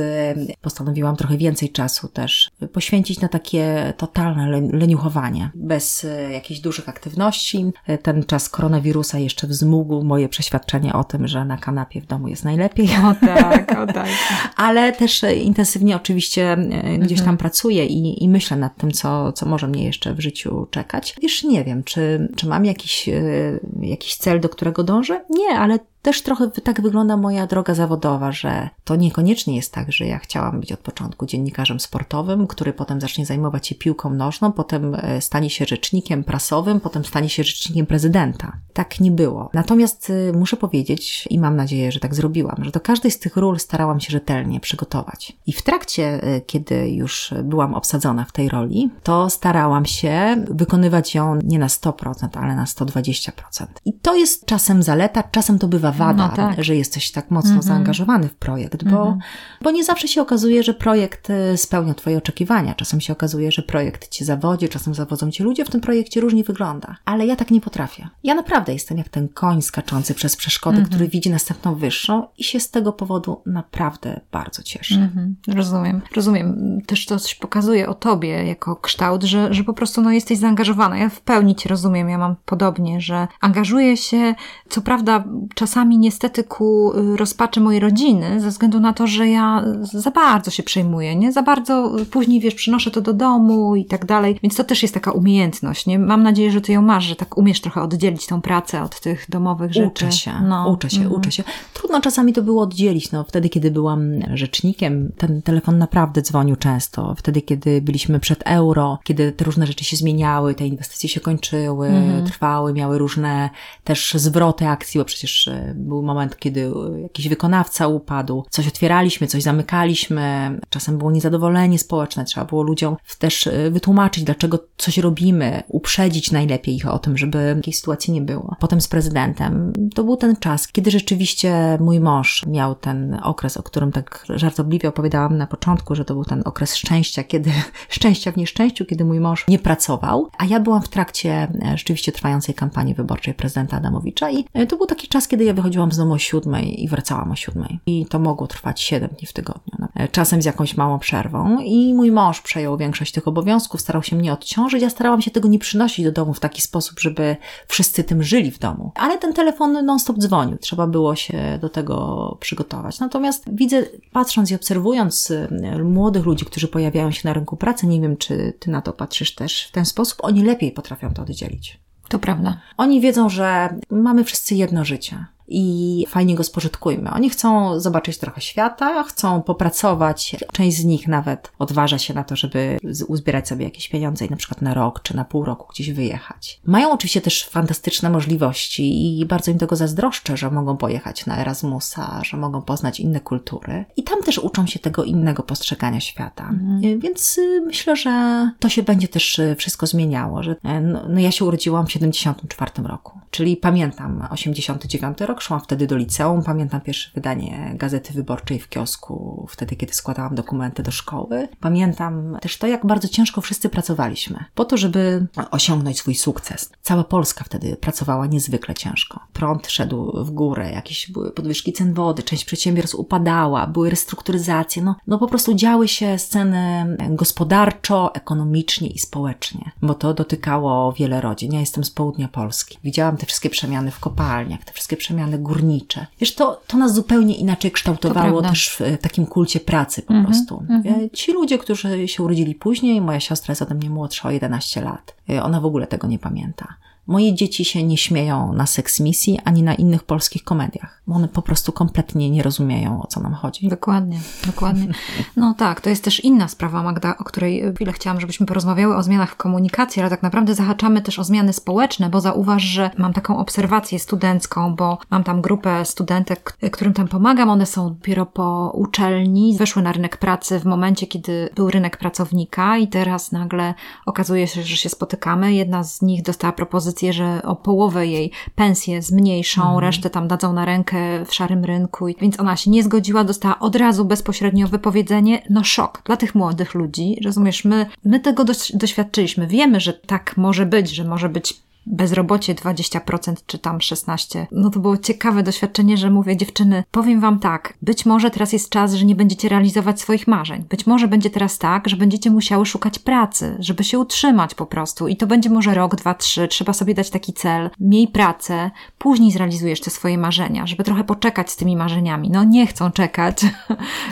postanowiłam 0.61 1.15
trochę 1.15 1.37
więcej 1.37 1.69
czasu 1.69 2.07
też 2.07 2.51
poświęcić 2.73 3.21
na 3.21 3.27
takie 3.27 3.93
totalne 3.97 4.61
leniuchowanie, 4.61 5.51
bez 5.55 6.00
jakichś 6.31 6.59
dużych 6.59 6.89
aktywności. 6.89 7.71
Ten 8.03 8.23
czas 8.23 8.49
koronawirusa 8.49 9.19
jeszcze 9.19 9.47
wzmógł 9.47 10.03
moje 10.03 10.29
przeświadczenie 10.29 10.93
o 10.93 11.03
tym, 11.03 11.27
że 11.27 11.45
na 11.45 11.57
kanapie 11.57 12.01
w 12.01 12.05
domu 12.05 12.27
jest 12.27 12.43
najlepiej. 12.43 12.89
O 13.05 13.25
tak, 13.25 13.79
o 13.79 13.87
tak. 13.93 14.07
Ale 14.55 14.91
też 14.91 15.21
intensywnie 15.43 15.95
oczywiście 15.95 16.51
e, 16.51 16.97
gdzieś 16.97 17.19
tam 17.19 17.29
mhm. 17.29 17.37
pracuję 17.37 17.85
i, 17.85 18.23
i 18.23 18.29
myślę 18.29 18.57
nad 18.57 18.77
tym, 18.77 18.91
co, 18.91 19.31
co 19.31 19.45
może 19.45 19.67
mnie 19.67 19.83
jeszcze 19.83 20.13
w 20.13 20.19
życiu 20.19 20.67
czekać. 20.71 21.15
Wiesz, 21.21 21.43
nie 21.43 21.63
wiem, 21.63 21.83
czy, 21.83 22.29
czy 22.35 22.47
mam 22.47 22.65
jakiś, 22.65 23.09
e, 23.09 23.59
jakiś 23.81 24.15
cel, 24.15 24.39
do 24.39 24.49
którego 24.49 24.83
dążę? 24.83 25.25
Nie, 25.29 25.59
ale 25.59 25.79
też 26.01 26.21
trochę 26.21 26.51
tak 26.51 26.81
wygląda 26.81 27.17
moja 27.17 27.47
droga 27.47 27.73
zawodowa, 27.73 28.31
że 28.31 28.69
to 28.83 28.95
niekoniecznie 28.95 29.55
jest 29.55 29.73
tak, 29.73 29.91
że 29.91 30.05
ja 30.05 30.19
chciałam 30.19 30.59
być 30.59 30.71
od 30.71 30.79
początku 30.79 31.25
dziennikarzem 31.25 31.79
sportowym, 31.79 32.47
który 32.47 32.73
potem 32.73 33.01
zacznie 33.01 33.25
zajmować 33.25 33.67
się 33.67 33.75
piłką 33.75 34.09
nożną, 34.09 34.51
potem 34.51 34.95
e, 34.95 35.21
stanie 35.21 35.49
się 35.49 35.65
rzecznikiem 35.65 36.23
prasowym, 36.23 36.79
potem 36.79 37.05
stanie 37.05 37.29
się 37.29 37.43
rzecznikiem 37.43 37.85
prezydenta. 37.85 38.57
Tak 38.73 38.99
nie 38.99 39.11
było. 39.11 39.49
Natomiast 39.53 40.11
e, 40.29 40.37
muszę 40.37 40.57
powiedzieć, 40.57 41.27
i 41.29 41.39
mam 41.39 41.55
nadzieję, 41.55 41.91
że 41.91 41.99
tak 41.99 42.15
zrobiłam, 42.15 42.63
że 42.63 42.71
do 42.71 42.79
każdej 42.79 43.11
z 43.11 43.19
tych 43.19 43.37
ról 43.37 43.59
starałam 43.59 43.99
się 43.99 44.11
rzetelnie 44.11 44.59
przygotować. 44.59 45.37
I 45.47 45.53
w 45.53 45.61
trakcie, 45.61 46.23
e, 46.23 46.41
kiedy 46.41 46.89
już 46.89 47.33
byłam 47.43 47.73
obsadzona 47.73 48.25
w 48.25 48.31
tej 48.31 48.49
roli, 48.49 48.89
to 49.03 49.29
starałam 49.29 49.85
się 49.85 50.45
wykonywać 50.49 51.15
ją 51.15 51.39
nie 51.43 51.59
na 51.59 51.67
100%, 51.67 52.27
ale 52.33 52.55
na 52.55 52.65
120%. 52.65 53.65
I 53.85 53.93
to 53.93 54.15
jest 54.15 54.45
czasem 54.45 54.83
zaleta, 54.83 55.23
czasem 55.23 55.59
to 55.59 55.67
bywa 55.67 55.90
chyba 55.91 56.05
wada, 56.05 56.27
No 56.27 56.35
tak. 56.35 56.63
że 56.63 56.75
jesteś 56.75 57.11
tak 57.11 57.31
mocno 57.31 57.61
zaangażowany 57.61 58.27
w 58.27 58.35
projekt, 58.35 58.83
bo, 58.83 59.17
bo 59.61 59.71
nie 59.71 59.83
zawsze 59.83 60.07
się 60.07 60.21
okazuje, 60.21 60.63
że 60.63 60.73
projekt 60.73 61.29
y, 61.29 61.57
spełnia 61.57 61.93
Twoje 61.93 62.17
oczekiwania. 62.17 62.75
Czasem 62.75 63.01
się 63.01 63.13
okazuje, 63.13 63.51
że 63.51 63.63
projekt 63.63 64.07
Cię 64.09 64.25
zawodzi, 64.25 64.69
czasem 64.69 64.93
zawodzą 64.95 65.31
Cię 65.31 65.43
ludzie, 65.43 65.65
w 65.65 65.69
tym 65.69 65.81
projekcie 65.81 66.21
różnie 66.21 66.43
wygląda. 66.43 66.95
Ale 67.05 67.25
ja 67.25 67.35
tak 67.35 67.51
nie 67.51 67.61
potrafię. 67.61 68.09
Ja 68.23 68.35
naprawdę 68.35 68.73
jestem 68.73 68.97
jak 68.97 69.09
ten 69.09 69.29
koń 69.29 69.61
skaczący 69.61 70.13
przez 70.13 70.35
przeszkody, 70.35 70.83
który 70.83 71.07
widzi 71.07 71.29
następną 71.29 71.75
wyższą 71.75 72.27
i 72.37 72.43
się 72.43 72.59
z 72.59 72.71
tego 72.71 72.93
powodu 72.93 73.41
naprawdę 73.45 74.21
bardzo 74.31 74.63
cieszę. 74.63 74.95
Mhm, 74.95 75.35
rozumiem, 75.47 76.01
rozumiem. 76.15 76.79
Też 76.85 77.05
to 77.05 77.19
coś 77.19 77.35
pokazuje 77.35 77.89
o 77.89 77.93
tobie 77.93 78.43
jako 78.45 78.75
kształt, 78.75 79.23
że, 79.23 79.53
że 79.53 79.63
po 79.63 79.73
prostu 79.73 80.01
no, 80.01 80.11
jesteś 80.11 80.37
zaangażowana. 80.37 80.97
Ja 80.97 81.09
w 81.09 81.21
pełni 81.21 81.55
cię 81.55 81.69
rozumiem, 81.69 82.09
ja 82.09 82.17
mam 82.17 82.35
podobnie, 82.45 83.01
że 83.01 83.27
angażuję 83.41 83.97
się, 83.97 84.35
co 84.69 84.81
prawda 84.81 85.23
czasami 85.55 85.80
niestety 85.89 86.43
ku 86.43 86.93
y, 86.97 87.17
rozpaczy 87.17 87.59
mojej 87.61 87.79
rodziny, 87.79 88.41
ze 88.41 88.49
względu 88.49 88.79
na 88.79 88.93
to, 88.93 89.07
że 89.07 89.27
ja 89.27 89.65
za 89.81 90.11
bardzo 90.11 90.51
się 90.51 90.63
przejmuję, 90.63 91.15
nie? 91.15 91.31
Za 91.31 91.43
bardzo 91.43 91.91
później, 92.11 92.39
wiesz, 92.39 92.55
przynoszę 92.55 92.91
to 92.91 93.01
do 93.01 93.13
domu 93.13 93.75
i 93.75 93.85
tak 93.85 94.05
dalej, 94.05 94.39
więc 94.43 94.55
to 94.55 94.63
też 94.63 94.81
jest 94.81 94.93
taka 94.93 95.11
umiejętność, 95.11 95.85
nie? 95.85 95.99
Mam 95.99 96.23
nadzieję, 96.23 96.51
że 96.51 96.61
ty 96.61 96.71
ją 96.71 96.81
masz, 96.81 97.05
że 97.05 97.15
tak 97.15 97.37
umiesz 97.37 97.61
trochę 97.61 97.81
oddzielić 97.81 98.27
tą 98.27 98.41
pracę 98.41 98.83
od 98.83 98.99
tych 98.99 99.25
domowych 99.29 99.73
rzeczy. 99.73 99.87
Uczę 99.87 100.11
się, 100.11 100.31
No. 100.43 100.69
uczę 100.69 100.89
się, 100.89 101.09
uczę 101.09 101.31
się. 101.31 101.43
Trudno 101.73 102.01
czasami 102.01 102.33
to 102.33 102.41
było 102.41 102.63
oddzielić. 102.63 103.11
No, 103.11 103.23
wtedy, 103.23 103.49
kiedy 103.49 103.71
byłam 103.71 104.01
rzecznikiem, 104.33 105.11
ten 105.17 105.41
telefon 105.41 105.77
naprawdę 105.77 106.21
dzwonił 106.21 106.55
często. 106.55 107.15
Wtedy, 107.17 107.41
kiedy 107.41 107.81
byliśmy 107.81 108.19
przed 108.19 108.43
euro, 108.45 108.99
kiedy 109.03 109.31
te 109.31 109.45
różne 109.45 109.67
rzeczy 109.67 109.83
się 109.85 109.97
zmieniały, 109.97 110.55
te 110.55 110.67
inwestycje 110.67 111.09
się 111.09 111.19
kończyły, 111.19 111.91
trwały, 112.25 112.73
miały 112.73 112.97
różne 112.97 113.49
też 113.83 114.13
zwroty 114.13 114.67
akcji, 114.67 114.99
bo 114.99 115.05
przecież 115.05 115.47
e, 115.47 115.70
był 115.75 116.03
moment, 116.03 116.39
kiedy 116.39 116.71
e, 116.95 117.01
jakiś 117.01 117.27
wykonawca 117.27 117.87
upadł, 117.87 118.45
coś 118.49 118.67
otwieraliśmy, 118.67 119.27
coś 119.27 119.43
zamykaliśmy, 119.43 120.59
czasem 120.69 120.97
było 120.97 121.11
niezadowolenie 121.11 121.79
społeczne, 121.79 122.25
trzeba 122.25 122.45
było 122.45 122.63
ludziom 122.63 122.95
też 123.19 123.47
e, 123.47 123.71
wytłumaczyć, 123.71 124.23
dlaczego 124.23 124.59
coś 124.77 124.97
robimy, 124.97 125.63
uprzedzić 125.67 126.31
najlepiej 126.31 126.75
ich 126.75 126.87
o 126.87 126.99
tym, 126.99 127.17
żeby 127.17 127.53
takiej 127.55 127.73
sytuacji 127.73 128.13
nie 128.13 128.21
było. 128.21 128.55
Potem 128.59 128.81
z 128.81 128.87
prezydentem. 128.87 129.73
To 129.95 130.03
był 130.03 130.17
ten 130.17 130.35
czas, 130.35 130.67
kiedy 130.67 130.91
rzeczywiście 130.91 131.77
mój 131.79 131.99
mąż 131.99 132.45
miał 132.45 132.75
ten 132.75 133.19
okres, 133.23 133.57
o 133.57 133.63
którym 133.63 133.91
tak 133.91 134.25
żartobliwie 134.29 134.89
opowiadałam 134.89 135.37
na 135.37 135.47
początku, 135.47 135.95
że 135.95 136.05
to 136.05 136.13
był 136.13 136.25
ten 136.25 136.41
okres 136.45 136.75
szczęścia, 136.75 137.23
kiedy 137.23 137.51
szczęścia 137.89 138.31
w 138.31 138.37
nieszczęściu, 138.37 138.85
kiedy 138.85 139.05
mój 139.05 139.19
mąż 139.19 139.47
nie 139.47 139.59
pracował, 139.59 140.29
a 140.37 140.45
ja 140.45 140.59
byłam 140.59 140.81
w 140.81 140.89
trakcie 140.89 141.31
e, 141.31 141.77
rzeczywiście 141.77 142.11
trwającej 142.11 142.55
kampanii 142.55 142.95
wyborczej 142.95 143.33
prezydenta 143.33 143.77
Adamowicza 143.77 144.29
i 144.29 144.45
to 144.69 144.77
był 144.77 144.85
taki 144.85 145.07
czas, 145.07 145.27
kiedy 145.27 145.43
ja 145.43 145.53
wychodziłam 145.61 145.91
z 145.91 145.97
domu 145.97 146.13
o 146.13 146.17
siódmej 146.17 146.83
i 146.83 146.87
wracałam 146.87 147.31
o 147.31 147.35
siódmej. 147.35 147.79
I 147.85 148.05
to 148.05 148.19
mogło 148.19 148.47
trwać 148.47 148.81
siedem 148.81 149.09
dni 149.09 149.27
w 149.27 149.33
tygodniu. 149.33 149.73
no. 149.79 149.87
E, 149.95 150.07
Czasem 150.07 150.41
z 150.41 150.45
jakąś 150.45 150.77
małą 150.77 150.99
przerwą 150.99 151.59
i 151.59 151.93
mój 151.93 152.11
mąż 152.11 152.41
przejął 152.41 152.77
większość 152.77 153.11
tych 153.11 153.27
obowiązków, 153.27 153.81
starał 153.81 154.03
się 154.03 154.15
mnie 154.15 154.33
odciążyć, 154.33 154.81
ja 154.81 154.89
starałam 154.89 155.21
się 155.21 155.31
tego 155.31 155.47
nie 155.47 155.59
przynosić 155.59 156.05
do 156.05 156.11
domu 156.11 156.33
w 156.33 156.39
taki 156.39 156.61
sposób, 156.61 156.99
żeby 156.99 157.35
wszyscy 157.67 158.03
tym 158.03 158.23
żyli 158.23 158.51
w 158.51 158.59
domu. 158.59 158.91
Ale 158.95 159.17
ten 159.17 159.33
telefon 159.33 159.85
non-stop 159.85 160.17
dzwonił, 160.17 160.57
trzeba 160.57 160.87
było 160.87 161.15
się 161.15 161.57
do 161.61 161.69
tego 161.69 162.37
przygotować. 162.39 162.99
Natomiast 162.99 163.45
widzę, 163.53 163.83
patrząc 164.11 164.51
i 164.51 164.55
obserwując 164.55 165.31
y, 165.31 165.47
młodych 165.83 166.25
ludzi, 166.25 166.45
którzy 166.45 166.67
pojawiają 166.67 167.11
się 167.11 167.21
na 167.27 167.33
rynku 167.33 167.57
pracy, 167.57 167.87
nie 167.87 168.01
wiem, 168.01 168.17
czy 168.17 168.53
ty 168.59 168.71
na 168.71 168.81
to 168.81 168.93
patrzysz 168.93 169.35
też 169.35 169.67
w 169.67 169.71
ten 169.71 169.85
sposób, 169.85 170.17
oni 170.21 170.43
lepiej 170.43 170.71
potrafią 170.71 171.13
to 171.13 171.21
oddzielić. 171.21 171.79
To 172.09 172.19
prawda. 172.19 172.57
Oni 172.77 173.01
wiedzą, 173.01 173.29
że 173.29 173.75
mamy 173.91 174.23
wszyscy 174.23 174.55
jedno 174.55 174.85
życie 174.85 175.25
i 175.47 176.05
fajnie 176.09 176.35
go 176.35 176.43
spożytkujmy. 176.43 177.11
Oni 177.11 177.29
chcą 177.29 177.79
zobaczyć 177.79 178.17
trochę 178.17 178.41
świata, 178.41 179.03
chcą 179.03 179.41
popracować. 179.41 180.35
Część 180.53 180.77
z 180.77 180.85
nich 180.85 181.07
nawet 181.07 181.51
odważa 181.59 181.97
się 181.97 182.13
na 182.13 182.23
to, 182.23 182.35
żeby 182.35 182.77
uzbierać 183.07 183.47
sobie 183.47 183.65
jakieś 183.65 183.89
pieniądze 183.89 184.25
i 184.25 184.29
na 184.29 184.37
przykład 184.37 184.61
na 184.61 184.73
rok 184.73 185.01
czy 185.03 185.15
na 185.15 185.25
pół 185.25 185.45
roku 185.45 185.67
gdzieś 185.73 185.91
wyjechać. 185.91 186.61
Mają 186.65 186.91
oczywiście 186.91 187.21
też 187.21 187.47
fantastyczne 187.47 188.09
możliwości 188.09 189.19
i 189.19 189.25
bardzo 189.25 189.51
im 189.51 189.57
tego 189.57 189.75
zazdroszczę, 189.75 190.37
że 190.37 190.51
mogą 190.51 190.77
pojechać 190.77 191.25
na 191.25 191.37
Erasmusa, 191.37 192.21
że 192.25 192.37
mogą 192.37 192.61
poznać 192.61 192.99
inne 192.99 193.19
kultury 193.19 193.85
i 193.97 194.03
tam 194.03 194.23
też 194.23 194.37
uczą 194.37 194.67
się 194.67 194.79
tego 194.79 195.03
innego 195.03 195.43
postrzegania 195.43 195.99
świata. 195.99 196.53
Y, 196.83 196.99
Więc 196.99 197.37
y, 197.37 197.61
myślę, 197.65 197.95
że 197.95 198.11
to 198.59 198.69
się 198.69 198.83
będzie 198.83 199.07
też 199.07 199.39
y, 199.39 199.55
wszystko 199.55 199.87
zmieniało, 199.87 200.43
że 200.43 200.55
no, 200.81 201.03
no 201.09 201.19
ja 201.19 201.31
się 201.31 201.45
urodziłam 201.45 201.85
w 201.85 201.91
74 201.91 202.71
roku, 202.83 203.19
czyli 203.31 203.57
pamiętam 203.57 204.27
89 204.31 205.21
rok, 205.21 205.40
szłam 205.41 205.59
wtedy 205.59 205.87
do 205.87 205.97
liceum, 205.97 206.43
pamiętam 206.43 206.81
pierwsze 206.81 207.11
wydanie 207.15 207.73
Gazety 207.75 208.13
Wyborczej 208.13 208.59
w 208.59 208.69
kiosku, 208.69 209.45
wtedy 209.49 209.75
kiedy 209.75 209.93
składałam 209.93 210.35
dokumenty 210.35 210.83
do 210.83 210.91
szkoły. 210.91 211.47
Pamiętam 211.59 212.37
też 212.41 212.57
to, 212.57 212.67
jak 212.67 212.85
bardzo 212.85 213.07
ciężko 213.07 213.41
wszyscy 213.41 213.69
pracowaliśmy 213.69 214.45
po 214.55 214.65
to, 214.65 214.77
żeby 214.77 215.27
osiągnąć 215.51 215.97
swój 215.97 216.15
sukces. 216.15 216.71
Cała 216.81 217.03
Polska 217.03 217.43
wtedy 217.43 217.75
pracowała 217.75 218.27
niezwykle 218.27 218.75
ciężko. 218.75 219.19
Prąd 219.33 219.67
szedł 219.67 220.25
w 220.25 220.31
górę, 220.31 220.71
jakieś 220.71 221.11
były 221.11 221.31
podwyżki 221.31 221.73
cen 221.73 221.93
wody, 221.93 222.23
część 222.23 222.45
przedsiębiorstw 222.45 222.95
upadała, 222.95 223.67
były 223.67 223.89
restrukturyzacje, 223.89 224.83
no, 224.83 224.95
no 225.07 225.17
po 225.17 225.27
prostu 225.27 225.53
działy 225.53 225.87
się 225.87 226.19
sceny 226.19 226.85
gospodarczo, 227.09 228.15
ekonomicznie 228.15 228.87
i 228.87 228.99
społecznie, 228.99 229.71
bo 229.81 229.93
to 229.93 230.13
dotykało 230.13 230.93
wiele 230.93 231.21
rodzin. 231.21 231.53
Ja 231.53 231.59
jestem 231.59 231.83
z 231.83 231.91
południa 231.91 232.27
Polski. 232.27 232.77
Widziałam 232.83 233.17
te 233.17 233.25
wszystkie 233.25 233.49
przemiany 233.49 233.91
w 233.91 233.99
kopalniach, 233.99 234.63
te 234.63 234.73
wszystkie 234.73 234.97
przemiany 234.97 235.20
górnicze. 235.27 236.07
Wiesz, 236.19 236.35
to, 236.35 236.61
to 236.67 236.77
nas 236.77 236.93
zupełnie 236.93 237.35
inaczej 237.35 237.71
kształtowało 237.71 238.41
też 238.41 238.69
w 238.69 238.81
e, 238.81 238.97
takim 238.97 239.25
kulcie 239.25 239.59
pracy 239.59 240.01
po 240.01 240.13
prostu. 240.25 240.63
E, 240.85 241.09
Ci 241.09 241.31
ludzie, 241.31 241.57
którzy 241.57 242.07
się 242.07 242.23
urodzili 242.23 242.55
później, 242.55 243.01
moja 243.01 243.19
siostra 243.19 243.51
jest 243.51 243.61
ode 243.61 243.75
mnie 243.75 243.89
młodsza 243.89 244.27
o 244.27 244.31
11 244.31 244.81
lat, 244.81 245.15
e, 245.29 245.43
ona 245.43 245.61
w 245.61 245.65
ogóle 245.65 245.87
tego 245.87 246.07
nie 246.07 246.19
pamięta. 246.19 246.67
Moje 247.07 247.33
dzieci 247.35 247.65
się 247.65 247.83
nie 247.83 247.97
śmieją 247.97 248.53
na 248.53 248.65
seksmisji 248.65 249.39
ani 249.43 249.63
na 249.63 249.73
innych 249.75 250.03
polskich 250.03 250.43
komediach, 250.43 251.01
bo 251.07 251.15
one 251.15 251.27
po 251.27 251.41
prostu 251.41 251.71
kompletnie 251.71 252.29
nie 252.29 252.43
rozumieją, 252.43 253.01
o 253.01 253.07
co 253.07 253.19
nam 253.19 253.33
chodzi. 253.33 253.67
Dokładnie, 253.67 254.19
dokładnie. 254.45 254.87
No 255.35 255.53
tak, 255.57 255.81
to 255.81 255.89
jest 255.89 256.03
też 256.03 256.19
inna 256.19 256.47
sprawa, 256.47 256.83
Magda, 256.83 257.17
o 257.17 257.23
której 257.23 257.63
chwilę 257.75 257.93
chciałam, 257.93 258.19
żebyśmy 258.21 258.45
porozmawiały 258.45 258.95
o 258.95 259.03
zmianach 259.03 259.31
w 259.31 259.35
komunikacji, 259.35 260.01
ale 260.01 260.09
tak 260.09 260.23
naprawdę 260.23 260.55
zahaczamy 260.55 261.01
też 261.01 261.19
o 261.19 261.23
zmiany 261.23 261.53
społeczne, 261.53 262.09
bo 262.09 262.21
zauważ, 262.21 262.63
że 262.63 262.91
mam 262.97 263.13
taką 263.13 263.37
obserwację 263.37 263.99
studencką, 263.99 264.75
bo 264.75 264.97
mam 265.09 265.23
tam 265.23 265.41
grupę 265.41 265.85
studentek, 265.85 266.43
k- 266.43 266.69
którym 266.69 266.93
tam 266.93 267.07
pomagam. 267.07 267.49
One 267.49 267.65
są 267.65 267.89
dopiero 267.89 268.25
po 268.25 268.71
uczelni, 268.75 269.57
weszły 269.57 269.81
na 269.81 269.91
rynek 269.91 270.17
pracy 270.17 270.59
w 270.59 270.65
momencie, 270.65 271.07
kiedy 271.07 271.49
był 271.55 271.69
rynek 271.69 271.97
pracownika 271.97 272.77
i 272.77 272.87
teraz 272.87 273.31
nagle 273.31 273.73
okazuje 274.05 274.47
się, 274.47 274.63
że 274.63 274.77
się 274.77 274.89
spotykamy. 274.89 275.53
Jedna 275.53 275.83
z 275.83 276.01
nich 276.01 276.23
dostała 276.23 276.53
propozycję, 276.53 276.90
że 277.13 277.41
o 277.43 277.55
połowę 277.55 278.07
jej 278.07 278.31
pensję 278.55 279.01
zmniejszą, 279.01 279.79
resztę 279.79 280.09
tam 280.09 280.27
dadzą 280.27 280.53
na 280.53 280.65
rękę 280.65 281.25
w 281.25 281.33
szarym 281.33 281.65
rynku, 281.65 282.07
i- 282.07 282.15
więc 282.21 282.39
ona 282.39 282.55
się 282.55 282.71
nie 282.71 282.83
zgodziła, 282.83 283.23
dostała 283.23 283.59
od 283.59 283.75
razu 283.75 284.05
bezpośrednio 284.05 284.67
wypowiedzenie. 284.67 285.41
No 285.49 285.63
szok 285.63 286.01
dla 286.05 286.17
tych 286.17 286.35
młodych 286.35 286.73
ludzi, 286.73 287.17
rozumiesz, 287.25 287.65
my, 287.65 287.85
my 288.05 288.19
tego 288.19 288.43
doś- 288.45 288.77
doświadczyliśmy, 288.77 289.47
wiemy, 289.47 289.79
że 289.79 289.93
tak 289.93 290.37
może 290.37 290.65
być, 290.65 290.89
że 290.89 291.03
może 291.03 291.29
być 291.29 291.53
bezrobocie 291.85 292.55
20% 292.55 293.35
czy 293.45 293.59
tam 293.59 293.77
16%. 293.77 294.45
No 294.51 294.69
to 294.69 294.79
było 294.79 294.97
ciekawe 294.97 295.43
doświadczenie, 295.43 295.97
że 295.97 296.09
mówię, 296.09 296.37
dziewczyny, 296.37 296.83
powiem 296.91 297.19
wam 297.19 297.39
tak, 297.39 297.73
być 297.81 298.05
może 298.05 298.31
teraz 298.31 298.53
jest 298.53 298.69
czas, 298.69 298.93
że 298.93 299.05
nie 299.05 299.15
będziecie 299.15 299.49
realizować 299.49 300.01
swoich 300.01 300.27
marzeń. 300.27 300.65
Być 300.69 300.87
może 300.87 301.07
będzie 301.07 301.29
teraz 301.29 301.57
tak, 301.57 301.89
że 301.89 301.97
będziecie 301.97 302.31
musiały 302.31 302.65
szukać 302.65 302.99
pracy, 302.99 303.55
żeby 303.59 303.83
się 303.83 303.99
utrzymać 303.99 304.55
po 304.55 304.65
prostu. 304.65 305.07
I 305.07 305.15
to 305.15 305.27
będzie 305.27 305.49
może 305.49 305.73
rok, 305.73 305.95
dwa, 305.95 306.13
trzy. 306.13 306.47
Trzeba 306.47 306.73
sobie 306.73 306.93
dać 306.93 307.09
taki 307.09 307.33
cel. 307.33 307.69
Miej 307.79 308.07
pracę, 308.07 308.71
później 308.97 309.31
zrealizujesz 309.31 309.81
te 309.81 309.89
swoje 309.89 310.17
marzenia, 310.17 310.67
żeby 310.67 310.83
trochę 310.83 311.03
poczekać 311.03 311.51
z 311.51 311.55
tymi 311.55 311.77
marzeniami. 311.77 312.29
No 312.29 312.43
nie 312.43 312.67
chcą 312.67 312.91
czekać. 312.91 313.41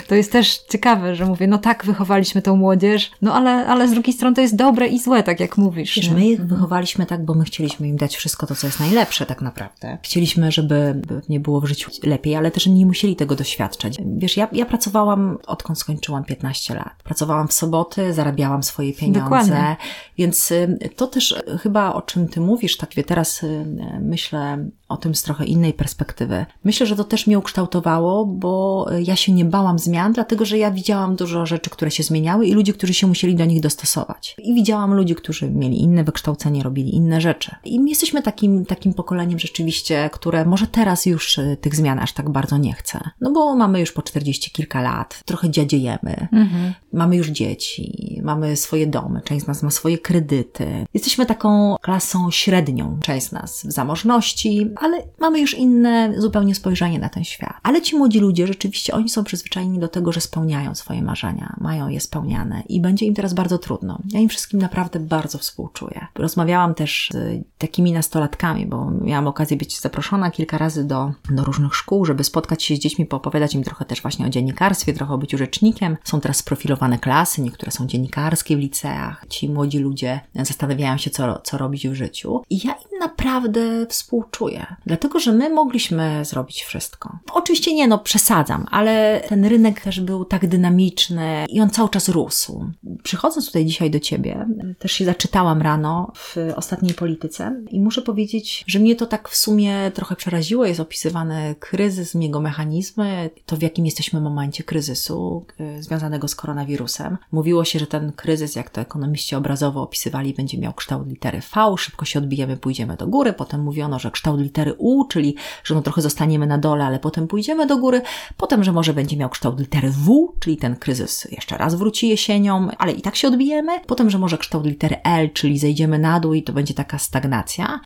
To 0.08 0.14
jest 0.14 0.32
też 0.32 0.58
ciekawe, 0.58 1.14
że 1.14 1.26
mówię, 1.26 1.46
no 1.46 1.58
tak, 1.58 1.84
wychowaliśmy 1.84 2.42
tą 2.42 2.56
młodzież, 2.56 3.10
no 3.22 3.34
ale, 3.34 3.66
ale 3.66 3.88
z 3.88 3.90
drugiej 3.90 4.12
strony 4.12 4.36
to 4.36 4.42
jest 4.42 4.56
dobre 4.56 4.86
i 4.86 4.98
złe, 4.98 5.22
tak 5.22 5.40
jak 5.40 5.58
mówisz. 5.58 5.96
Wiesz, 5.96 6.10
my 6.10 6.26
ich 6.26 6.46
wychowaliśmy 6.46 7.06
tak, 7.06 7.24
bo 7.24 7.34
my 7.34 7.44
chcieliśmy 7.44 7.59
im 7.80 7.96
dać 7.96 8.16
wszystko 8.16 8.46
to, 8.46 8.54
co 8.54 8.66
jest 8.66 8.80
najlepsze 8.80 9.26
tak 9.26 9.42
naprawdę. 9.42 9.98
Chcieliśmy, 10.02 10.52
żeby 10.52 11.02
nie 11.28 11.40
było 11.40 11.60
w 11.60 11.66
życiu 11.66 11.90
lepiej, 12.02 12.36
ale 12.36 12.50
też 12.50 12.66
nie 12.66 12.86
musieli 12.86 13.16
tego 13.16 13.36
doświadczać. 13.36 13.96
Wiesz, 14.16 14.36
ja, 14.36 14.48
ja 14.52 14.66
pracowałam 14.66 15.38
odkąd 15.46 15.78
skończyłam 15.78 16.24
15 16.24 16.74
lat. 16.74 17.02
Pracowałam 17.04 17.48
w 17.48 17.52
soboty, 17.52 18.12
zarabiałam 18.12 18.62
swoje 18.62 18.92
pieniądze, 18.92 19.20
Dokładnie. 19.20 19.76
więc 20.18 20.50
y, 20.50 20.78
to 20.96 21.06
też 21.06 21.32
y, 21.32 21.58
chyba 21.58 21.92
o 21.92 22.02
czym 22.02 22.28
ty 22.28 22.40
mówisz, 22.40 22.76
tak 22.76 22.94
wie, 22.94 23.04
teraz 23.04 23.42
y, 23.42 23.66
myślę 24.00 24.66
o 24.88 24.96
tym 24.96 25.14
z 25.14 25.22
trochę 25.22 25.44
innej 25.44 25.72
perspektywy. 25.72 26.46
Myślę, 26.64 26.86
że 26.86 26.96
to 26.96 27.04
też 27.04 27.26
mnie 27.26 27.38
ukształtowało, 27.38 28.26
bo 28.26 28.86
ja 29.02 29.16
się 29.16 29.32
nie 29.32 29.44
bałam 29.44 29.78
zmian, 29.78 30.12
dlatego 30.12 30.44
że 30.44 30.58
ja 30.58 30.70
widziałam 30.70 31.16
dużo 31.16 31.46
rzeczy, 31.46 31.70
które 31.70 31.90
się 31.90 32.02
zmieniały 32.02 32.46
i 32.46 32.52
ludzi, 32.52 32.72
którzy 32.72 32.94
się 32.94 33.06
musieli 33.06 33.34
do 33.34 33.44
nich 33.44 33.60
dostosować. 33.60 34.36
I 34.38 34.54
widziałam 34.54 34.94
ludzi, 34.94 35.14
którzy 35.14 35.50
mieli 35.50 35.82
inne 35.82 36.04
wykształcenie, 36.04 36.62
robili 36.62 36.94
inne 36.94 37.20
rzeczy. 37.20 37.49
Rzeczy. 37.50 37.68
I 37.68 37.88
jesteśmy 37.88 38.22
takim, 38.22 38.66
takim 38.66 38.94
pokoleniem 38.94 39.38
rzeczywiście, 39.38 40.10
które 40.12 40.44
może 40.44 40.66
teraz 40.66 41.06
już 41.06 41.38
y, 41.38 41.56
tych 41.60 41.74
zmian 41.76 41.98
aż 41.98 42.12
tak 42.12 42.30
bardzo 42.30 42.58
nie 42.58 42.72
chce. 42.72 43.00
No 43.20 43.32
bo 43.32 43.56
mamy 43.56 43.80
już 43.80 43.92
po 43.92 44.02
40 44.02 44.50
kilka 44.50 44.82
lat, 44.82 45.20
trochę 45.24 45.50
dziadziejemy, 45.50 46.28
mhm. 46.32 46.72
mamy 46.92 47.16
już 47.16 47.28
dzieci, 47.28 48.20
mamy 48.24 48.56
swoje 48.56 48.86
domy, 48.86 49.20
część 49.24 49.44
z 49.44 49.48
nas 49.48 49.62
ma 49.62 49.70
swoje 49.70 49.98
kredyty. 49.98 50.86
Jesteśmy 50.94 51.26
taką 51.26 51.76
klasą 51.80 52.30
średnią, 52.30 52.98
część 53.02 53.26
z 53.26 53.32
nas 53.32 53.66
w 53.66 53.72
zamożności, 53.72 54.70
ale 54.76 55.02
mamy 55.20 55.40
już 55.40 55.54
inne 55.54 56.14
zupełnie 56.16 56.54
spojrzenie 56.54 56.98
na 56.98 57.08
ten 57.08 57.24
świat. 57.24 57.54
Ale 57.62 57.82
ci 57.82 57.96
młodzi 57.96 58.20
ludzie 58.20 58.46
rzeczywiście, 58.46 58.92
oni 58.92 59.08
są 59.08 59.24
przyzwyczajeni 59.24 59.78
do 59.78 59.88
tego, 59.88 60.12
że 60.12 60.20
spełniają 60.20 60.74
swoje 60.74 61.02
marzenia, 61.02 61.56
mają 61.60 61.88
je 61.88 62.00
spełniane 62.00 62.62
i 62.68 62.80
będzie 62.80 63.06
im 63.06 63.14
teraz 63.14 63.34
bardzo 63.34 63.58
trudno. 63.58 63.98
Ja 64.12 64.20
im 64.20 64.28
wszystkim 64.28 64.60
naprawdę 64.60 65.00
bardzo 65.00 65.38
współczuję. 65.38 66.06
Rozmawiałam 66.14 66.74
też 66.74 67.10
z 67.12 67.39
takimi 67.58 67.92
nastolatkami, 67.92 68.66
bo 68.66 68.90
miałam 68.90 69.26
okazję 69.26 69.56
być 69.56 69.80
zaproszona 69.80 70.30
kilka 70.30 70.58
razy 70.58 70.84
do, 70.84 71.12
do 71.30 71.44
różnych 71.44 71.74
szkół, 71.74 72.04
żeby 72.04 72.24
spotkać 72.24 72.62
się 72.62 72.76
z 72.76 72.78
dziećmi, 72.78 73.06
poopowiadać 73.06 73.54
im 73.54 73.64
trochę 73.64 73.84
też 73.84 74.02
właśnie 74.02 74.26
o 74.26 74.28
dziennikarstwie, 74.28 74.92
trochę 74.92 75.14
o 75.14 75.18
byciu 75.18 75.38
rzecznikiem. 75.38 75.96
Są 76.04 76.20
teraz 76.20 76.36
sprofilowane 76.36 76.98
klasy, 76.98 77.42
niektóre 77.42 77.72
są 77.72 77.86
dziennikarskie 77.86 78.56
w 78.56 78.58
liceach. 78.58 79.24
Ci 79.28 79.48
młodzi 79.48 79.78
ludzie 79.78 80.20
zastanawiają 80.34 80.96
się, 80.98 81.10
co, 81.10 81.38
co 81.38 81.58
robić 81.58 81.88
w 81.88 81.94
życiu. 81.94 82.42
I 82.50 82.66
ja 82.66 82.72
im 82.72 82.98
naprawdę 83.00 83.86
współczuję, 83.86 84.66
dlatego 84.86 85.20
że 85.20 85.32
my 85.32 85.50
mogliśmy 85.50 86.24
zrobić 86.24 86.62
wszystko. 86.62 87.18
Oczywiście 87.32 87.74
nie, 87.74 87.88
no 87.88 87.98
przesadzam, 87.98 88.66
ale 88.70 89.22
ten 89.28 89.44
rynek 89.44 89.80
też 89.80 90.00
był 90.00 90.24
tak 90.24 90.46
dynamiczny 90.46 91.46
i 91.48 91.60
on 91.60 91.70
cały 91.70 91.88
czas 91.88 92.08
rósł. 92.08 92.70
Przychodząc 93.02 93.46
tutaj 93.46 93.66
dzisiaj 93.66 93.90
do 93.90 94.00
Ciebie, 94.00 94.46
też 94.78 94.92
się 94.92 95.04
zaczytałam 95.04 95.62
rano 95.62 96.12
w 96.14 96.36
ostatniej 96.56 96.94
polityce 96.94 97.29
i 97.70 97.80
muszę 97.80 98.02
powiedzieć, 98.02 98.64
że 98.66 98.78
mnie 98.78 98.96
to 98.96 99.06
tak 99.06 99.28
w 99.28 99.36
sumie 99.36 99.90
trochę 99.94 100.16
przeraziło. 100.16 100.66
Jest 100.66 100.80
opisywany 100.80 101.54
kryzys, 101.58 102.14
jego 102.14 102.40
mechanizmy, 102.40 103.30
to 103.46 103.56
w 103.56 103.62
jakim 103.62 103.84
jesteśmy 103.84 104.20
momencie 104.20 104.64
kryzysu 104.64 105.44
y, 105.78 105.82
związanego 105.82 106.28
z 106.28 106.34
koronawirusem. 106.34 107.18
Mówiło 107.32 107.64
się, 107.64 107.78
że 107.78 107.86
ten 107.86 108.12
kryzys, 108.12 108.56
jak 108.56 108.70
to 108.70 108.80
ekonomiści 108.80 109.36
obrazowo 109.36 109.82
opisywali, 109.82 110.34
będzie 110.34 110.58
miał 110.58 110.72
kształt 110.72 111.08
litery 111.08 111.40
V, 111.40 111.74
szybko 111.78 112.04
się 112.04 112.18
odbijemy, 112.18 112.56
pójdziemy 112.56 112.96
do 112.96 113.06
góry. 113.06 113.32
Potem 113.32 113.62
mówiono, 113.62 113.98
że 113.98 114.10
kształt 114.10 114.40
litery 114.40 114.74
U, 114.78 115.04
czyli 115.04 115.34
że 115.64 115.74
no 115.74 115.82
trochę 115.82 116.02
zostaniemy 116.02 116.46
na 116.46 116.58
dole, 116.58 116.84
ale 116.84 116.98
potem 116.98 117.28
pójdziemy 117.28 117.66
do 117.66 117.76
góry. 117.76 118.02
Potem, 118.36 118.64
że 118.64 118.72
może 118.72 118.94
będzie 118.94 119.16
miał 119.16 119.28
kształt 119.28 119.60
litery 119.60 119.90
W, 119.90 120.32
czyli 120.40 120.56
ten 120.56 120.76
kryzys 120.76 121.28
jeszcze 121.30 121.58
raz 121.58 121.74
wróci 121.74 122.08
jesienią, 122.08 122.68
ale 122.78 122.92
i 122.92 123.02
tak 123.02 123.16
się 123.16 123.28
odbijemy. 123.28 123.80
Potem, 123.86 124.10
że 124.10 124.18
może 124.18 124.38
kształt 124.38 124.66
litery 124.66 124.96
L, 125.04 125.30
czyli 125.32 125.58
zejdziemy 125.58 125.98
na 125.98 126.20
dół 126.20 126.34
i 126.34 126.42
to 126.42 126.52
będzie 126.52 126.74
taka 126.74 126.98
stagnacja, 126.98 127.19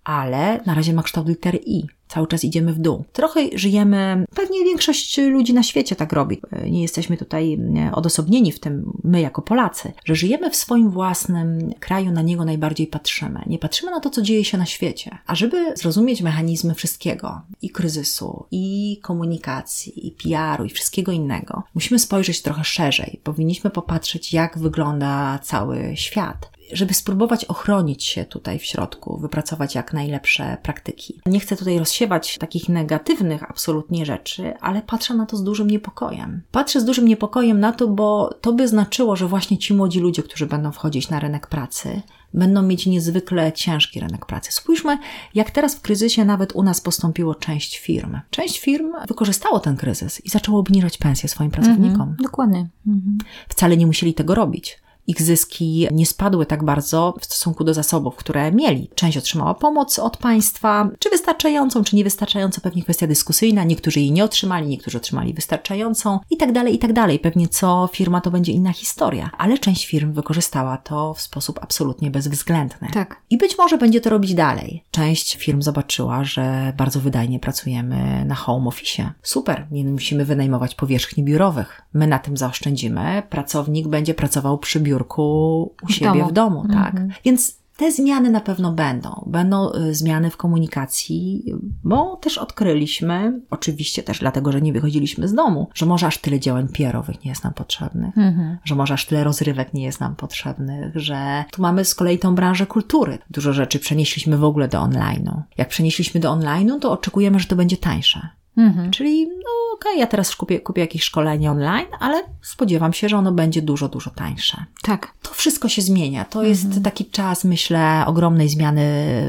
ale 0.05 0.61
na 0.67 0.75
razie 0.75 0.93
ma 0.93 1.03
kształt 1.03 1.29
litery 1.29 1.61
I. 1.67 1.83
Cały 2.09 2.27
czas 2.27 2.45
idziemy 2.45 2.73
w 2.73 2.79
dół. 2.79 3.05
Trochę 3.13 3.41
żyjemy, 3.55 4.25
pewnie 4.35 4.65
większość 4.65 5.19
ludzi 5.19 5.55
na 5.55 5.63
świecie 5.63 5.97
tak 5.97 6.13
robi. 6.13 6.41
Nie 6.71 6.83
jesteśmy 6.83 7.17
tutaj 7.17 7.59
odosobnieni 7.93 8.53
w 8.53 8.61
tym, 8.61 8.93
my 9.05 9.21
jako 9.21 9.43
Polacy, 9.43 9.93
że 10.05 10.15
żyjemy 10.15 10.51
w 10.51 10.57
swoim 10.57 10.91
własnym 10.91 11.75
kraju, 11.81 12.11
na 12.11 12.23
niego 12.23 12.45
najbardziej 12.45 12.87
patrzymy. 12.87 13.41
Nie 13.47 13.59
patrzymy 13.59 13.91
na 13.91 14.01
to, 14.01 14.11
co 14.11 14.23
dzieje 14.23 14.45
się 14.45 14.59
na 14.59 14.67
świecie. 14.67 15.19
A 15.27 15.35
żeby 15.35 15.77
zrozumieć 15.77 16.23
mechanizmy 16.23 16.75
wszystkiego 16.75 17.41
i 17.63 17.71
kryzysu, 17.71 18.47
i 18.51 18.99
komunikacji, 19.03 20.07
i 20.07 20.11
PR-u, 20.11 20.65
i 20.65 20.71
wszystkiego 20.71 21.13
innego, 21.13 21.63
musimy 21.75 21.99
spojrzeć 21.99 22.43
trochę 22.43 22.65
szerzej. 22.65 23.21
Powinniśmy 23.25 23.71
popatrzeć, 23.71 24.33
jak 24.33 24.59
wygląda 24.59 25.39
cały 25.43 25.93
świat 25.95 26.54
żeby 26.73 26.95
spróbować 26.95 27.45
ochronić 27.45 28.05
się 28.05 28.25
tutaj 28.25 28.59
w 28.59 28.65
środku, 28.65 29.19
wypracować 29.19 29.75
jak 29.75 29.93
najlepsze 29.93 30.57
praktyki. 30.63 31.21
Nie 31.27 31.41
chcę 31.41 31.57
tutaj 31.57 31.79
rozsiewać 31.79 32.39
takich 32.39 32.69
negatywnych 32.69 33.51
absolutnie 33.51 34.07
rzeczy, 34.07 34.55
ale 34.61 34.83
patrzę 34.83 35.15
na 35.15 35.27
to 35.27 35.37
z 35.37 35.45
dużym 35.45 35.71
niepokojem. 35.71 36.43
Patrzę 36.51 36.81
z 36.81 36.85
dużym 36.85 37.09
niepokojem 37.09 37.61
na 37.61 37.73
to, 37.73 37.89
bo 37.89 38.35
to 38.41 38.53
by 38.53 38.69
znaczyło, 38.69 39.17
że 39.17 39.29
właśnie 39.29 39.59
ci 39.59 39.75
młodzi 39.75 40.01
ludzie, 40.01 40.23
którzy 40.23 40.47
będą 40.47 40.73
wchodzić 40.73 41.11
na 41.11 41.21
rynek 41.21 41.47
pracy, 41.47 42.03
będą 42.35 42.63
mieć 42.63 42.87
niezwykle 42.87 43.53
ciężki 43.53 44.01
rynek 44.01 44.27
pracy. 44.27 44.53
Spójrzmy, 44.53 44.99
jak 45.35 45.51
teraz 45.51 45.75
w 45.75 45.81
kryzysie 45.81 46.25
nawet 46.25 46.53
u 46.53 46.63
nas 46.63 46.81
postąpiło 46.81 47.35
część 47.35 47.79
firm. 47.79 48.19
Część 48.31 48.61
firm 48.61 48.93
wykorzystało 49.09 49.61
ten 49.61 49.77
kryzys 49.77 50.25
i 50.25 50.31
zaczęło 50.31 50.59
obniżać 50.59 50.99
pensje 50.99 51.29
swoim 51.29 51.51
pracownikom. 51.51 52.01
Mhm, 52.01 52.17
dokładnie. 52.23 52.69
Mhm. 52.87 53.19
Wcale 53.49 53.77
nie 53.77 53.87
musieli 53.87 54.15
tego 54.15 54.35
robić 54.35 54.84
ich 55.07 55.23
zyski 55.23 55.89
nie 55.93 56.07
spadły 56.07 56.47
tak 56.47 56.65
bardzo 56.65 57.15
w 57.21 57.25
stosunku 57.25 57.65
do 57.65 57.75
zasobów, 57.75 58.17
które 58.17 58.53
mieli. 58.53 58.91
Część 58.95 59.19
otrzymała 59.19 59.55
pomoc 59.55 59.99
od 59.99 60.17
państwa, 60.17 60.89
czy 60.99 61.11
wystarczającą, 61.11 61.85
czy 61.85 61.97
niewystarczającą, 61.97 62.61
pewnie 62.61 62.83
kwestia 62.83 63.07
dyskusyjna. 63.07 63.65
Niektórzy 63.65 64.01
jej 64.01 64.13
nie 64.13 64.25
otrzymali, 64.25 64.67
niektórzy 64.67 64.99
otrzymali 64.99 65.35
wystarczającą 65.35 66.19
i 66.31 66.37
tak 66.37 66.53
dalej, 66.53 66.75
i 66.75 66.79
tak 66.79 66.93
dalej. 66.93 67.19
Pewnie 67.19 67.49
co 67.49 67.89
firma 67.93 68.21
to 68.21 68.31
będzie 68.31 68.53
inna 68.53 68.73
historia, 68.73 69.31
ale 69.39 69.59
część 69.59 69.87
firm 69.87 70.13
wykorzystała 70.13 70.77
to 70.77 71.15
w 71.15 71.21
sposób 71.21 71.59
absolutnie 71.63 72.11
bezwzględny. 72.11 72.89
Tak. 72.93 73.21
I 73.31 73.39
być 73.39 73.59
może 73.59 73.79
będzie 73.79 74.01
to 74.01 74.11
robić 74.11 74.35
dalej. 74.35 74.85
Część 74.91 75.37
firm 75.37 75.63
zobaczyła, 75.63 76.25
że 76.25 76.73
bardzo 76.77 77.01
wydajnie 77.01 77.41
pracujemy 77.41 78.25
na 78.25 78.35
home 78.35 78.69
office. 78.69 79.13
Super, 79.23 79.67
nie 79.71 79.85
musimy 79.85 80.25
wynajmować 80.25 80.75
powierzchni 80.75 81.25
biurowych. 81.25 81.83
My 81.95 82.07
na 82.07 82.19
tym 82.19 82.37
zaoszczędzimy. 82.37 83.23
Pracownik 83.31 83.89
będzie 83.89 84.15
pracował 84.15 84.59
przy 84.59 84.81
biurze 84.81 84.94
biurku 84.95 85.75
u 85.83 85.93
siebie 85.93 86.25
w 86.25 86.33
domu, 86.33 86.63
w 86.63 86.67
domu 86.69 86.83
tak. 86.83 86.95
Mhm. 86.95 87.11
Więc 87.25 87.65
te 87.77 87.93
zmiany 87.93 88.31
na 88.31 88.41
pewno 88.41 88.73
będą. 88.73 89.25
Będą 89.27 89.73
y, 89.73 89.95
zmiany 89.95 90.31
w 90.31 90.37
komunikacji, 90.37 91.45
bo 91.85 92.17
też 92.17 92.39
odkryliśmy, 92.39 93.41
oczywiście 93.51 94.03
też 94.03 94.19
dlatego, 94.19 94.53
że 94.53 94.61
nie 94.61 94.73
wychodziliśmy 94.73 95.29
z 95.29 95.35
domu, 95.35 95.69
że 95.75 95.87
może 95.87 96.07
aż 96.07 96.19
tyle 96.19 96.41
działań 96.41 96.69
PR-owych 96.69 97.25
nie 97.25 97.31
jest 97.31 97.45
nam 97.45 97.55
potrzebnych, 97.55 98.19
mhm. 98.19 98.59
że 98.65 98.75
może 98.75 98.95
aż 98.95 99.07
tyle 99.07 99.25
rozrywek 99.25 99.75
nie 99.75 99.85
jest 99.85 100.01
nam 100.01 100.17
potrzebnych, 100.17 100.93
że 100.95 101.45
tu 101.53 101.63
mamy 101.63 101.85
z 101.85 101.95
kolei 101.95 102.19
tą 102.19 102.35
branżę 102.35 102.67
kultury. 102.67 103.19
Dużo 103.31 103.53
rzeczy 103.53 103.79
przenieśliśmy 103.79 104.39
w 104.39 104.45
ogóle 104.45 104.69
do 104.69 104.79
online'u. 104.79 105.43
Jak 105.59 105.69
przenieśliśmy 105.69 106.21
do 106.21 106.33
online'u, 106.33 106.81
to 106.81 106.93
oczekujemy, 106.93 107.41
że 107.41 107.47
to 107.47 107.57
będzie 107.57 107.77
tańsze. 107.77 108.29
Mhm. 108.57 108.91
Czyli, 108.91 109.27
no 109.27 109.75
okej, 109.75 109.93
okay, 109.93 110.01
ja 110.01 110.07
teraz 110.07 110.37
kupię, 110.37 110.61
kupię 110.61 110.81
jakieś 110.81 111.03
szkolenie 111.03 111.51
online, 111.51 111.87
ale 112.01 112.23
spodziewam 112.43 112.93
się, 112.93 113.09
że 113.09 113.17
ono 113.17 113.33
będzie 113.33 113.63
dużo, 113.63 113.89
dużo 113.89 114.11
tańsze. 114.11 114.65
Tak. 114.83 115.13
To 115.23 115.35
wszystko 115.35 115.69
się 115.69 115.83
zmienia. 115.83 116.25
To 116.25 116.39
mhm. 116.39 116.49
jest 116.49 116.85
taki 116.85 117.05
czas, 117.05 117.45
myślę, 117.45 118.05
ogromnej 118.07 118.49
zmiany 118.49 118.83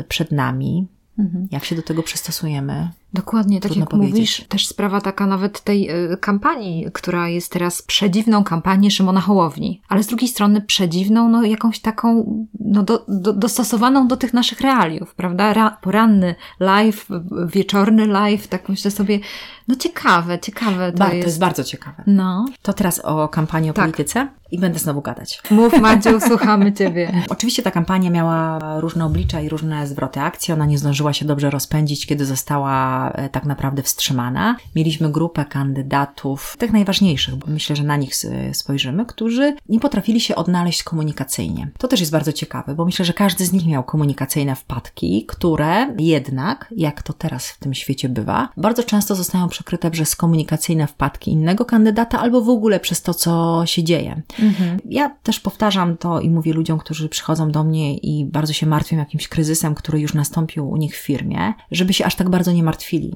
przed 0.07 0.32
nami. 0.32 0.88
Mhm. 1.19 1.47
Jak 1.51 1.65
się 1.65 1.76
do 1.76 1.82
tego 1.82 2.03
przystosujemy? 2.03 2.89
Dokładnie, 3.14 3.62
tak 3.62 3.76
jak 3.76 3.89
powiedzieć. 3.89 4.14
mówisz, 4.14 4.45
też 4.49 4.68
sprawa 4.68 5.01
taka 5.01 5.28
nawet 5.28 5.62
tej 5.62 6.12
y, 6.14 6.18
kampanii, 6.18 6.88
która 6.93 7.30
jest 7.30 7.51
teraz 7.51 7.82
przedziwną 7.82 8.43
kampanią 8.43 8.89
Szymona 8.89 9.22
Hołowni, 9.22 9.82
ale 9.89 10.03
z 10.03 10.08
drugiej 10.08 10.28
strony 10.28 10.62
przedziwną, 10.62 11.30
no 11.30 11.43
jakąś 11.43 11.80
taką, 11.80 12.26
no 12.60 12.84
do, 12.84 13.06
do, 13.08 13.34
dostosowaną 13.34 14.08
do 14.08 14.18
tych 14.18 14.34
naszych 14.34 14.62
realiów, 14.62 15.16
prawda? 15.16 15.53
Ra, 15.53 15.78
poranny 15.82 16.36
live, 16.60 17.08
wieczorny 17.47 18.08
live, 18.08 18.47
tak 18.47 18.70
myślę 18.70 18.91
sobie, 18.91 19.20
no 19.68 19.76
ciekawe, 19.76 20.39
ciekawe 20.39 20.91
to 20.91 20.97
ba, 20.97 21.06
jest. 21.06 21.22
To 21.22 21.28
jest 21.28 21.39
bardzo 21.39 21.64
ciekawe. 21.64 22.03
No. 22.08 22.45
To 22.62 22.74
teraz 22.74 22.99
o 22.99 23.28
kampanii 23.28 23.70
o 23.70 23.74
tak. 23.74 23.86
polityce 23.86 24.28
i 24.51 24.60
będę 24.60 24.80
znowu 24.80 25.01
gadać. 25.01 25.41
Mów 25.51 25.80
Madziu, 25.82 26.20
słuchamy 26.20 26.74
Ciebie. 26.74 27.12
Oczywiście 27.30 27.64
ta 27.64 27.72
kampania 27.72 28.10
miała 28.10 28.60
różne 28.80 29.06
oblicza 29.06 29.41
i 29.41 29.49
różne 29.49 29.88
zwroty 29.88 30.20
akcji, 30.20 30.53
ona 30.53 30.66
nie 30.66 30.78
zdążyła 30.78 31.14
się 31.14 31.26
dobrze 31.26 31.49
rozpędzić, 31.49 32.06
kiedy 32.06 32.26
została 32.26 32.95
E, 33.14 33.30
tak 33.30 33.46
naprawdę 33.46 33.84
wstrzymana. 33.84 34.58
Mieliśmy 34.76 35.12
grupę 35.12 35.46
kandydatów, 35.46 36.56
tych 36.60 36.74
najważniejszych, 36.74 37.36
bo 37.36 37.48
myślę, 37.48 37.76
że 37.76 37.84
na 37.84 37.98
nich 37.98 38.16
spojrzymy, 38.54 39.06
którzy 39.06 39.56
nie 39.70 39.80
potrafili 39.80 40.20
się 40.20 40.36
odnaleźć 40.36 40.84
komunikacyjnie. 40.84 41.70
To 41.78 41.88
też 41.88 42.00
jest 42.00 42.12
bardzo 42.12 42.34
ciekawe, 42.34 42.76
bo 42.76 42.86
myślę, 42.86 43.06
że 43.06 43.14
każdy 43.14 43.46
z 43.46 43.54
nich 43.54 43.68
miał 43.68 43.84
komunikacyjne 43.84 44.56
wpadki, 44.56 45.26
które 45.28 45.96
jednak, 46.00 46.74
jak 46.78 47.04
to 47.04 47.14
teraz 47.14 47.48
w 47.48 47.60
tym 47.60 47.74
świecie 47.74 48.10
bywa, 48.10 48.50
bardzo 48.58 48.84
często 48.84 49.16
zostają 49.16 49.50
przykryte 49.50 49.91
przez 49.91 50.16
komunikacyjne 50.16 50.88
wpadki 50.88 51.32
innego 51.32 51.66
kandydata 51.66 52.20
albo 52.20 52.41
w 52.41 52.50
ogóle 52.50 52.80
przez 52.80 53.02
to, 53.02 53.14
co 53.14 53.64
się 53.66 53.84
dzieje. 53.84 54.22
Mhm. 54.39 54.80
Ja 54.89 55.10
też 55.24 55.39
powtarzam 55.39 55.98
to 55.98 56.20
i 56.20 56.30
mówię 56.30 56.54
ludziom, 56.54 56.80
którzy 56.80 57.10
przychodzą 57.10 57.52
do 57.52 57.64
mnie 57.64 57.98
i 57.98 58.26
bardzo 58.26 58.54
się 58.54 58.66
martwią 58.66 58.98
jakimś 58.98 59.28
kryzysem, 59.28 59.76
który 59.76 60.00
już 60.00 60.14
nastąpił 60.14 60.70
u 60.70 60.78
nich 60.78 60.98
w 60.98 61.02
firmie, 61.02 61.54
żeby 61.72 61.93
się 61.93 62.06
aż 62.06 62.16
tak 62.16 62.30
bardzo 62.30 62.52
nie 62.52 62.64
chwili. 62.86 63.13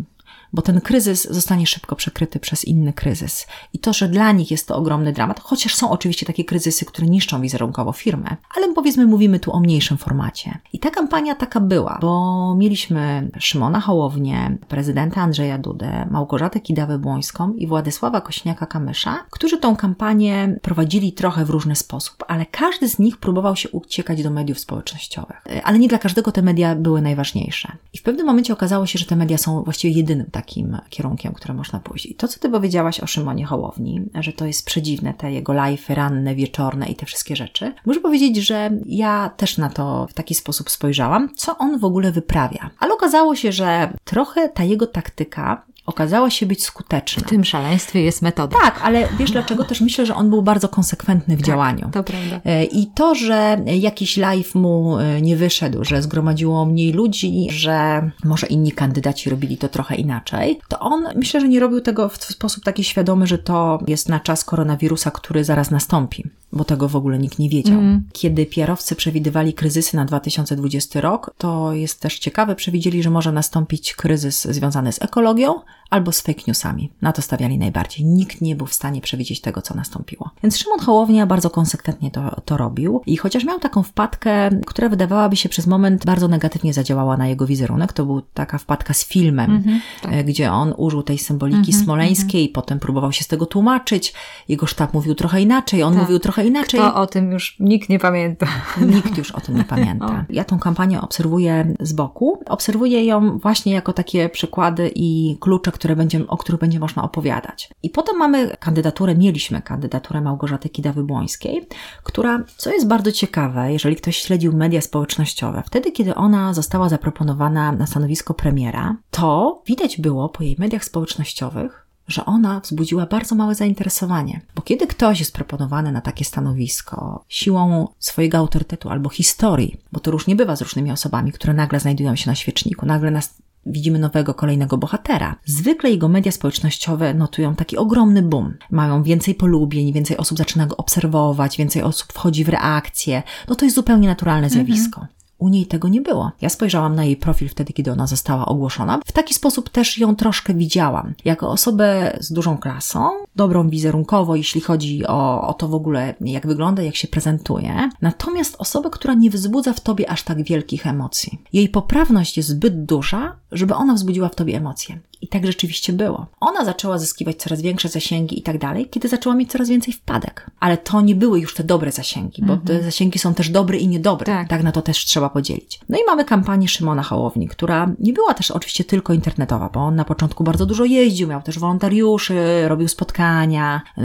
Bo 0.54 0.62
ten 0.62 0.82
kryzys 0.82 1.28
zostanie 1.32 1.68
szybko 1.68 1.96
przekryty 1.96 2.40
przez 2.40 2.66
inny 2.66 2.94
kryzys. 2.94 3.48
I 3.74 3.80
to, 3.80 3.94
że 3.94 4.08
dla 4.08 4.32
nich 4.32 4.52
jest 4.52 4.68
to 4.68 4.76
ogromny 4.76 5.14
dramat, 5.14 5.40
chociaż 5.40 5.76
są 5.76 5.92
oczywiście 5.92 6.26
takie 6.26 6.46
kryzysy, 6.46 6.86
które 6.86 7.08
niszczą 7.08 7.42
wizerunkowo 7.42 7.92
firmę, 7.92 8.36
ale 8.58 8.74
powiedzmy 8.74 9.06
mówimy 9.06 9.40
tu 9.40 9.52
o 9.52 9.60
mniejszym 9.60 9.98
formacie. 9.98 10.60
I 10.74 10.80
ta 10.80 10.90
kampania 10.90 11.36
taka 11.36 11.60
była, 11.60 11.98
bo 12.02 12.56
mieliśmy 12.58 13.30
Szymona 13.40 13.80
Hołownię, 13.80 14.58
prezydenta 14.68 15.22
Andrzeja 15.22 15.58
Dudę, 15.58 16.08
Małgorzatę 16.12 16.60
Kidawę-Błońską 16.60 17.54
i 17.56 17.68
Władysława 17.68 18.20
Kośniaka-Kamysza, 18.20 19.16
którzy 19.30 19.58
tą 19.58 19.76
kampanię 19.76 20.60
prowadzili 20.62 21.14
trochę 21.14 21.46
w 21.46 21.50
różny 21.50 21.76
sposób, 21.76 22.24
ale 22.28 22.46
każdy 22.46 22.90
z 22.90 23.00
nich 23.00 23.18
próbował 23.18 23.56
się 23.56 23.70
uciekać 23.70 24.24
do 24.24 24.30
mediów 24.30 24.60
społecznościowych. 24.60 25.44
Ale 25.64 25.80
nie 25.80 25.88
dla 25.88 25.98
każdego 25.98 26.32
te 26.32 26.42
media 26.42 26.76
były 26.76 27.02
najważniejsze. 27.02 27.72
I 27.94 27.98
w 27.98 28.04
pewnym 28.04 28.26
momencie 28.26 28.54
okazało 28.54 28.86
się, 28.86 29.00
że 29.00 29.06
te 29.06 29.16
media 29.16 29.38
są 29.38 29.64
właściwie 29.64 29.94
jedynym 29.94 30.30
takim 30.40 30.78
kierunkiem, 30.90 31.34
które 31.34 31.54
można 31.54 31.80
pójść. 31.80 32.06
I 32.06 32.16
to, 32.16 32.28
co 32.28 32.40
ty 32.40 32.50
powiedziałaś 32.50 33.00
o 33.00 33.08
Szymonie 33.08 33.46
Hołowni, 33.46 34.02
że 34.20 34.34
to 34.34 34.46
jest 34.46 34.66
przedziwne, 34.66 35.14
te 35.14 35.32
jego 35.32 35.54
live 35.54 35.90
ranne, 35.90 36.36
wieczorne 36.36 36.88
i 36.88 36.96
te 36.96 37.06
wszystkie 37.06 37.36
rzeczy, 37.36 37.74
muszę 37.86 38.00
powiedzieć, 38.00 38.38
że 38.38 38.70
ja 38.86 39.32
też 39.38 39.58
na 39.58 39.70
to 39.70 40.08
w 40.10 40.14
taki 40.14 40.36
sposób 40.36 40.70
spojrzałam, 40.70 41.30
co 41.36 41.58
on 41.58 41.80
w 41.80 41.84
ogóle 41.84 42.12
wyprawia. 42.12 42.70
Ale 42.80 42.94
okazało 42.94 43.36
się, 43.36 43.52
że 43.52 43.94
trochę 44.04 44.50
ta 44.50 44.64
jego 44.64 44.88
taktyka 44.88 45.66
okazała 45.90 46.30
się 46.30 46.46
być 46.46 46.64
skuteczna. 46.64 47.24
W 47.24 47.30
tym 47.30 47.46
szaleństwie 47.46 48.02
jest 48.02 48.22
metoda. 48.22 48.58
Tak, 48.64 48.80
ale 48.84 49.08
wiesz 49.20 49.32
dlaczego? 49.32 49.64
Też 49.64 49.82
myślę, 49.82 50.06
że 50.06 50.16
on 50.16 50.30
był 50.30 50.42
bardzo 50.42 50.70
konsekwentny 50.70 51.36
w 51.36 51.40
tak, 51.40 51.48
działaniu. 51.48 51.90
To 51.94 52.04
prawda. 52.04 52.42
E, 52.46 52.66
I 52.66 52.88
to, 52.88 53.16
że 53.16 53.62
jakiś 53.66 54.18
live 54.18 54.56
mu 54.56 54.98
e, 54.98 55.22
nie 55.22 55.36
wyszedł, 55.36 55.84
że 55.84 56.02
zgromadziło 56.02 56.66
mniej 56.66 56.92
ludzi, 56.92 57.48
że 57.50 58.10
może 58.24 58.48
inni 58.48 58.72
kandydaci 58.72 59.30
robili 59.30 59.58
to 59.58 59.70
trochę 59.70 59.96
inaczej, 59.96 60.60
to 60.68 60.80
on 60.80 61.04
myślę, 61.16 61.42
że 61.42 61.48
nie 61.48 61.60
robił 61.60 61.82
tego 61.82 62.10
w 62.10 62.24
sposób 62.24 62.64
taki 62.64 62.84
świadomy, 62.84 63.28
że 63.28 63.38
to 63.38 63.80
jest 63.88 64.10
na 64.10 64.20
czas 64.20 64.44
koronawirusa, 64.44 65.12
który 65.12 65.44
zaraz 65.44 65.72
nastąpi, 65.72 66.24
bo 66.52 66.64
tego 66.64 66.90
w 66.90 66.96
ogóle 66.96 67.20
nikt 67.20 67.40
nie 67.40 67.50
wiedział. 67.50 67.80
Mm. 67.80 68.04
Kiedy 68.14 68.46
PR-owcy 68.46 68.96
przewidywali 68.96 69.54
kryzysy 69.54 69.96
na 69.96 70.06
2020 70.06 71.02
rok, 71.02 71.32
to 71.38 71.74
jest 71.74 72.00
też 72.00 72.20
ciekawe, 72.20 72.56
przewidzieli, 72.56 73.04
że 73.04 73.10
może 73.10 73.32
nastąpić 73.32 73.94
kryzys 73.94 74.48
związany 74.50 74.92
z 74.92 75.02
ekologią, 75.02 75.54
albo 75.90 76.12
z 76.12 76.22
fake 76.22 76.42
newsami. 76.48 76.92
Na 77.02 77.14
to 77.14 77.22
stawiali 77.22 77.58
najbardziej. 77.58 78.06
Nikt 78.06 78.42
nie 78.42 78.56
był 78.56 78.68
w 78.68 78.74
stanie 78.74 79.02
przewidzieć 79.02 79.42
tego, 79.42 79.62
co 79.62 79.76
nastąpiło. 79.76 80.30
Więc 80.44 80.58
Szymon 80.58 80.80
Hołownia 80.80 81.26
bardzo 81.26 81.50
konsekwentnie 81.50 82.12
to, 82.12 82.42
to 82.46 82.58
robił 82.58 83.02
i 83.06 83.18
chociaż 83.18 83.46
miał 83.46 83.60
taką 83.60 83.84
wpadkę, 83.84 84.50
która 84.66 84.90
wydawałaby 84.90 85.36
się 85.36 85.50
przez 85.50 85.68
moment 85.68 86.06
bardzo 86.06 86.28
negatywnie 86.28 86.74
zadziałała 86.74 87.18
na 87.18 87.28
jego 87.28 87.46
wizerunek, 87.46 87.94
to 87.94 88.06
był 88.06 88.22
taka 88.22 88.58
wpadka 88.58 88.94
z 88.94 89.06
filmem, 89.06 89.52
mm 89.52 89.64
-hmm, 89.64 89.80
tak. 90.02 90.26
gdzie 90.26 90.52
on 90.52 90.74
użył 90.78 91.04
tej 91.04 91.18
symboliki 91.18 91.72
-hmm, 91.72 91.84
smoleńskiej, 91.84 92.50
-hmm. 92.50 92.54
potem 92.54 92.80
próbował 92.80 93.12
się 93.12 93.24
z 93.24 93.28
tego 93.28 93.46
tłumaczyć. 93.46 94.14
Jego 94.48 94.66
sztab 94.66 94.94
mówił 94.94 95.16
trochę 95.16 95.42
inaczej, 95.42 95.84
on 95.84 95.94
tak. 95.94 96.02
mówił 96.02 96.20
trochę 96.20 96.48
inaczej. 96.48 96.80
Kto 96.80 96.96
o 96.96 97.08
tym 97.08 97.32
już 97.32 97.56
nikt 97.60 97.90
nie 97.90 98.00
pamięta. 98.00 98.48
Nikt 98.96 99.18
już 99.18 99.32
o 99.32 99.42
tym 99.42 99.58
nie 99.58 99.64
pamięta. 99.64 100.26
Ja 100.30 100.44
tą 100.44 100.60
kampanię 100.60 101.02
obserwuję 101.02 101.74
z 101.80 101.94
boku. 101.94 102.40
Obserwuję 102.46 103.06
ją 103.06 103.38
właśnie 103.38 103.74
jako 103.74 103.94
takie 103.94 104.30
przykłady 104.30 104.92
i 104.96 105.38
klucze, 105.40 105.72
które 105.80 105.96
o 106.28 106.38
których 106.38 106.62
będzie 106.62 106.80
można 106.80 107.04
opowiadać. 107.04 107.70
I 107.84 107.90
potem 107.90 108.18
mamy 108.18 108.58
kandydaturę, 108.60 109.16
mieliśmy 109.16 109.62
kandydaturę 109.62 110.22
Małgorzaty 110.22 110.70
Kidawy-Błońskiej, 110.70 111.66
która, 112.04 112.44
co 112.58 112.72
jest 112.72 112.88
bardzo 112.88 113.12
ciekawe, 113.12 113.74
jeżeli 113.74 113.96
ktoś 113.96 114.18
śledził 114.18 114.54
media 114.54 114.82
społecznościowe, 114.82 115.64
wtedy, 115.66 115.92
kiedy 115.92 116.16
ona 116.16 116.54
została 116.54 116.90
zaproponowana 116.90 117.72
na 117.72 117.88
stanowisko 117.88 118.34
premiera, 118.34 118.96
to 119.12 119.62
widać 119.66 120.02
było 120.02 120.30
po 120.30 120.44
jej 120.44 120.56
mediach 120.60 120.86
społecznościowych, 120.86 121.86
że 122.08 122.26
ona 122.26 122.60
wzbudziła 122.60 123.06
bardzo 123.06 123.36
małe 123.36 123.56
zainteresowanie. 123.56 124.42
Bo 124.56 124.62
kiedy 124.62 124.88
ktoś 124.88 125.20
jest 125.20 125.34
proponowany 125.34 125.92
na 125.92 126.02
takie 126.02 126.26
stanowisko 126.26 127.24
siłą 127.28 127.88
swojego 128.00 128.38
autorytetu 128.38 128.90
albo 128.90 129.10
historii, 129.10 129.78
bo 129.92 130.00
to 130.00 130.12
różnie 130.12 130.36
bywa 130.36 130.56
z 130.56 130.62
różnymi 130.62 130.92
osobami, 130.92 131.32
które 131.32 131.54
nagle 131.54 131.80
znajdują 131.80 132.16
się 132.16 132.30
na 132.30 132.36
świeczniku, 132.36 132.86
nagle 132.86 133.12
nas 133.12 133.34
widzimy 133.66 134.00
nowego, 134.00 134.34
kolejnego 134.34 134.78
bohatera. 134.78 135.36
Zwykle 135.46 135.92
jego 135.92 136.08
media 136.08 136.32
społecznościowe 136.32 137.14
notują 137.14 137.56
taki 137.56 137.78
ogromny 137.78 138.22
boom. 138.22 138.58
Mają 138.72 139.04
więcej 139.04 139.36
polubień, 139.36 139.94
więcej 139.94 140.18
osób 140.18 140.38
zaczyna 140.38 140.68
go 140.68 140.78
obserwować, 140.78 141.58
więcej 141.58 141.82
osób 141.82 142.14
wchodzi 142.14 142.44
w 142.44 142.50
reakcję. 142.50 143.24
No 143.48 143.56
to 143.56 143.66
jest 143.66 143.76
zupełnie 143.76 144.08
naturalne 144.08 144.48
mhm. 144.48 144.66
zjawisko. 144.66 145.08
U 145.40 145.50
niej 145.50 145.66
tego 145.66 145.88
nie 145.88 146.02
było. 146.02 146.32
Ja 146.42 146.50
spojrzałam 146.50 146.96
na 146.96 147.04
jej 147.04 147.18
profil 147.18 147.50
wtedy, 147.50 147.74
kiedy 147.74 147.92
ona 147.92 148.08
została 148.08 148.46
ogłoszona. 148.46 149.00
W 149.06 149.12
taki 149.12 149.34
sposób 149.34 149.70
też 149.70 149.98
ją 149.98 150.16
troszkę 150.16 150.54
widziałam. 150.54 151.14
Jako 151.26 151.50
osobę 151.50 152.18
z 152.20 152.34
dużą 152.34 152.58
klasą, 152.58 153.10
dobrą 153.40 153.70
wizerunkowo, 153.70 154.36
jeśli 154.36 154.62
chodzi 154.62 155.08
o, 155.08 155.48
o 155.48 155.54
to 155.54 155.68
w 155.68 155.74
ogóle, 155.74 156.16
jak 156.22 156.48
wygląda, 156.48 156.84
jak 156.84 156.96
się 156.96 157.08
prezentuje. 157.08 157.90
Natomiast 158.02 158.56
osobę, 158.58 158.90
która 158.90 159.14
nie 159.14 159.30
wzbudza 159.30 159.74
w 159.74 159.82
tobie 159.82 160.10
aż 160.10 160.24
tak 160.24 160.44
wielkich 160.44 160.88
emocji. 160.88 161.42
Jej 161.54 161.70
poprawność 161.70 162.38
jest 162.38 162.50
zbyt 162.50 162.86
duża, 162.86 163.36
żeby 163.52 163.76
ona 163.76 163.94
wzbudziła 163.94 164.30
w 164.30 164.36
tobie 164.36 164.58
emocje. 164.58 165.00
I 165.22 165.28
tak 165.28 165.46
rzeczywiście 165.46 165.94
było. 165.94 166.26
Ona 166.40 166.66
zaczęła 166.66 166.98
zyskiwać 166.98 167.36
coraz 167.36 167.62
większe 167.62 167.90
zasięgi 167.90 168.40
i 168.40 168.42
tak 168.42 168.58
dalej, 168.58 168.90
kiedy 168.90 169.08
zaczęła 169.08 169.36
mieć 169.36 169.52
coraz 169.52 169.70
więcej 169.70 169.94
wpadek. 169.94 170.52
Ale 170.60 170.78
to 170.78 171.02
nie 171.02 171.16
były 171.16 171.40
już 171.40 171.54
te 171.54 171.64
dobre 171.64 171.92
zasięgi, 171.92 172.42
bo 172.46 172.58
te 172.58 172.74
mhm. 172.74 172.84
zasięgi 172.84 173.20
są 173.20 173.34
też 173.34 173.50
dobre 173.50 173.78
i 173.78 173.88
niedobre. 173.88 174.26
Tak. 174.26 174.48
tak 174.48 174.64
na 174.64 174.72
to 174.72 174.82
też 174.82 175.06
trzeba 175.06 175.30
podzielić. 175.30 175.80
No 175.90 175.98
i 175.98 176.02
mamy 176.08 176.26
kampanię 176.26 176.68
Szymona 176.68 177.04
Hołowni, 177.04 177.48
która 177.48 177.92
nie 178.00 178.14
była 178.14 178.34
też 178.34 178.52
oczywiście 178.52 178.84
tylko 178.84 179.14
internetowa, 179.14 179.70
bo 179.74 179.80
on 179.80 179.96
na 179.96 180.06
początku 180.06 180.44
bardzo 180.44 180.66
dużo 180.66 180.86
jeździł, 180.86 181.28
miał 181.28 181.42
też 181.42 181.60
wolontariuszy, 181.60 182.68
robił 182.68 182.88
spotkania, 182.88 183.29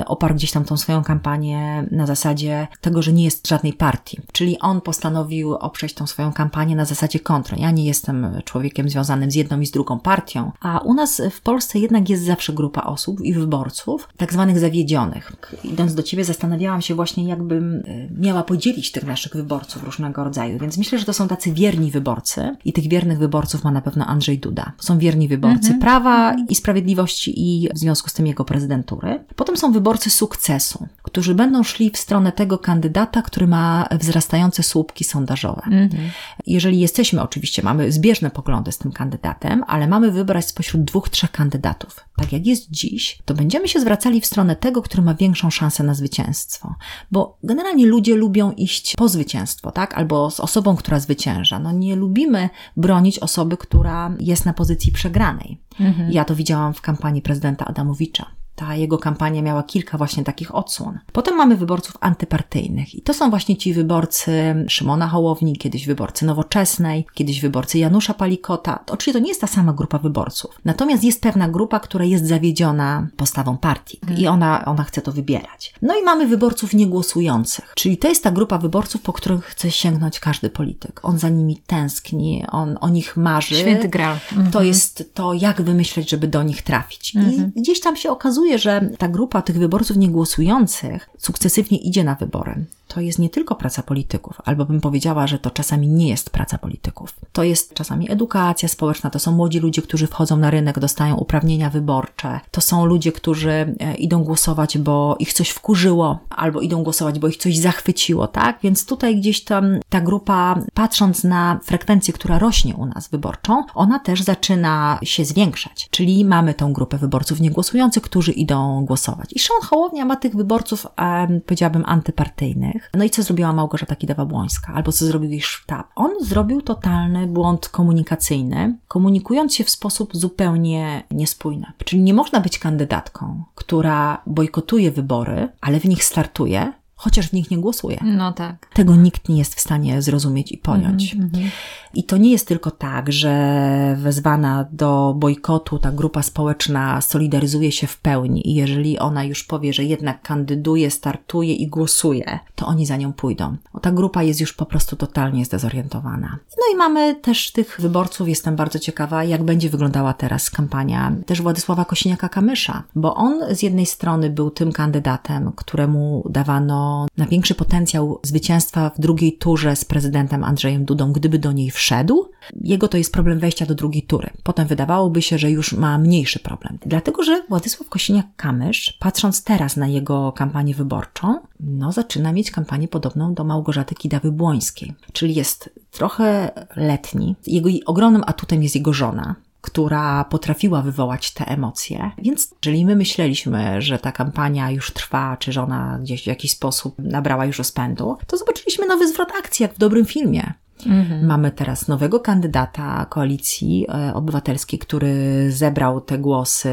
oparł 0.06 0.34
gdzieś 0.34 0.50
tam 0.50 0.64
tą 0.64 0.76
swoją 0.76 1.02
kampanię 1.02 1.86
na 1.90 2.06
zasadzie 2.06 2.68
tego, 2.80 3.02
że 3.02 3.12
nie 3.12 3.24
jest 3.24 3.48
żadnej 3.48 3.72
partii. 3.72 4.18
Czyli 4.32 4.58
on 4.58 4.80
postanowił 4.80 5.54
oprzeć 5.54 5.94
tą 5.94 6.06
swoją 6.06 6.32
kampanię 6.32 6.76
na 6.76 6.84
zasadzie 6.84 7.20
kontrol. 7.20 7.60
Ja 7.60 7.70
nie 7.70 7.84
jestem 7.84 8.26
człowiekiem 8.44 8.88
związanym 8.88 9.30
z 9.30 9.34
jedną 9.34 9.60
i 9.60 9.66
z 9.66 9.70
drugą 9.70 9.98
partią, 9.98 10.52
a 10.60 10.78
u 10.78 10.94
nas 10.94 11.22
w 11.30 11.40
Polsce 11.40 11.78
jednak 11.78 12.08
jest 12.08 12.24
zawsze 12.24 12.52
grupa 12.52 12.82
osób 12.82 13.20
i 13.20 13.34
wyborców, 13.34 14.08
tak 14.16 14.32
zwanych 14.32 14.58
zawiedzionych. 14.58 15.32
Idąc 15.64 15.94
do 15.94 16.02
Ciebie, 16.02 16.24
zastanawiałam 16.24 16.82
się 16.82 16.94
właśnie, 16.94 17.24
jakbym 17.24 17.74
e, 17.74 18.08
miała 18.20 18.42
podzielić 18.42 18.92
tych 18.92 19.04
naszych 19.04 19.32
wyborców 19.32 19.84
różnego 19.84 20.24
rodzaju. 20.24 20.58
Więc 20.58 20.78
myślę, 20.78 20.98
że 20.98 21.04
to 21.04 21.12
są 21.12 21.28
tacy 21.28 21.52
wierni 21.52 21.90
wyborcy 21.90 22.56
i 22.64 22.72
tych 22.72 22.88
wiernych 22.88 23.18
wyborców 23.18 23.64
ma 23.64 23.70
na 23.70 23.80
pewno 23.80 24.06
Andrzej 24.06 24.38
Duda. 24.38 24.72
Są 24.78 24.98
wierni 24.98 25.28
wyborcy 25.28 25.66
mhm. 25.66 25.80
prawa 25.80 26.36
i 26.48 26.54
sprawiedliwości 26.54 27.32
i 27.36 27.68
w 27.74 27.78
związku 27.78 28.10
z 28.10 28.12
tym 28.12 28.26
jego 28.26 28.44
prezydentury. 28.44 29.03
Potem 29.36 29.56
są 29.56 29.72
wyborcy 29.72 30.10
sukcesu, 30.10 30.88
którzy 31.02 31.34
będą 31.34 31.62
szli 31.62 31.90
w 31.90 31.96
stronę 31.96 32.32
tego 32.32 32.58
kandydata, 32.58 33.22
który 33.22 33.46
ma 33.46 33.88
wzrastające 34.00 34.62
słupki 34.62 35.04
sondażowe. 35.04 35.62
Mhm. 35.64 36.10
Jeżeli 36.46 36.80
jesteśmy, 36.80 37.22
oczywiście 37.22 37.62
mamy 37.62 37.92
zbieżne 37.92 38.30
poglądy 38.30 38.72
z 38.72 38.78
tym 38.78 38.92
kandydatem, 38.92 39.64
ale 39.66 39.88
mamy 39.88 40.10
wybrać 40.10 40.46
spośród 40.46 40.84
dwóch, 40.84 41.08
trzech 41.08 41.30
kandydatów, 41.30 42.00
tak 42.16 42.32
jak 42.32 42.46
jest 42.46 42.70
dziś, 42.70 43.18
to 43.24 43.34
będziemy 43.34 43.68
się 43.68 43.80
zwracali 43.80 44.20
w 44.20 44.26
stronę 44.26 44.56
tego, 44.56 44.82
który 44.82 45.02
ma 45.02 45.14
większą 45.14 45.50
szansę 45.50 45.84
na 45.84 45.94
zwycięstwo. 45.94 46.74
Bo 47.10 47.38
generalnie 47.42 47.86
ludzie 47.86 48.16
lubią 48.16 48.52
iść 48.52 48.94
po 48.96 49.08
zwycięstwo, 49.08 49.70
tak? 49.70 49.94
Albo 49.94 50.30
z 50.30 50.40
osobą, 50.40 50.76
która 50.76 51.00
zwycięża. 51.00 51.58
No 51.58 51.72
nie 51.72 51.96
lubimy 51.96 52.48
bronić 52.76 53.18
osoby, 53.18 53.56
która 53.56 54.12
jest 54.20 54.46
na 54.46 54.52
pozycji 54.52 54.92
przegranej. 54.92 55.60
Mhm. 55.80 56.12
Ja 56.12 56.24
to 56.24 56.34
widziałam 56.34 56.74
w 56.74 56.80
kampanii 56.80 57.22
prezydenta 57.22 57.64
Adamowicza 57.64 58.26
ta 58.56 58.76
jego 58.76 58.98
kampania 58.98 59.42
miała 59.42 59.62
kilka 59.62 59.98
właśnie 59.98 60.24
takich 60.24 60.54
odsłon. 60.54 60.98
Potem 61.12 61.36
mamy 61.36 61.56
wyborców 61.56 61.96
antypartyjnych 62.00 62.94
i 62.94 63.02
to 63.02 63.14
są 63.14 63.30
właśnie 63.30 63.56
ci 63.56 63.74
wyborcy 63.74 64.64
Szymona 64.68 65.08
Hołowni, 65.08 65.56
kiedyś 65.56 65.86
wyborcy 65.86 66.26
Nowoczesnej, 66.26 67.06
kiedyś 67.14 67.40
wyborcy 67.40 67.78
Janusza 67.78 68.14
Palikota. 68.14 68.78
To, 68.86 68.94
oczywiście 68.94 69.12
to 69.12 69.24
nie 69.24 69.28
jest 69.28 69.40
ta 69.40 69.46
sama 69.46 69.72
grupa 69.72 69.98
wyborców. 69.98 70.58
Natomiast 70.64 71.04
jest 71.04 71.22
pewna 71.22 71.48
grupa, 71.48 71.80
która 71.80 72.04
jest 72.04 72.26
zawiedziona 72.26 73.08
postawą 73.16 73.56
partii 73.56 73.98
i 74.08 74.10
mhm. 74.10 74.34
ona, 74.34 74.64
ona 74.64 74.84
chce 74.84 75.02
to 75.02 75.12
wybierać. 75.12 75.74
No 75.82 75.98
i 76.00 76.02
mamy 76.02 76.26
wyborców 76.26 76.74
niegłosujących, 76.74 77.72
czyli 77.74 77.98
to 77.98 78.08
jest 78.08 78.24
ta 78.24 78.30
grupa 78.30 78.58
wyborców, 78.58 79.02
po 79.02 79.12
których 79.12 79.44
chce 79.44 79.70
sięgnąć 79.70 80.20
każdy 80.20 80.50
polityk. 80.50 81.00
On 81.02 81.18
za 81.18 81.28
nimi 81.28 81.56
tęskni, 81.66 82.44
on 82.48 82.78
o 82.80 82.88
nich 82.88 83.16
marzy. 83.16 83.54
Święty 83.54 83.88
graal. 83.88 84.18
To 84.30 84.36
mhm. 84.36 84.66
jest 84.66 85.10
to, 85.14 85.34
jak 85.34 85.62
wymyśleć, 85.62 86.10
żeby 86.10 86.28
do 86.28 86.42
nich 86.42 86.62
trafić. 86.62 87.14
I 87.14 87.18
mhm. 87.18 87.52
gdzieś 87.56 87.80
tam 87.80 87.96
się 87.96 88.10
okazuje, 88.10 88.43
okazuje, 88.44 88.58
że 88.58 88.96
ta 88.98 89.08
grupa 89.08 89.42
tych 89.42 89.58
wyborców 89.58 89.96
niegłosujących 89.96 91.10
sukcesywnie 91.18 91.78
idzie 91.78 92.04
na 92.04 92.14
wybory 92.14 92.64
to 92.88 93.00
jest 93.00 93.18
nie 93.18 93.30
tylko 93.30 93.54
praca 93.54 93.82
polityków, 93.82 94.40
albo 94.44 94.64
bym 94.64 94.80
powiedziała, 94.80 95.26
że 95.26 95.38
to 95.38 95.50
czasami 95.50 95.88
nie 95.88 96.08
jest 96.08 96.30
praca 96.30 96.58
polityków. 96.58 97.14
To 97.32 97.42
jest 97.42 97.74
czasami 97.74 98.10
edukacja 98.10 98.68
społeczna, 98.68 99.10
to 99.10 99.18
są 99.18 99.32
młodzi 99.32 99.58
ludzie, 99.60 99.82
którzy 99.82 100.06
wchodzą 100.06 100.36
na 100.36 100.50
rynek, 100.50 100.78
dostają 100.78 101.16
uprawnienia 101.16 101.70
wyborcze, 101.70 102.40
to 102.50 102.60
są 102.60 102.86
ludzie, 102.86 103.12
którzy 103.12 103.50
e, 103.50 103.94
idą 103.94 104.24
głosować, 104.24 104.78
bo 104.78 105.16
ich 105.18 105.32
coś 105.32 105.48
wkurzyło, 105.48 106.18
albo 106.30 106.60
idą 106.60 106.82
głosować, 106.82 107.18
bo 107.18 107.28
ich 107.28 107.36
coś 107.36 107.58
zachwyciło, 107.58 108.26
tak? 108.26 108.58
Więc 108.62 108.86
tutaj 108.86 109.16
gdzieś 109.16 109.44
tam 109.44 109.80
ta 109.88 110.00
grupa, 110.00 110.58
patrząc 110.74 111.24
na 111.24 111.60
frekwencję, 111.64 112.14
która 112.14 112.38
rośnie 112.38 112.74
u 112.74 112.86
nas 112.86 113.08
wyborczą, 113.08 113.64
ona 113.74 113.98
też 113.98 114.22
zaczyna 114.22 114.98
się 115.02 115.24
zwiększać. 115.24 115.88
Czyli 115.90 116.24
mamy 116.24 116.54
tą 116.54 116.72
grupę 116.72 116.98
wyborców 116.98 117.40
niegłosujących, 117.40 118.02
którzy 118.02 118.32
idą 118.36 118.84
głosować. 118.84 119.32
I 119.32 119.38
Szymon 119.38 119.62
Hołownia 119.62 120.04
ma 120.04 120.16
tych 120.16 120.36
wyborców, 120.36 120.86
e, 120.96 121.40
powiedziałabym, 121.46 121.84
antypartyjnych, 121.86 122.90
no 122.94 123.04
i 123.04 123.10
co 123.10 123.22
zrobiła 123.22 123.52
Małgorzata 123.52 123.94
Kidawa-Błońska? 123.94 124.72
Albo 124.74 124.92
co 124.92 125.06
zrobił 125.06 125.30
jej 125.30 125.42
sztab? 125.42 125.86
On 125.94 126.10
zrobił 126.20 126.62
totalny 126.62 127.26
błąd 127.26 127.68
komunikacyjny, 127.68 128.78
komunikując 128.88 129.54
się 129.54 129.64
w 129.64 129.70
sposób 129.70 130.16
zupełnie 130.16 131.02
niespójny. 131.10 131.66
Czyli 131.84 132.02
nie 132.02 132.14
można 132.14 132.40
być 132.40 132.58
kandydatką, 132.58 133.44
która 133.54 134.22
bojkotuje 134.26 134.90
wybory, 134.90 135.48
ale 135.60 135.80
w 135.80 135.84
nich 135.84 136.04
startuje, 136.04 136.72
chociaż 137.04 137.28
w 137.28 137.32
nich 137.32 137.50
nie 137.50 137.58
głosuje. 137.58 137.98
No 138.04 138.32
tak. 138.32 138.66
Tego 138.74 138.96
nikt 138.96 139.28
nie 139.28 139.38
jest 139.38 139.54
w 139.54 139.60
stanie 139.60 140.02
zrozumieć 140.02 140.52
i 140.52 140.58
pojąć. 140.58 141.14
Mm 141.14 141.28
-hmm. 141.28 141.48
I 141.94 142.04
to 142.04 142.16
nie 142.16 142.30
jest 142.30 142.48
tylko 142.48 142.70
tak, 142.70 143.12
że 143.12 143.96
wezwana 143.98 144.66
do 144.72 145.14
bojkotu 145.16 145.78
ta 145.78 145.92
grupa 145.92 146.22
społeczna 146.22 147.00
solidaryzuje 147.00 147.72
się 147.72 147.86
w 147.86 147.98
pełni 147.98 148.50
i 148.50 148.54
jeżeli 148.54 148.98
ona 148.98 149.24
już 149.24 149.44
powie, 149.44 149.72
że 149.72 149.84
jednak 149.84 150.22
kandyduje, 150.22 150.90
startuje 150.90 151.54
i 151.54 151.66
głosuje, 151.66 152.38
to 152.54 152.66
oni 152.66 152.86
za 152.86 152.96
nią 152.96 153.12
pójdą. 153.12 153.56
Bo 153.72 153.80
ta 153.80 153.92
grupa 153.92 154.22
jest 154.22 154.40
już 154.40 154.52
po 154.52 154.66
prostu 154.66 154.96
totalnie 154.96 155.44
zdezorientowana. 155.44 156.38
No 156.56 156.74
i 156.74 156.76
mamy 156.76 157.14
też 157.14 157.52
tych 157.52 157.80
wyborców, 157.80 158.28
jestem 158.28 158.56
bardzo 158.56 158.78
ciekawa, 158.78 159.24
jak 159.24 159.42
będzie 159.42 159.70
wyglądała 159.70 160.12
teraz 160.12 160.50
kampania 160.50 161.12
też 161.26 161.42
Władysława 161.42 161.82
Kosiniaka-Kamysza, 161.82 162.82
bo 162.94 163.14
on 163.14 163.54
z 163.54 163.62
jednej 163.62 163.86
strony 163.86 164.30
był 164.30 164.50
tym 164.50 164.72
kandydatem, 164.72 165.52
któremu 165.56 166.24
dawano 166.30 166.93
największy 167.16 167.54
potencjał 167.54 168.20
zwycięstwa 168.22 168.90
w 168.90 169.00
drugiej 169.00 169.32
turze 169.32 169.76
z 169.76 169.84
prezydentem 169.84 170.44
Andrzejem 170.44 170.84
Dudą, 170.84 171.12
gdyby 171.12 171.38
do 171.38 171.52
niej 171.52 171.70
wszedł, 171.70 172.28
jego 172.60 172.88
to 172.88 172.98
jest 172.98 173.12
problem 173.12 173.38
wejścia 173.38 173.66
do 173.66 173.74
drugiej 173.74 174.02
tury. 174.02 174.30
Potem 174.42 174.66
wydawałoby 174.66 175.22
się, 175.22 175.38
że 175.38 175.50
już 175.50 175.72
ma 175.72 175.98
mniejszy 175.98 176.38
problem. 176.38 176.78
Dlatego, 176.86 177.22
że 177.22 177.42
Władysław 177.48 177.88
Kosiniak-Kamysz, 177.88 178.92
patrząc 178.98 179.44
teraz 179.44 179.76
na 179.76 179.86
jego 179.86 180.32
kampanię 180.32 180.74
wyborczą, 180.74 181.38
no 181.60 181.92
zaczyna 181.92 182.32
mieć 182.32 182.50
kampanię 182.50 182.88
podobną 182.88 183.34
do 183.34 183.44
Małgorzaty 183.44 183.94
Kidawy-Błońskiej. 183.94 184.92
Czyli 185.12 185.34
jest 185.34 185.70
trochę 185.90 186.50
letni. 186.76 187.36
Jego 187.46 187.70
ogromnym 187.86 188.22
atutem 188.26 188.62
jest 188.62 188.74
jego 188.74 188.92
żona, 188.92 189.34
która 189.64 190.24
potrafiła 190.24 190.82
wywołać 190.82 191.30
te 191.30 191.44
emocje. 191.46 192.10
Więc 192.18 192.54
jeżeli 192.64 192.86
my 192.86 192.96
myśleliśmy, 192.96 193.82
że 193.82 193.98
ta 193.98 194.12
kampania 194.12 194.70
już 194.70 194.92
trwa, 194.92 195.36
czy 195.36 195.52
że 195.52 195.62
ona 195.62 195.98
gdzieś 196.02 196.22
w 196.22 196.26
jakiś 196.26 196.52
sposób 196.52 196.94
nabrała 196.98 197.44
już 197.44 197.58
rozpędu, 197.58 198.16
to 198.26 198.36
zobaczyliśmy 198.36 198.86
nowy 198.86 199.08
zwrot 199.08 199.32
akcji, 199.38 199.62
jak 199.62 199.74
w 199.74 199.78
dobrym 199.78 200.04
filmie. 200.04 200.54
Mhm. 200.86 201.26
Mamy 201.26 201.50
teraz 201.50 201.88
nowego 201.88 202.20
kandydata 202.20 203.06
koalicji 203.10 203.86
e, 203.88 204.14
obywatelskiej, 204.14 204.78
który 204.78 205.12
zebrał 205.52 206.00
te 206.00 206.18
głosy 206.18 206.70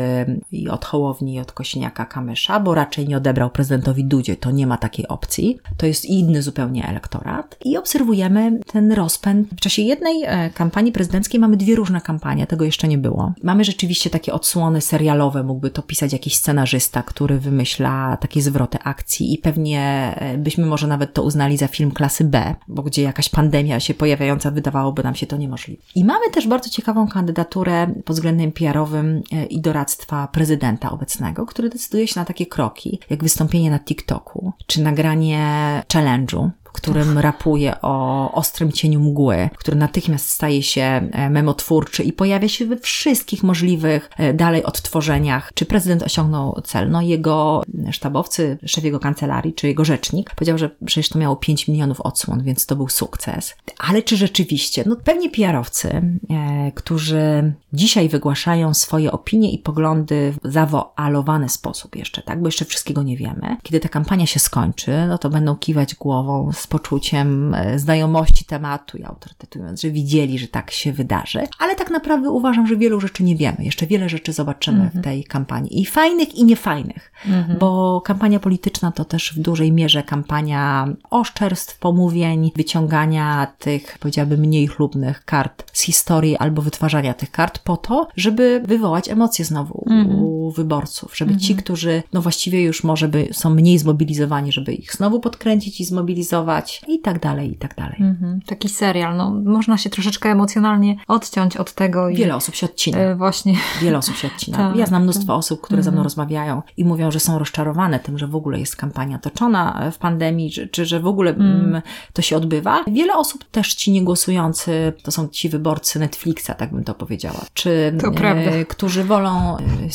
i 0.52 0.70
od 0.70 0.86
Hołowni, 0.86 1.34
i 1.34 1.40
od 1.40 1.52
Kośniaka 1.52 2.06
Kamysza, 2.06 2.60
bo 2.60 2.76
raczej 2.76 3.08
nie 3.08 3.18
odebrał 3.18 3.50
prezydentowi 3.50 4.06
Dudzie, 4.06 4.36
to 4.36 4.52
nie 4.52 4.68
ma 4.68 4.78
takiej 4.78 5.08
opcji. 5.08 5.58
To 5.78 5.86
jest 5.86 6.06
inny 6.06 6.42
zupełnie 6.42 6.88
elektorat. 6.88 7.58
I 7.66 7.78
obserwujemy 7.78 8.60
ten 8.68 8.92
rozpęd. 8.92 9.48
W 9.50 9.60
czasie 9.60 9.82
jednej 9.82 10.24
e, 10.24 10.50
kampanii 10.50 10.92
prezydenckiej 10.92 11.40
mamy 11.40 11.58
dwie 11.58 11.76
różne 11.76 12.02
kampanie, 12.02 12.48
tego 12.48 12.66
jeszcze 12.66 12.88
nie 12.88 12.98
było. 12.98 13.34
Mamy 13.44 13.64
rzeczywiście 13.64 14.10
takie 14.10 14.34
odsłony 14.34 14.82
serialowe, 14.82 15.44
mógłby 15.44 15.70
to 15.70 15.82
pisać 15.82 16.14
jakiś 16.14 16.38
scenarzysta, 16.38 17.04
który 17.04 17.40
wymyśla 17.40 18.18
takie 18.18 18.42
zwroty 18.42 18.78
akcji 18.84 19.34
i 19.34 19.38
pewnie 19.38 20.14
e, 20.18 20.38
byśmy 20.38 20.66
może 20.66 20.88
nawet 20.88 21.14
to 21.14 21.24
uznali 21.24 21.58
za 21.58 21.68
film 21.68 21.92
klasy 21.92 22.24
B, 22.24 22.56
bo 22.68 22.84
gdzie 22.84 23.02
jakaś 23.02 23.30
pandemia 23.30 23.80
się 23.80 23.91
pojawiająca, 23.94 24.52
wydawałoby 24.52 25.04
nam 25.04 25.16
się 25.16 25.28
to 25.28 25.38
niemożliwe. 25.38 25.84
I 25.96 26.06
mamy 26.06 26.30
też 26.32 26.48
bardzo 26.48 26.70
ciekawą 26.70 27.08
kandydaturę 27.08 27.88
pod 28.06 28.16
względem 28.16 28.52
PR-owym 28.52 29.22
e, 29.32 29.46
i 29.46 29.62
doradztwa 29.62 30.28
prezydenta 30.28 30.92
obecnego, 30.92 31.46
który 31.46 31.70
decyduje 31.70 32.08
się 32.08 32.20
na 32.20 32.26
takie 32.26 32.46
kroki, 32.46 33.00
jak 33.10 33.24
wystąpienie 33.24 33.72
na 33.72 33.80
TikToku, 33.80 34.54
czy 34.68 34.82
nagranie 34.82 35.84
challenge'u, 35.94 36.50
w 36.72 36.74
którym 36.74 37.18
rapuje 37.18 37.82
o 37.82 38.32
ostrym 38.32 38.72
cieniu 38.72 39.00
mgły, 39.00 39.50
który 39.58 39.78
natychmiast 39.78 40.30
staje 40.30 40.64
się 40.64 40.82
e, 40.82 41.30
memotwórczy 41.30 42.04
i 42.04 42.14
pojawia 42.14 42.48
się 42.48 42.66
we 42.66 42.78
wszystkich 42.78 43.44
możliwych 43.44 44.10
e, 44.18 44.34
dalej 44.34 44.64
odtworzeniach. 44.64 45.52
Czy 45.54 45.66
prezydent 45.66 46.04
osiągnął 46.04 46.62
cel? 46.64 46.92
No 46.92 47.02
jego 47.02 47.64
sztabowcy, 47.92 48.58
szef 48.66 48.84
jego 48.84 49.00
kancelarii, 49.00 49.54
czy 49.54 49.68
jego 49.68 49.86
rzecznik 49.86 50.36
powiedział, 50.36 50.58
że 50.58 50.70
przecież 50.86 51.10
to 51.10 51.20
miało 51.20 51.36
5 51.36 51.68
milionów 51.68 52.02
odsłon, 52.02 52.44
więc 52.44 52.66
to 52.66 52.76
był 52.76 52.90
sukces. 52.90 53.56
Ale 53.78 54.04
czy 54.04 54.18
rzeczywiście? 54.18 54.84
No 54.86 54.96
pewnie 55.04 55.30
PR-owcy, 55.30 55.90
e, 56.30 56.72
którzy 56.76 57.54
dzisiaj 57.74 58.10
wygłaszają 58.10 58.74
swoje 58.74 59.12
opinie 59.12 59.52
i 59.52 59.60
poglądy 59.60 60.34
w 60.44 60.52
zawoalowany 60.52 61.50
sposób 61.50 61.96
jeszcze, 61.96 62.22
tak? 62.22 62.42
Bo 62.42 62.48
jeszcze 62.48 62.66
wszystkiego 62.66 63.04
nie 63.04 63.18
wiemy. 63.18 63.58
Kiedy 63.64 63.80
ta 63.80 63.90
kampania 63.90 64.26
się 64.26 64.40
skończy, 64.40 64.92
no 65.08 65.18
to 65.18 65.30
będą 65.30 65.56
kiwać 65.56 65.96
głową 65.96 66.52
z 66.62 66.68
poczuciem 66.68 67.54
e, 67.54 67.80
znajomości 67.80 68.46
tematu 68.46 68.98
i 68.98 69.04
autorytetując, 69.04 69.82
że 69.82 69.90
widzieli, 69.90 70.40
że 70.40 70.48
tak 70.48 70.72
się 70.72 70.94
wydarzy. 70.94 71.42
Ale 71.60 71.76
tak 71.76 71.90
naprawdę 71.90 72.30
uważam, 72.30 72.68
że 72.68 72.76
wielu 72.76 73.00
rzeczy 73.00 73.24
nie 73.24 73.36
wiemy. 73.36 73.58
Jeszcze 73.60 73.88
wiele 73.88 74.10
rzeczy 74.10 74.34
zobaczymy 74.34 74.78
-hmm. 74.78 74.92
w 74.92 74.96
mhm. 74.96 75.04
tej 75.04 75.24
kampanii. 75.24 75.82
I 75.82 75.86
fajnych, 75.86 76.36
i 76.36 76.44
niefajnych. 76.44 77.12
-hmm. 77.26 77.58
Bo 77.60 78.02
kampania 78.02 78.40
polityczna 78.40 78.92
to 78.92 79.06
też 79.06 79.34
w 79.34 79.40
dużej 79.40 79.72
mierze 79.72 80.04
kampania 80.04 80.88
oszczerstw, 81.10 81.80
pomówień, 81.80 82.52
wyciągania 82.56 83.48
tych, 83.60 83.98
powiedziałabym, 84.00 84.40
mniej 84.40 84.68
chlubnych 84.68 85.26
kart 85.26 85.64
z 85.74 85.82
historii 85.82 86.38
albo 86.38 86.62
wytwarzania 86.62 87.14
tych 87.14 87.32
kart 87.32 87.60
po 87.60 87.78
to, 87.78 88.08
żeby 88.16 88.62
wywołać 88.66 89.10
emocje 89.10 89.46
znowu 89.46 89.86
mm 89.90 90.08
-hmm. 90.08 90.31
U 90.52 90.54
wyborców. 90.54 91.18
Żeby 91.18 91.38
ci, 91.38 91.52
mhm. 91.52 91.64
którzy 91.64 92.04
no 92.14 92.22
właściwie 92.22 92.64
już 92.64 92.84
może 92.84 93.08
by 93.08 93.28
są 93.32 93.50
mniej 93.50 93.78
zmobilizowani, 93.78 94.52
żeby 94.52 94.74
ich 94.74 94.94
znowu 94.94 95.20
podkręcić 95.20 95.82
i 95.82 95.86
zmobilizować, 95.86 96.82
i 96.88 97.00
tak 97.00 97.20
dalej, 97.20 97.52
i 97.52 97.56
tak 97.56 97.76
dalej. 97.76 97.98
Mhm. 98.00 98.40
Taki 98.46 98.70
serial, 98.70 99.18
no 99.18 99.32
można 99.32 99.78
się 99.78 99.90
troszeczkę 99.90 100.30
emocjonalnie 100.30 100.96
odciąć 101.08 101.58
od 101.58 101.74
tego. 101.74 102.10
I... 102.10 102.16
Wiele 102.16 102.36
osób 102.36 102.56
się 102.56 102.66
odcina. 102.66 102.98
E, 102.98 103.16
właśnie. 103.16 103.56
Wiele 103.82 103.98
osób 103.98 104.16
się 104.16 104.28
odcina. 104.28 104.58
tak, 104.58 104.76
ja 104.76 104.86
znam 104.86 105.04
mnóstwo 105.04 105.28
tak. 105.28 105.36
osób, 105.36 105.62
które 105.62 105.78
mhm. 105.78 105.84
ze 105.84 105.92
mną 105.92 106.00
mhm. 106.00 106.04
rozmawiają 106.04 106.62
i 106.78 106.86
mówią, 106.86 107.12
że 107.12 107.20
są 107.20 107.40
rozczarowane 107.40 108.00
tym, 108.00 108.18
że 108.18 108.28
w 108.28 108.36
ogóle 108.36 108.60
jest 108.60 108.76
kampania 108.76 109.20
toczona 109.20 109.92
w 109.92 109.98
pandemii, 109.98 110.52
czy, 110.52 110.68
czy 110.68 110.86
że 110.86 111.00
w 111.00 111.08
ogóle 111.08 111.32
mm. 111.32 111.82
to 112.14 112.22
się 112.22 112.38
odbywa. 112.38 112.84
Wiele 112.88 113.18
osób 113.18 113.46
też 113.52 113.74
ci 113.74 113.92
niegłosujący, 113.92 114.94
to 115.04 115.12
są 115.12 115.28
ci 115.28 115.50
wyborcy 115.50 116.00
Netflixa, 116.00 116.52
tak 116.58 116.72
bym 116.74 116.84
to 116.84 116.94
powiedziała, 116.94 117.46
czy 117.54 117.94
e, 118.24 118.66
którzy 118.66 119.04
wolą 119.04 119.58
e, 119.58 119.92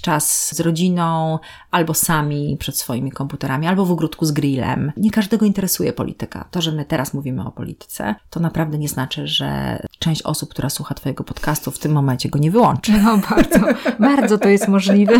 czas 0.00 0.54
z 0.56 0.60
rodziną, 0.60 1.38
albo 1.70 1.94
sami 1.94 2.56
przed 2.60 2.78
swoimi 2.78 3.12
komputerami, 3.12 3.66
albo 3.66 3.84
w 3.84 3.92
ogródku 3.92 4.24
z 4.26 4.32
grillem. 4.32 4.92
Nie 4.96 5.10
każdego 5.10 5.46
interesuje 5.46 5.92
polityka. 5.92 6.44
To, 6.50 6.62
że 6.62 6.72
my 6.72 6.84
teraz 6.84 7.14
mówimy 7.14 7.46
o 7.46 7.50
polityce, 7.50 8.14
to 8.30 8.40
naprawdę 8.40 8.78
nie 8.78 8.88
znaczy, 8.88 9.26
że 9.26 9.78
część 9.98 10.22
osób, 10.22 10.50
która 10.50 10.70
słucha 10.70 10.94
Twojego 10.94 11.24
podcastu, 11.24 11.70
w 11.70 11.78
tym 11.78 11.92
momencie 11.92 12.28
go 12.28 12.38
nie 12.38 12.50
wyłączy. 12.50 12.92
No 12.92 13.18
bardzo, 13.30 13.60
bardzo 14.00 14.38
to 14.38 14.48
jest 14.48 14.68
możliwe. 14.68 15.12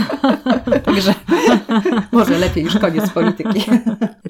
Także 0.84 1.14
może 2.12 2.38
lepiej 2.38 2.64
już 2.64 2.78
koniec 2.78 3.10
polityki. 3.10 3.60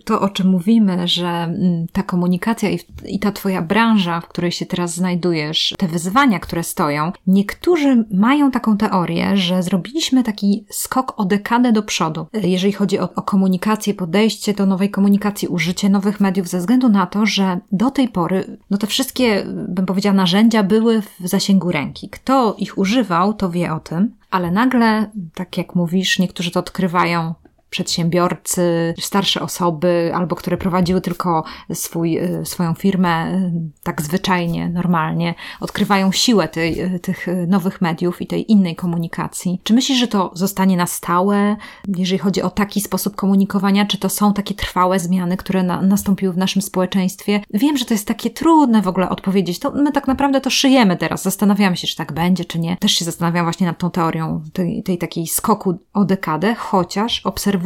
To, 0.05 0.21
o 0.21 0.29
czym 0.29 0.49
mówimy, 0.49 1.09
że 1.09 1.29
mm, 1.29 1.87
ta 1.93 2.03
komunikacja 2.03 2.71
i, 2.71 2.79
i 3.07 3.19
ta 3.19 3.33
Twoja 3.33 3.63
branża, 3.63 4.21
w 4.21 4.29
której 4.29 4.53
się 4.53 4.67
teraz 4.67 4.95
znajdujesz, 4.95 5.75
te 5.79 5.89
wyzwania, 5.89 6.39
które 6.39 6.63
stoją, 6.63 7.13
niektórzy 7.27 8.05
mają 8.11 8.51
taką 8.51 8.77
teorię, 8.77 9.37
że 9.37 9.63
zrobiliśmy 9.63 10.23
taki 10.29 10.65
skok 10.71 11.15
o 11.17 11.25
dekadę 11.25 11.73
do 11.73 11.83
przodu, 11.83 12.27
jeżeli 12.33 12.73
chodzi 12.73 12.99
o, 12.99 13.09
o 13.15 13.23
komunikację, 13.23 13.95
podejście 13.95 14.55
do 14.55 14.67
nowej 14.67 14.91
komunikacji, 14.91 15.49
użycie 15.49 15.89
nowych 15.89 16.21
mediów 16.21 16.29
mediów 16.29 16.49
ze 16.49 16.59
względu 16.59 16.89
na 16.89 17.07
to, 17.07 17.27
że 17.27 17.61
do 17.73 17.91
tej 17.91 18.09
pory, 18.09 18.59
no 18.71 18.79
te 18.79 18.87
wszystkie, 18.87 19.45
bym 19.69 19.87
powiedziała, 19.87 20.15
narzędzia 20.15 20.63
były 20.63 21.03
w 21.03 21.29
zasięgu 21.29 21.71
ręki. 21.71 22.09
Kto 22.09 22.55
ich 22.59 22.79
używał, 22.79 23.35
to 23.35 23.51
wie 23.51 23.73
o 23.73 23.81
tym, 23.81 24.15
ale 24.31 24.51
nagle, 24.51 25.11
tak 25.35 25.59
jak 25.59 25.75
mówisz, 25.75 26.19
niektórzy 26.19 26.51
to 26.51 26.61
odkrywają 26.61 27.35
przedsiębiorcy, 27.71 28.95
starsze 29.01 29.41
osoby, 29.41 30.13
albo 30.15 30.37
które 30.37 30.57
prowadziły 30.57 31.01
tylko 31.01 31.45
swój, 31.73 32.19
y, 32.19 32.47
swoją 32.47 32.75
firmę 32.75 33.35
y, 33.35 33.53
tak 33.83 34.03
zwyczajnie, 34.03 34.69
normalnie, 34.69 35.35
odkrywają 35.61 36.13
siłę 36.13 36.49
tej, 36.49 36.95
y, 36.95 37.01
tych 37.01 37.27
nowych 37.47 37.81
mediów 37.81 38.23
i 38.23 38.27
tej 38.27 38.53
innej 38.53 38.77
komunikacji. 38.77 39.61
Czy 39.65 39.75
myślisz, 39.75 39.99
że 39.99 40.09
to 40.09 40.31
zostanie 40.35 40.77
na 40.77 40.87
stałe, 40.87 41.57
jeżeli 41.97 42.19
chodzi 42.19 42.43
o 42.43 42.51
taki 42.51 42.81
sposób 42.81 43.17
komunikowania? 43.17 43.87
Czy 43.87 43.99
to 43.99 44.09
są 44.09 44.33
takie 44.33 44.55
trwałe 44.55 44.99
zmiany, 44.99 45.37
które 45.37 45.63
na, 45.63 45.83
nastąpiły 45.83 46.33
w 46.33 46.39
naszym 46.39 46.63
społeczeństwie? 46.63 47.41
Wiem, 47.55 47.77
że 47.77 47.85
to 47.85 47.95
jest 47.95 48.07
takie 48.07 48.31
trudne 48.31 48.83
w 48.83 48.89
ogóle 48.89 49.09
odpowiedzieć. 49.09 49.59
To 49.59 49.71
my 49.71 49.93
tak 49.93 50.09
naprawdę 50.09 50.41
to 50.41 50.51
szyjemy 50.51 50.97
teraz. 50.97 51.23
Zastanawiamy 51.23 51.77
się, 51.77 51.87
czy 51.87 51.97
tak 51.97 52.13
będzie, 52.13 52.45
czy 52.45 52.59
nie. 52.59 52.77
Też 52.77 52.93
się 52.93 53.05
zastanawiam 53.05 53.45
właśnie 53.45 53.67
nad 53.67 53.79
tą 53.79 53.91
teorią 53.91 54.43
tej, 54.53 54.83
tej 54.83 54.99
takiej 54.99 55.27
skoku 55.27 55.79
o 55.95 56.05
dekadę, 56.05 56.55
chociaż 56.55 57.21
obserwuję 57.27 57.58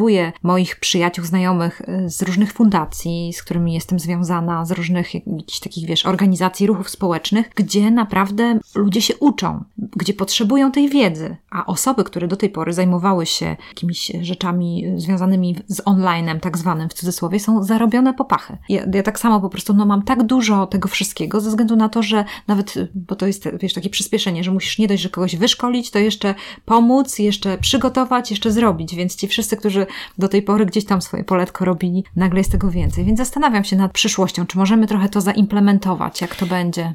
moich 0.42 0.80
przyjaciół, 0.80 1.24
znajomych 1.24 1.80
y, 1.80 2.10
z 2.10 2.22
różnych 2.22 2.52
fundacji, 2.52 3.32
z 3.32 3.42
którymi 3.42 3.74
jestem 3.74 3.98
związana, 3.98 4.64
z 4.64 4.70
różnych 4.70 5.14
jakichś 5.14 5.60
takich, 5.60 5.86
wiesz, 5.86 6.06
organizacji, 6.06 6.66
ruchów 6.66 6.90
społecznych, 6.90 7.50
gdzie 7.54 7.90
naprawdę 7.90 8.58
ludzie 8.74 9.02
się 9.02 9.16
uczą, 9.16 9.64
gdzie 9.78 10.14
potrzebują 10.14 10.72
tej 10.72 10.88
wiedzy, 10.88 11.36
a 11.50 11.66
osoby, 11.66 12.04
które 12.04 12.28
do 12.28 12.36
tej 12.36 12.50
pory 12.50 12.72
zajmowały 12.72 13.26
się 13.26 13.56
jakimiś 13.68 14.12
rzeczami 14.20 14.84
związanymi 14.96 15.56
z 15.66 15.82
onlinem, 15.84 16.40
tak 16.40 16.58
zwanym 16.58 16.88
w 16.88 16.94
cudzysłowie, 16.94 17.40
są 17.40 17.62
zarobione 17.62 18.14
popachy. 18.14 18.58
Ja, 18.68 18.86
ja 18.94 19.02
tak 19.02 19.18
samo 19.18 19.40
po 19.40 19.48
prostu 19.48 19.74
no, 19.74 19.86
mam 19.86 20.02
tak 20.02 20.22
dużo 20.22 20.66
tego 20.66 20.88
wszystkiego, 20.88 21.40
ze 21.40 21.50
względu 21.50 21.76
na 21.76 21.88
to, 21.88 22.02
że 22.02 22.24
nawet, 22.48 22.74
bo 22.94 23.16
to 23.16 23.26
jest, 23.26 23.48
wiesz, 23.60 23.74
takie 23.74 23.90
przyspieszenie, 23.90 24.44
że 24.44 24.50
musisz 24.50 24.78
nie 24.78 24.88
dość, 24.88 25.02
że 25.02 25.08
kogoś 25.08 25.36
wyszkolić, 25.36 25.90
to 25.90 25.98
jeszcze 25.98 26.34
pomóc, 26.64 27.18
jeszcze 27.18 27.58
przygotować, 27.58 28.30
jeszcze 28.30 28.52
zrobić, 28.52 28.94
więc 28.94 29.16
ci 29.16 29.28
wszyscy, 29.28 29.56
którzy 29.56 29.81
do 30.18 30.28
tej 30.28 30.42
pory 30.42 30.66
gdzieś 30.66 30.84
tam 30.84 31.02
swoje 31.02 31.24
poletko 31.24 31.64
robili, 31.64 32.04
nagle 32.16 32.40
jest 32.40 32.52
tego 32.52 32.70
więcej. 32.70 33.04
Więc 33.04 33.18
zastanawiam 33.18 33.64
się 33.64 33.76
nad 33.76 33.92
przyszłością, 33.92 34.46
czy 34.46 34.58
możemy 34.58 34.86
trochę 34.86 35.08
to 35.08 35.20
zaimplementować, 35.20 36.20
jak 36.20 36.36
to 36.36 36.46
będzie. 36.46 36.94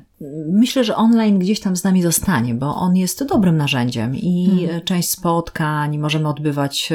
Myślę, 0.51 0.83
że 0.83 0.95
online 0.95 1.39
gdzieś 1.39 1.59
tam 1.59 1.75
z 1.75 1.83
nami 1.83 2.01
zostanie, 2.01 2.53
bo 2.53 2.75
on 2.75 2.95
jest 2.95 3.25
dobrym 3.25 3.57
narzędziem 3.57 4.15
i 4.15 4.63
hmm. 4.65 4.81
część 4.81 5.09
spotkań 5.09 5.97
możemy 5.97 6.29
odbywać 6.29 6.89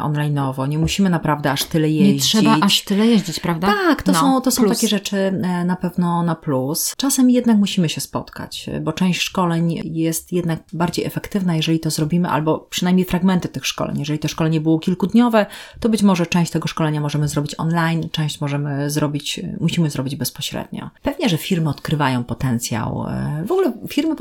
onlineowo. 0.00 0.66
Nie 0.66 0.78
musimy 0.78 1.10
naprawdę 1.10 1.50
aż 1.50 1.64
tyle 1.64 1.90
jeździć. 1.90 2.34
Nie 2.34 2.40
trzeba 2.40 2.56
aż 2.60 2.82
tyle 2.82 3.06
jeździć, 3.06 3.40
prawda? 3.40 3.66
Tak, 3.66 4.02
to, 4.02 4.12
no, 4.12 4.20
są, 4.20 4.40
to 4.40 4.50
są 4.50 4.68
takie 4.68 4.88
rzeczy 4.88 5.16
e, 5.16 5.64
na 5.64 5.76
pewno 5.76 6.22
na 6.22 6.34
plus. 6.34 6.94
Czasem 6.96 7.30
jednak 7.30 7.56
musimy 7.56 7.88
się 7.88 8.00
spotkać, 8.00 8.70
bo 8.82 8.92
część 8.92 9.20
szkoleń 9.20 9.80
jest 9.84 10.32
jednak 10.32 10.62
bardziej 10.72 11.04
efektywna, 11.04 11.56
jeżeli 11.56 11.80
to 11.80 11.90
zrobimy, 11.90 12.28
albo 12.28 12.58
przynajmniej 12.58 13.06
fragmenty 13.06 13.48
tych 13.48 13.66
szkoleń. 13.66 13.98
Jeżeli 13.98 14.18
to 14.18 14.28
szkolenie 14.28 14.60
było 14.60 14.78
kilkudniowe, 14.78 15.31
to 15.80 15.88
być 15.88 16.02
może 16.02 16.26
część 16.26 16.52
tego 16.52 16.68
szkolenia 16.68 17.00
możemy 17.00 17.28
zrobić 17.28 17.54
online, 17.58 18.08
część 18.12 18.40
możemy 18.40 18.90
zrobić, 18.90 19.40
musimy 19.60 19.90
zrobić 19.90 20.16
bezpośrednio. 20.16 20.90
Pewnie, 21.02 21.28
że 21.28 21.38
firmy 21.38 21.70
odkrywają 21.70 22.24
potencjał. 22.24 23.06
E, 23.08 23.44
w 23.46 23.52
ogóle 23.52 23.72
firmy 23.88 24.14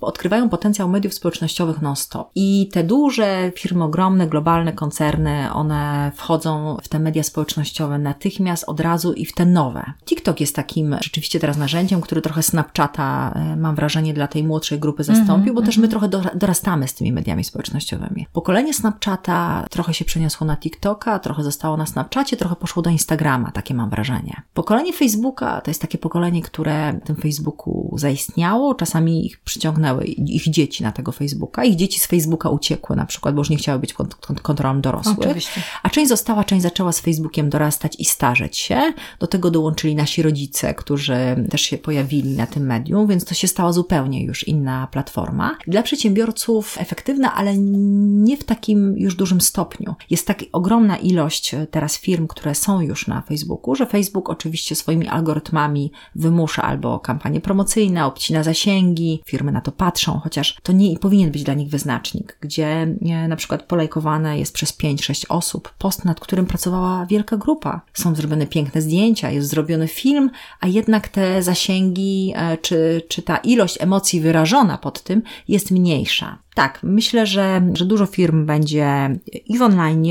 odkrywają 0.00 0.48
potencjał 0.48 0.88
mediów 0.88 1.14
społecznościowych 1.14 1.82
non-stop. 1.82 2.30
I 2.34 2.68
te 2.72 2.84
duże 2.84 3.52
firmy, 3.54 3.84
ogromne, 3.84 4.26
globalne 4.26 4.72
koncerny, 4.72 5.52
one 5.52 6.12
wchodzą 6.14 6.76
w 6.82 6.88
te 6.88 6.98
media 6.98 7.22
społecznościowe 7.22 7.98
natychmiast, 7.98 8.64
od 8.66 8.80
razu 8.80 9.12
i 9.12 9.26
w 9.26 9.34
te 9.34 9.46
nowe. 9.46 9.92
TikTok 10.04 10.40
jest 10.40 10.56
takim 10.56 10.96
rzeczywiście 11.00 11.40
teraz 11.40 11.56
narzędziem, 11.56 12.00
który 12.00 12.20
trochę 12.20 12.42
Snapchata, 12.42 13.32
e, 13.34 13.56
mam 13.56 13.74
wrażenie, 13.74 14.14
dla 14.14 14.28
tej 14.28 14.44
młodszej 14.44 14.78
grupy 14.78 15.04
zastąpił, 15.04 15.34
mm 15.34 15.42
-hmm, 15.42 15.54
bo 15.54 15.60
mm 15.60 15.62
-hmm. 15.62 15.66
też 15.66 15.78
my 15.78 15.86
mhm. 15.86 16.10
trochę 16.10 16.38
dorastamy 16.38 16.88
z 16.88 16.94
tymi 16.94 17.12
mediami 17.12 17.44
społecznościowymi. 17.44 18.26
Pokolenie 18.32 18.74
Snapchata 18.74 19.66
trochę 19.70 19.94
się 19.94 20.04
przeniosło 20.04 20.46
na 20.46 20.56
TikToka, 20.58 21.18
trochę 21.18 21.42
zostało 21.42 21.76
na 21.76 21.86
Snapchacie, 21.86 22.36
trochę 22.36 22.56
poszło 22.56 22.82
do 22.82 22.90
Instagrama, 22.90 23.50
takie 23.50 23.74
mam 23.74 23.90
wrażenie. 23.90 24.42
Pokolenie 24.54 24.92
Facebooka 24.92 25.60
to 25.60 25.70
jest 25.70 25.80
takie 25.80 25.98
pokolenie, 25.98 26.42
które 26.42 26.92
w 26.92 27.06
tym 27.06 27.16
Facebooku 27.16 27.94
zaistniało, 27.98 28.74
czasami 28.74 29.26
ich 29.26 29.40
przyciągnęły 29.40 30.04
ich 30.04 30.50
dzieci 30.50 30.82
na 30.82 30.92
tego 30.92 31.12
Facebooka, 31.12 31.64
ich 31.64 31.76
dzieci 31.76 32.00
z 32.00 32.06
Facebooka 32.06 32.48
uciekły 32.48 32.96
na 32.96 33.06
przykład, 33.06 33.34
bo 33.34 33.40
już 33.40 33.50
nie 33.50 33.56
chciały 33.56 33.78
być 33.78 33.94
pod 33.94 34.14
kontrolą 34.42 34.80
dorosłych. 34.80 35.18
Oczywiście. 35.18 35.62
A 35.82 35.90
część 35.90 36.08
została, 36.08 36.44
część 36.44 36.62
zaczęła 36.62 36.92
z 36.92 37.00
Facebookiem 37.00 37.50
dorastać 37.50 37.96
i 37.98 38.04
starzeć 38.04 38.56
się. 38.56 38.92
Do 39.18 39.26
tego 39.26 39.50
dołączyli 39.50 39.94
nasi 39.94 40.22
rodzice, 40.22 40.74
którzy 40.74 41.16
też 41.50 41.60
się 41.60 41.78
pojawili 41.78 42.36
na 42.36 42.46
tym 42.46 42.66
medium, 42.66 43.06
więc 43.06 43.24
to 43.24 43.34
się 43.34 43.48
stała 43.48 43.72
zupełnie 43.72 44.24
już 44.24 44.48
inna 44.48 44.86
platforma. 44.86 45.56
Dla 45.66 45.82
przedsiębiorców 45.82 46.76
efektywna, 46.80 47.34
ale 47.34 47.58
nie 47.58 48.36
w 48.36 48.44
takim 48.44 48.98
już 48.98 49.14
dużym 49.14 49.40
stopniu. 49.40 49.94
Jest 50.10 50.26
tak 50.26 50.44
ogromna 50.52 50.96
ilość 50.96 51.54
e, 51.54 51.66
teraz 51.66 51.98
firm, 51.98 52.26
które 52.26 52.54
są 52.54 52.80
już 52.80 53.06
na 53.06 53.22
Facebooku, 53.22 53.74
że 53.74 53.86
Facebook 53.86 54.30
oczywiście 54.30 54.74
swoimi 54.74 55.08
algorytmami 55.08 55.92
wymusza 56.14 56.62
albo 56.62 56.98
kampanie 56.98 57.40
promocyjne, 57.40 58.06
obcina 58.06 58.42
zasięgi, 58.42 59.22
firmy 59.26 59.52
na 59.52 59.60
to 59.60 59.72
patrzą, 59.72 60.20
chociaż 60.20 60.56
to 60.62 60.72
nie 60.72 60.98
powinien 60.98 61.30
być 61.30 61.44
dla 61.44 61.54
nich 61.54 61.68
wyznacznik, 61.68 62.38
gdzie 62.40 62.66
e, 62.66 63.28
na 63.28 63.36
przykład 63.36 63.62
polajkowane 63.62 64.38
jest 64.38 64.54
przez 64.54 64.78
5-6 64.78 65.24
osób 65.28 65.74
post, 65.78 66.04
nad 66.04 66.20
którym 66.20 66.46
pracowała 66.46 67.06
wielka 67.06 67.36
grupa. 67.36 67.80
Są 67.94 68.14
zrobione 68.14 68.46
piękne 68.46 68.82
zdjęcia, 68.82 69.30
jest 69.30 69.48
zrobiony 69.48 69.88
film, 69.88 70.30
a 70.60 70.66
jednak 70.66 71.08
te 71.08 71.42
zasięgi 71.42 72.32
e, 72.36 72.56
czy, 72.56 73.02
czy 73.08 73.22
ta 73.22 73.36
ilość 73.36 73.76
emocji 73.80 74.20
wyrażona 74.20 74.78
pod 74.78 75.02
tym 75.02 75.22
jest 75.48 75.70
mniejsza. 75.70 76.38
Tak, 76.58 76.80
myślę, 76.82 77.26
że, 77.26 77.62
że 77.74 77.86
dużo 77.86 78.06
firm 78.06 78.46
będzie 78.46 79.16
i 79.46 79.58
w 79.58 79.62
online, 79.62 80.06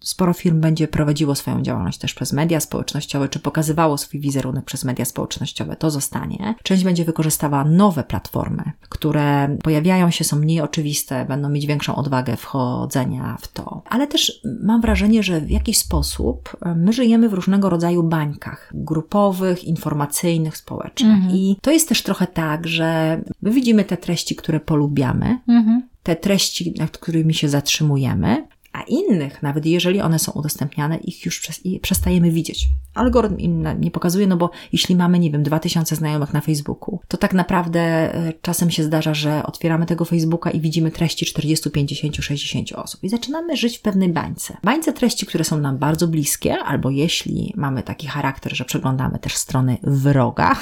sporo 0.00 0.32
firm 0.32 0.60
będzie 0.60 0.88
prowadziło 0.88 1.34
swoją 1.34 1.62
działalność 1.62 1.98
też 1.98 2.14
przez 2.14 2.32
media 2.32 2.60
społecznościowe, 2.60 3.28
czy 3.28 3.38
pokazywało 3.38 3.98
swój 3.98 4.20
wizerunek 4.20 4.64
przez 4.64 4.84
media 4.84 5.04
społecznościowe. 5.04 5.76
To 5.76 5.90
zostanie. 5.90 6.54
Część 6.62 6.84
będzie 6.84 7.04
wykorzystała 7.04 7.64
nowe 7.64 8.04
platformy, 8.04 8.62
które 8.88 9.56
pojawiają 9.62 10.10
się, 10.10 10.24
są 10.24 10.38
mniej 10.38 10.60
oczywiste, 10.60 11.24
będą 11.24 11.48
mieć 11.48 11.66
większą 11.66 11.96
odwagę 11.96 12.36
wchodzenia 12.36 13.36
w 13.40 13.48
to. 13.48 13.82
Ale 13.88 14.06
też 14.06 14.40
mam 14.62 14.80
wrażenie, 14.80 15.22
że 15.22 15.40
w 15.40 15.50
jakiś 15.50 15.78
sposób 15.78 16.56
e, 16.62 16.74
my 16.74 16.92
żyjemy 16.92 17.28
w 17.28 17.32
różnego 17.32 17.70
rodzaju 17.70 18.02
bańkach 18.02 18.70
grupowych, 18.74 19.64
informacyjnych, 19.64 20.56
społecznych. 20.56 21.16
Mhm. 21.16 21.36
I 21.36 21.56
to 21.62 21.70
jest 21.70 21.88
też 21.88 22.02
trochę 22.02 22.26
tak, 22.26 22.66
że 22.66 23.20
my 23.42 23.50
widzimy 23.50 23.84
te 23.84 23.96
treści, 23.96 24.36
które 24.36 24.60
polubiamy. 24.60 25.38
Mhm 25.48 25.67
te 26.02 26.16
treści, 26.16 26.74
nad 26.78 26.98
którymi 26.98 27.34
się 27.34 27.48
zatrzymujemy, 27.48 28.48
a 28.78 28.82
innych, 28.82 29.42
nawet 29.42 29.66
jeżeli 29.66 30.00
one 30.00 30.18
są 30.18 30.32
udostępniane, 30.32 30.96
ich 30.96 31.24
już 31.24 31.42
przestajemy 31.82 32.30
widzieć. 32.30 32.68
Algorytm 32.94 33.38
im 33.38 33.68
nie 33.78 33.90
pokazuje, 33.90 34.26
no 34.26 34.36
bo 34.36 34.50
jeśli 34.72 34.96
mamy, 34.96 35.18
nie 35.18 35.30
wiem, 35.30 35.42
2000 35.42 35.96
znajomych 35.96 36.32
na 36.32 36.40
Facebooku, 36.40 37.00
to 37.08 37.16
tak 37.16 37.34
naprawdę 37.34 37.80
e, 37.80 38.32
czasem 38.42 38.70
się 38.70 38.82
zdarza, 38.82 39.14
że 39.14 39.42
otwieramy 39.42 39.86
tego 39.86 40.04
Facebooka 40.04 40.50
i 40.50 40.60
widzimy 40.60 40.90
treści 40.90 41.26
40, 41.26 41.70
50, 41.70 42.16
60 42.16 42.72
osób 42.72 43.04
i 43.04 43.08
zaczynamy 43.08 43.56
żyć 43.56 43.78
w 43.78 43.82
pewnej 43.82 44.08
bańce. 44.08 44.56
Bańce 44.64 44.92
treści, 44.92 45.26
które 45.26 45.44
są 45.44 45.58
nam 45.58 45.78
bardzo 45.78 46.08
bliskie, 46.08 46.58
albo 46.58 46.90
jeśli 46.90 47.52
mamy 47.56 47.82
taki 47.82 48.06
charakter, 48.06 48.56
że 48.56 48.64
przeglądamy 48.64 49.18
też 49.18 49.36
strony 49.36 49.78
wroga, 49.82 50.56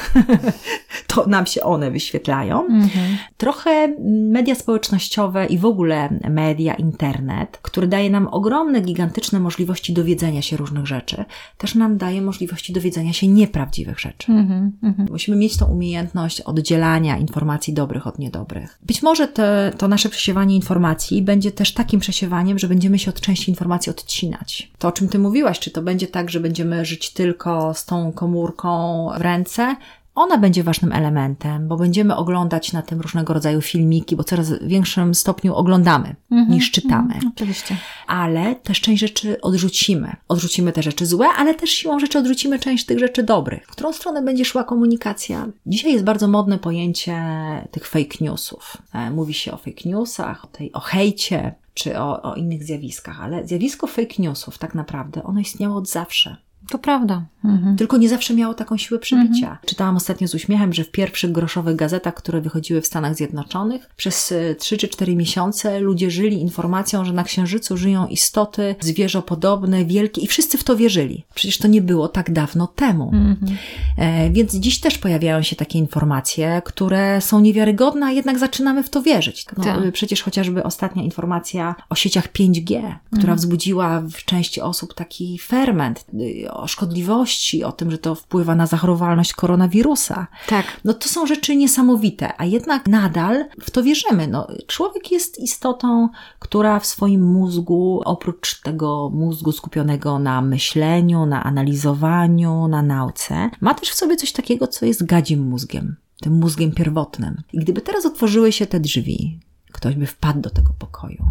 to 1.14 1.26
nam 1.26 1.46
się 1.46 1.62
one 1.62 1.90
wyświetlają. 1.90 2.66
Mhm. 2.66 3.16
Trochę 3.36 3.94
media 4.30 4.54
społecznościowe 4.54 5.46
i 5.46 5.58
w 5.58 5.64
ogóle 5.64 6.18
media, 6.30 6.74
internet, 6.74 7.58
który 7.62 7.86
daje 7.86 8.05
nam 8.10 8.28
ogromne, 8.28 8.80
gigantyczne 8.80 9.40
możliwości 9.40 9.92
dowiedzenia 9.92 10.42
się 10.42 10.56
różnych 10.56 10.86
rzeczy, 10.86 11.24
też 11.58 11.74
nam 11.74 11.96
daje 11.96 12.22
możliwości 12.22 12.72
dowiedzenia 12.72 13.12
się 13.12 13.28
nieprawdziwych 13.28 14.00
rzeczy. 14.00 14.32
Mm 14.32 14.72
-hmm. 14.82 15.10
Musimy 15.10 15.36
mieć 15.36 15.56
tą 15.56 15.66
umiejętność 15.66 16.40
oddzielania 16.40 17.18
informacji 17.18 17.72
dobrych 17.72 18.06
od 18.06 18.18
niedobrych. 18.18 18.78
Być 18.82 19.02
może 19.02 19.28
te, 19.28 19.72
to 19.78 19.88
nasze 19.88 20.08
przesiewanie 20.08 20.56
informacji 20.56 21.22
będzie 21.22 21.52
też 21.52 21.74
takim 21.74 22.00
przesiewaniem, 22.00 22.58
że 22.58 22.68
będziemy 22.68 22.98
się 22.98 23.10
od 23.10 23.20
części 23.20 23.50
informacji 23.50 23.90
odcinać. 23.90 24.70
To, 24.78 24.88
o 24.88 24.92
czym 24.92 25.08
Ty 25.08 25.18
mówiłaś, 25.18 25.58
czy 25.58 25.70
to 25.70 25.82
będzie 25.82 26.06
tak, 26.06 26.30
że 26.30 26.40
będziemy 26.40 26.84
żyć 26.84 27.10
tylko 27.10 27.74
z 27.74 27.84
tą 27.84 28.12
komórką 28.12 29.08
w 29.18 29.20
ręce, 29.20 29.76
ona 30.16 30.38
będzie 30.38 30.62
ważnym 30.62 30.92
elementem, 30.92 31.68
bo 31.68 31.76
będziemy 31.76 32.16
oglądać 32.16 32.72
na 32.72 32.82
tym 32.82 33.00
różnego 33.00 33.34
rodzaju 33.34 33.60
filmiki, 33.60 34.16
bo 34.16 34.24
coraz 34.24 34.52
w 34.52 34.66
większym 34.66 35.14
stopniu 35.14 35.54
oglądamy 35.54 36.16
-hmm, 36.30 36.48
niż 36.48 36.70
czytamy. 36.70 37.14
Mm, 37.14 37.32
oczywiście. 37.34 37.76
Ale 38.06 38.54
też 38.54 38.80
część 38.80 39.00
rzeczy 39.00 39.40
odrzucimy. 39.40 40.16
Odrzucimy 40.28 40.72
te 40.72 40.82
rzeczy 40.82 41.06
złe, 41.06 41.26
ale 41.36 41.54
też 41.54 41.70
siłą 41.70 41.98
rzeczy 41.98 42.18
odrzucimy 42.18 42.58
część 42.58 42.86
tych 42.86 42.98
rzeczy 42.98 43.22
dobrych. 43.22 43.64
W 43.66 43.70
którą 43.70 43.92
stronę 43.92 44.22
będzie 44.22 44.44
szła 44.44 44.64
komunikacja? 44.64 45.46
Dzisiaj 45.66 45.92
jest 45.92 46.04
bardzo 46.04 46.28
modne 46.28 46.58
pojęcie 46.58 47.22
tych 47.70 47.86
fake 47.88 48.16
newsów. 48.20 48.76
E, 48.92 49.10
mówi 49.10 49.34
się 49.34 49.52
o 49.52 49.56
fake 49.56 49.88
newsach, 49.88 50.44
o, 50.44 50.48
tej, 50.48 50.72
o 50.72 50.80
hejcie, 50.80 51.54
czy 51.74 51.98
o, 51.98 52.22
o 52.22 52.34
innych 52.34 52.64
zjawiskach, 52.64 53.20
ale 53.20 53.46
zjawisko 53.46 53.86
fake 53.86 54.14
newsów 54.18 54.58
tak 54.58 54.74
naprawdę 54.74 55.22
ono 55.22 55.40
istniało 55.40 55.76
od 55.76 55.88
zawsze 55.88 56.36
To 56.70 56.78
prawda. 56.78 57.24
Mhm. 57.44 57.76
Tylko 57.76 57.96
nie 57.96 58.08
zawsze 58.08 58.34
miało 58.34 58.54
taką 58.54 58.76
siłę 58.76 59.00
przebicia. 59.00 59.46
Mhm. 59.46 59.58
Czytałam 59.66 59.96
ostatnio 59.96 60.28
z 60.28 60.34
uśmiechem, 60.34 60.72
że 60.72 60.84
w 60.84 60.90
pierwszych 60.90 61.32
groszowych 61.32 61.76
gazetach, 61.76 62.14
które 62.14 62.40
wychodziły 62.40 62.80
w 62.80 62.86
Stanach 62.86 63.14
Zjednoczonych, 63.14 63.90
przez 63.96 64.34
3 64.58 64.74
e, 64.74 64.78
czy 64.78 64.88
4 64.88 65.16
miesiące 65.16 65.80
ludzie 65.80 66.10
żyli 66.10 66.40
informacją, 66.40 67.04
że 67.04 67.12
na 67.12 67.24
Księżycu 67.24 67.76
żyją 67.76 68.06
istoty 68.06 68.74
zwierzopodobne, 68.80 69.84
wielkie 69.84 70.20
i 70.20 70.26
wszyscy 70.26 70.58
w 70.58 70.64
to 70.64 70.76
wierzyli. 70.76 71.24
Przecież 71.34 71.58
to 71.58 71.68
nie 71.68 71.82
było 71.82 72.08
tak 72.08 72.32
dawno 72.32 72.66
temu. 72.66 73.10
Mhm. 73.12 73.56
E, 73.98 74.30
więc 74.30 74.54
dziś 74.54 74.80
też 74.80 74.98
pojawiają 74.98 75.42
się 75.42 75.56
takie 75.56 75.78
informacje, 75.78 76.62
które 76.64 77.20
są 77.20 77.40
niewiarygodne, 77.40 78.06
a 78.06 78.10
jednak 78.10 78.38
zaczynamy 78.38 78.82
w 78.82 78.90
to 78.90 79.02
wierzyć. 79.02 79.46
No, 79.56 79.64
tak. 79.64 79.92
Przecież 79.92 80.22
chociażby 80.22 80.62
ostatnia 80.62 81.02
informacja 81.02 81.74
o 81.90 81.94
sieciach 81.94 82.32
5G, 82.32 82.76
która 83.06 83.32
mhm. 83.32 83.38
wzbudziła 83.38 84.00
w 84.00 84.24
części 84.24 84.60
osób 84.60 84.94
taki 84.94 85.38
ferment 85.38 86.04
y, 86.14 86.50
o 86.58 86.66
szkodliwości, 86.66 87.64
o 87.64 87.72
tym, 87.72 87.90
że 87.90 87.98
to 87.98 88.14
wpływa 88.14 88.54
na 88.54 88.66
zachorowalność 88.66 89.32
koronawirusa. 89.32 90.26
Tak. 90.48 90.66
No 90.84 90.94
to 90.94 91.08
są 91.08 91.26
rzeczy 91.26 91.56
niesamowite, 91.56 92.32
a 92.38 92.44
jednak 92.44 92.86
nadal 92.88 93.44
w 93.62 93.70
to 93.70 93.82
wierzymy. 93.82 94.28
No, 94.28 94.48
człowiek 94.66 95.10
jest 95.12 95.38
istotą, 95.38 96.08
która 96.38 96.80
w 96.80 96.86
swoim 96.86 97.22
mózgu, 97.22 98.02
oprócz 98.04 98.60
tego 98.60 99.10
mózgu 99.14 99.52
skupionego 99.52 100.18
na 100.18 100.40
myśleniu, 100.40 101.26
na 101.26 101.44
analizowaniu, 101.44 102.68
na 102.68 102.82
nauce, 102.82 103.50
ma 103.60 103.74
też 103.74 103.88
w 103.90 103.94
sobie 103.94 104.16
coś 104.16 104.32
takiego, 104.32 104.68
co 104.68 104.86
jest 104.86 105.06
gadzim 105.06 105.48
mózgiem 105.48 105.96
tym 106.20 106.32
mózgiem 106.32 106.72
pierwotnym. 106.72 107.42
I 107.52 107.58
gdyby 107.58 107.80
teraz 107.80 108.06
otworzyły 108.06 108.52
się 108.52 108.66
te 108.66 108.80
drzwi, 108.80 109.40
ktoś 109.72 109.94
by 109.94 110.06
wpadł 110.06 110.40
do 110.40 110.50
tego 110.50 110.72
pokoju, 110.78 111.24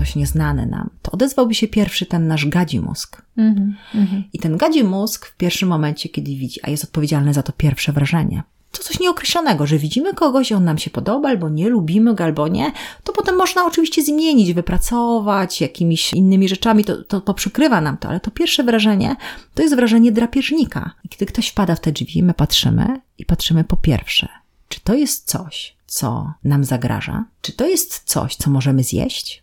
ktoś 0.00 0.16
nieznany 0.16 0.66
nam, 0.66 0.90
to 1.02 1.10
odezwałby 1.10 1.54
się 1.54 1.68
pierwszy 1.68 2.06
ten 2.06 2.26
nasz 2.26 2.46
gadzi 2.46 2.80
mózg. 2.80 3.22
Mm 3.36 3.76
-hmm. 3.94 4.22
I 4.32 4.38
ten 4.38 4.56
gadzi 4.56 4.84
mózg 4.84 5.26
w 5.26 5.36
pierwszym 5.36 5.68
momencie, 5.68 6.08
kiedy 6.08 6.30
widzi, 6.30 6.60
a 6.62 6.70
jest 6.70 6.84
odpowiedzialny 6.84 7.34
za 7.34 7.42
to 7.42 7.52
pierwsze 7.52 7.92
wrażenie, 7.92 8.42
to 8.72 8.82
coś 8.82 9.00
nieokreślonego, 9.00 9.66
że 9.66 9.78
widzimy 9.78 10.14
kogoś, 10.14 10.52
on 10.52 10.64
nam 10.64 10.78
się 10.78 10.90
podoba, 10.90 11.28
albo 11.28 11.48
nie, 11.48 11.68
lubimy 11.68 12.14
go, 12.14 12.24
albo 12.24 12.48
nie, 12.48 12.72
to 13.04 13.12
potem 13.12 13.36
można 13.36 13.66
oczywiście 13.66 14.02
zmienić, 14.02 14.52
wypracować 14.52 15.60
jakimiś 15.60 16.12
innymi 16.12 16.48
rzeczami, 16.48 16.84
to, 16.84 17.04
to 17.04 17.20
poprzykrywa 17.20 17.80
nam 17.80 17.96
to, 17.96 18.08
ale 18.08 18.20
to 18.20 18.30
pierwsze 18.30 18.64
wrażenie 18.64 19.16
to 19.54 19.62
jest 19.62 19.74
wrażenie 19.74 20.12
drapieżnika. 20.12 20.90
I 21.04 21.08
kiedy 21.08 21.26
ktoś 21.26 21.48
wpada 21.48 21.74
w 21.74 21.80
te 21.80 21.92
drzwi, 21.92 22.22
my 22.22 22.34
patrzymy 22.34 23.00
i 23.18 23.24
patrzymy 23.24 23.64
po 23.64 23.76
pierwsze, 23.76 24.28
czy 24.68 24.80
to 24.80 24.94
jest 24.94 25.28
coś, 25.28 25.76
co 25.90 26.32
nam 26.44 26.64
zagraża? 26.64 27.24
Czy 27.42 27.52
to 27.52 27.66
jest 27.66 28.02
coś, 28.04 28.36
co 28.36 28.50
możemy 28.50 28.82
zjeść? 28.82 29.42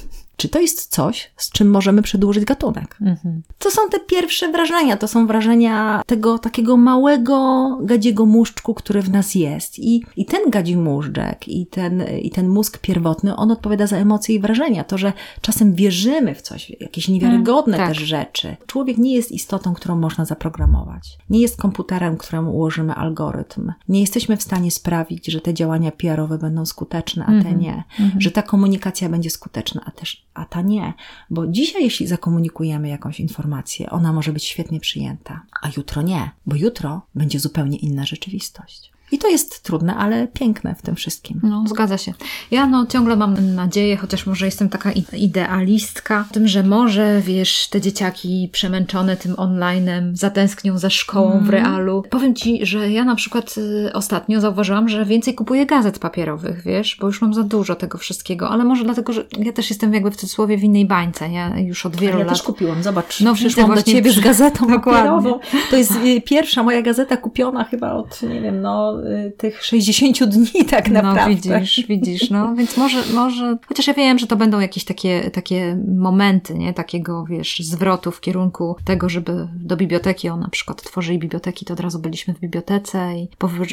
Czy 0.41 0.49
to 0.49 0.59
jest 0.59 0.87
coś, 0.87 1.31
z 1.37 1.51
czym 1.51 1.69
możemy 1.69 2.01
przedłużyć 2.01 2.45
gatunek? 2.45 2.97
Mhm. 3.01 3.41
To 3.59 3.71
są 3.71 3.81
te 3.89 3.99
pierwsze 3.99 4.51
wrażenia, 4.51 4.97
to 4.97 5.07
są 5.07 5.27
wrażenia 5.27 6.01
tego 6.05 6.39
takiego 6.39 6.77
małego 6.77 7.77
gadziego 7.81 8.25
muszczku, 8.25 8.73
który 8.73 9.01
w 9.01 9.09
nas 9.09 9.35
jest. 9.35 9.79
I, 9.79 10.03
i 10.15 10.25
ten 10.25 10.49
gadzi 10.49 10.77
móżdżek 10.77 11.47
i 11.47 11.65
ten, 11.65 12.03
i 12.21 12.29
ten 12.29 12.47
mózg 12.47 12.77
pierwotny, 12.77 13.35
on 13.35 13.51
odpowiada 13.51 13.87
za 13.87 13.97
emocje 13.97 14.35
i 14.35 14.39
wrażenia. 14.39 14.83
To, 14.83 14.97
że 14.97 15.13
czasem 15.41 15.73
wierzymy 15.73 16.35
w 16.35 16.41
coś, 16.41 16.71
jakieś 16.79 17.07
niewiarygodne 17.07 17.77
mm, 17.77 17.87
tak. 17.87 17.97
też 17.97 18.07
rzeczy. 18.07 18.55
Człowiek 18.67 18.97
nie 18.97 19.15
jest 19.15 19.31
istotą, 19.31 19.73
którą 19.73 19.95
można 19.95 20.25
zaprogramować. 20.25 21.17
Nie 21.29 21.41
jest 21.41 21.61
komputerem, 21.61 22.17
któremu 22.17 22.55
ułożymy 22.55 22.93
algorytm. 22.93 23.73
Nie 23.89 24.01
jesteśmy 24.01 24.37
w 24.37 24.43
stanie 24.43 24.71
sprawić, 24.71 25.27
że 25.27 25.41
te 25.41 25.53
działania 25.53 25.91
PR-owe 25.91 26.37
będą 26.37 26.65
skuteczne, 26.65 27.23
a 27.23 27.27
te 27.27 27.33
mm 27.33 27.53
-hmm. 27.53 27.59
nie. 27.59 27.83
Mm 27.99 28.11
-hmm. 28.11 28.19
Że 28.19 28.31
ta 28.31 28.41
komunikacja 28.41 29.09
będzie 29.09 29.29
skuteczna, 29.29 29.81
a 29.85 29.91
też 29.91 30.30
a 30.33 30.45
ta 30.45 30.61
nie. 30.61 30.93
Bo 31.29 31.47
dzisiaj, 31.47 31.83
jeśli 31.83 32.07
zakomunikujemy 32.07 32.89
jakąś 32.89 33.19
informację, 33.19 33.89
ona 33.89 34.13
może 34.13 34.33
być 34.33 34.43
świetnie 34.43 34.79
przyjęta, 34.79 35.41
a 35.61 35.69
jutro 35.77 36.01
nie, 36.01 36.31
bo 36.45 36.55
jutro 36.55 37.01
będzie 37.15 37.39
zupełnie 37.39 37.77
inna 37.77 38.05
rzeczywistość. 38.05 38.90
I 39.11 39.17
to 39.17 39.27
jest 39.27 39.63
trudne, 39.63 39.95
ale 39.95 40.27
piękne 40.27 40.75
w 40.75 40.81
tym 40.81 40.95
wszystkim. 40.95 41.39
No, 41.43 41.63
zgadza 41.67 41.97
się. 41.97 42.13
Ja 42.51 42.65
no 42.65 42.85
ciągle 42.85 43.15
mam 43.15 43.55
nadzieję, 43.55 43.97
chociaż 43.97 44.25
może 44.25 44.45
jestem 44.45 44.69
taka 44.69 44.91
idealistka, 45.13 46.25
tym, 46.31 46.47
że 46.47 46.63
może, 46.63 47.21
wiesz, 47.21 47.67
te 47.69 47.81
dzieciaki 47.81 48.49
przemęczone 48.51 49.17
tym 49.17 49.33
onlinem 49.37 50.15
zatęsknią 50.15 50.77
za 50.77 50.89
szkołą 50.89 51.31
mm. 51.31 51.45
w 51.45 51.49
realu. 51.49 52.03
Powiem 52.09 52.35
Ci, 52.35 52.65
że 52.65 52.91
ja 52.91 53.05
na 53.05 53.15
przykład 53.15 53.55
y, 53.57 53.93
ostatnio 53.93 54.41
zauważyłam, 54.41 54.89
że 54.89 55.05
więcej 55.05 55.35
kupuję 55.35 55.65
gazet 55.65 55.99
papierowych, 55.99 56.63
wiesz, 56.63 56.97
bo 57.01 57.07
już 57.07 57.21
mam 57.21 57.33
za 57.33 57.43
dużo 57.43 57.75
tego 57.75 57.97
wszystkiego, 57.97 58.49
ale 58.49 58.63
może 58.63 58.83
dlatego, 58.83 59.13
że 59.13 59.25
ja 59.37 59.53
też 59.53 59.69
jestem 59.69 59.93
jakby 59.93 60.11
w 60.11 60.15
cudzysłowie 60.15 60.57
w 60.57 60.63
innej 60.63 60.85
bańce. 60.85 61.29
Ja 61.29 61.59
już 61.59 61.85
od 61.85 61.95
wielu 61.95 62.13
ja 62.13 62.19
lat... 62.19 62.27
Ja 62.27 62.33
też 62.33 62.43
kupiłam, 62.43 62.83
zobacz. 62.83 63.21
No, 63.21 63.33
przyszłam 63.33 63.75
do 63.75 63.83
Ciebie 63.83 64.11
z 64.11 64.19
gazetą 64.29 64.67
papierową. 64.67 65.39
To 65.69 65.77
jest 65.77 65.91
y, 66.05 66.21
pierwsza 66.21 66.63
moja 66.63 66.81
gazeta 66.81 67.17
kupiona 67.17 67.63
chyba 67.63 67.93
od, 67.93 68.21
nie 68.21 68.41
wiem, 68.41 68.61
no 68.61 69.00
tych 69.37 69.63
60 69.63 70.23
dni 70.35 70.65
tak 70.65 70.87
no, 70.87 70.93
naprawdę. 70.93 71.49
No 71.49 71.59
widzisz, 71.59 71.85
widzisz, 71.87 72.29
no 72.29 72.55
więc 72.55 72.77
może, 72.77 73.03
może, 73.13 73.57
chociaż 73.67 73.87
ja 73.87 73.93
wiem, 73.93 74.19
że 74.19 74.27
to 74.27 74.35
będą 74.35 74.59
jakieś 74.59 74.83
takie, 74.83 75.31
takie 75.31 75.77
momenty, 75.97 76.53
nie, 76.53 76.73
takiego, 76.73 77.25
wiesz, 77.25 77.59
zwrotu 77.59 78.11
w 78.11 78.21
kierunku 78.21 78.75
tego, 78.85 79.09
żeby 79.09 79.47
do 79.55 79.77
biblioteki, 79.77 80.29
o 80.29 80.37
na 80.37 80.49
przykład 80.49 80.83
tworzyli 80.83 81.19
biblioteki, 81.19 81.65
to 81.65 81.73
od 81.73 81.79
razu 81.79 81.99
byliśmy 81.99 82.33
w 82.33 82.39
bibliotece 82.39 83.17
i 83.17 83.27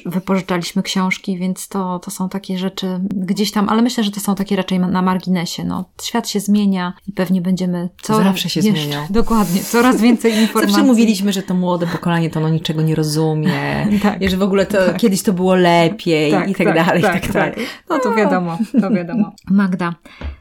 wypożyczaliśmy 0.06 0.82
książki, 0.82 1.38
więc 1.38 1.68
to, 1.68 1.98
to 1.98 2.10
są 2.10 2.28
takie 2.28 2.58
rzeczy 2.58 3.00
gdzieś 3.10 3.52
tam, 3.52 3.68
ale 3.68 3.82
myślę, 3.82 4.04
że 4.04 4.10
to 4.10 4.20
są 4.20 4.34
takie 4.34 4.56
raczej 4.56 4.78
na 4.78 5.02
marginesie, 5.02 5.64
no. 5.64 5.84
Świat 6.02 6.28
się 6.28 6.40
zmienia 6.40 6.92
i 7.08 7.12
pewnie 7.12 7.40
będziemy 7.40 7.88
co 8.02 8.22
Zawsze 8.22 8.48
się 8.50 8.60
jeszcze, 8.60 8.82
zmieniał. 8.82 9.04
Dokładnie, 9.20 9.60
coraz 9.60 10.00
więcej 10.00 10.32
informacji. 10.32 10.74
Zawsze 10.74 10.86
mówiliśmy, 10.86 11.32
że 11.32 11.42
to 11.42 11.54
młode 11.54 11.86
pokolenie 11.86 12.30
to 12.30 12.40
no 12.40 12.48
niczego 12.48 12.82
nie 12.82 12.94
rozumie, 12.94 13.52
tak. 14.02 14.30
że 14.30 14.36
w 14.36 14.42
ogóle 14.42 14.66
to 14.66 14.86
tak. 14.86 14.96
kiedyś 14.96 15.17
to 15.22 15.32
było 15.32 15.54
lepiej 15.54 16.30
tak, 16.30 16.48
i 16.48 16.54
tak, 16.54 16.66
tak 16.66 16.74
dalej, 16.74 17.02
tak, 17.02 17.16
i 17.16 17.20
tak, 17.20 17.32
tak 17.32 17.32
dalej. 17.32 17.68
No 17.90 17.98
to 17.98 18.14
wiadomo, 18.14 18.58
to 18.80 18.90
wiadomo. 18.90 19.32
Magda, 19.50 19.94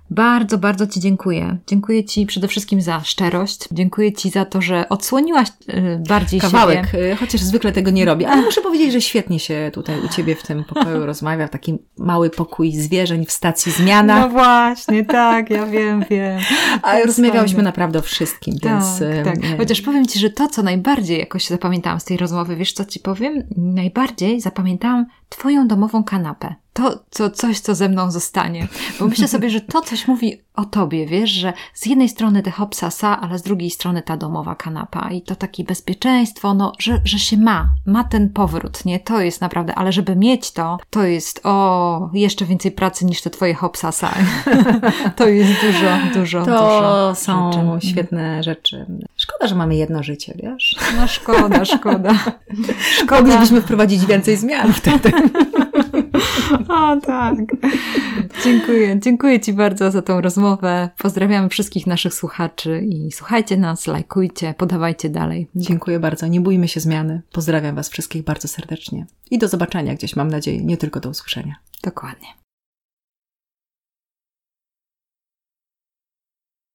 bardzo, 0.09 0.57
bardzo 0.57 0.87
Ci 0.87 0.99
dziękuję. 0.99 1.57
Dziękuję 1.67 2.03
Ci 2.03 2.25
przede 2.25 2.47
wszystkim 2.47 2.81
za 2.81 3.03
szczerość. 3.03 3.67
Dziękuję 3.71 4.13
Ci 4.13 4.29
za 4.29 4.45
to, 4.45 4.61
że 4.61 4.89
odsłoniłaś 4.89 5.47
y, 5.69 6.03
bardziej 6.09 6.39
Kawałek, 6.39 6.85
siebie. 6.85 7.11
Y, 7.11 7.15
chociaż 7.15 7.41
zwykle 7.41 7.71
tego 7.71 7.91
nie 7.91 8.05
robię. 8.05 8.29
Ale 8.29 8.41
muszę 8.41 8.61
powiedzieć, 8.61 8.93
że 8.93 9.01
świetnie 9.01 9.39
się 9.39 9.71
tutaj 9.73 10.05
u 10.05 10.07
Ciebie 10.07 10.35
w 10.35 10.43
tym 10.43 10.63
pokoju 10.63 11.05
rozmawia. 11.11 11.47
Taki 11.47 11.77
mały 11.97 12.29
pokój 12.29 12.71
zwierzeń 12.71 13.25
w 13.25 13.31
stacji 13.31 13.71
zmiana. 13.71 14.19
No 14.19 14.29
właśnie, 14.29 15.05
tak, 15.05 15.49
ja 15.49 15.65
wiem, 15.65 16.05
wiem. 16.09 16.39
Ale 16.81 17.05
rozmawiałyśmy 17.05 17.63
naprawdę 17.63 17.99
o 17.99 18.01
wszystkim, 18.01 18.59
tak, 18.59 18.71
więc... 18.71 18.99
Tak. 19.25 19.37
Y, 19.37 19.57
chociaż 19.57 19.81
powiem 19.81 20.05
Ci, 20.05 20.19
że 20.19 20.29
to, 20.29 20.47
co 20.47 20.63
najbardziej 20.63 21.19
jakoś 21.19 21.47
zapamiętałam 21.47 21.99
z 21.99 22.03
tej 22.03 22.17
rozmowy, 22.17 22.55
wiesz 22.55 22.73
co 22.73 22.85
Ci 22.85 22.99
powiem? 22.99 23.43
Najbardziej 23.57 24.41
zapamiętałam 24.41 25.05
Twoją 25.29 25.67
domową 25.67 26.03
kanapę 26.03 26.55
to, 26.77 26.99
co, 27.09 27.29
coś, 27.29 27.59
co 27.59 27.75
ze 27.75 27.89
mną 27.89 28.11
zostanie. 28.11 28.67
Bo 28.99 29.07
myślę 29.07 29.27
sobie, 29.27 29.49
że 29.49 29.61
to 29.61 29.81
coś 29.81 30.07
mówi 30.07 30.41
o 30.55 30.65
tobie, 30.65 31.05
wiesz, 31.05 31.29
że 31.29 31.53
z 31.73 31.85
jednej 31.85 32.09
strony 32.09 32.43
te 32.43 32.51
hopsasa, 32.51 33.21
ale 33.21 33.39
z 33.39 33.41
drugiej 33.41 33.69
strony 33.69 34.01
ta 34.01 34.17
domowa 34.17 34.55
kanapa 34.55 35.09
i 35.11 35.21
to 35.21 35.35
takie 35.35 35.63
bezpieczeństwo, 35.63 36.53
no, 36.53 36.71
że, 36.79 37.01
że 37.05 37.19
się 37.19 37.37
ma, 37.37 37.69
ma 37.85 38.03
ten 38.03 38.29
powrót, 38.29 38.85
nie? 38.85 38.99
To 38.99 39.21
jest 39.21 39.41
naprawdę, 39.41 39.75
ale 39.75 39.91
żeby 39.91 40.15
mieć 40.15 40.51
to, 40.51 40.77
to 40.89 41.03
jest 41.03 41.41
o 41.43 42.09
jeszcze 42.13 42.45
więcej 42.45 42.71
pracy 42.71 43.05
niż 43.05 43.21
te 43.21 43.29
twoje 43.29 43.53
hopsasa. 43.53 44.13
to 45.15 45.27
jest 45.27 45.51
dużo, 45.61 46.19
dużo, 46.19 46.45
to 46.45 46.51
dużo 46.51 47.15
są 47.15 47.51
rzeczy. 47.51 47.87
świetne 47.87 48.43
rzeczy. 48.43 48.85
Szkoda, 49.15 49.47
że 49.47 49.55
mamy 49.55 49.75
jedno 49.75 50.03
życie, 50.03 50.33
wiesz? 50.35 50.75
No 50.97 51.07
szkoda, 51.07 51.65
szkoda. 51.65 52.13
szkoda. 52.83 53.17
Moglibyśmy 53.23 53.61
wprowadzić 53.61 54.05
więcej 54.05 54.37
zmian 54.37 54.73
wtedy. 54.73 55.11
O 56.69 56.97
tak. 57.01 57.35
Dziękuję. 58.43 58.99
Dziękuję 58.99 59.39
Ci 59.39 59.53
bardzo 59.53 59.91
za 59.91 60.01
tą 60.01 60.21
rozmowę. 60.21 60.89
Pozdrawiamy 60.97 61.49
wszystkich 61.49 61.87
naszych 61.87 62.13
słuchaczy 62.13 62.81
i 62.89 63.11
słuchajcie 63.11 63.57
nas, 63.57 63.87
lajkujcie, 63.87 64.53
podawajcie 64.57 65.09
dalej. 65.09 65.47
Dziękuję 65.55 65.99
bardzo. 65.99 66.27
Nie 66.27 66.41
bójmy 66.41 66.67
się 66.67 66.79
zmiany. 66.79 67.21
Pozdrawiam 67.31 67.75
Was 67.75 67.89
wszystkich 67.89 68.23
bardzo 68.23 68.47
serdecznie. 68.47 69.05
I 69.31 69.37
do 69.37 69.47
zobaczenia 69.47 69.95
gdzieś, 69.95 70.15
mam 70.15 70.27
nadzieję, 70.27 70.63
nie 70.63 70.77
tylko 70.77 70.99
do 70.99 71.09
usłyszenia. 71.09 71.55
Dokładnie. 71.83 72.46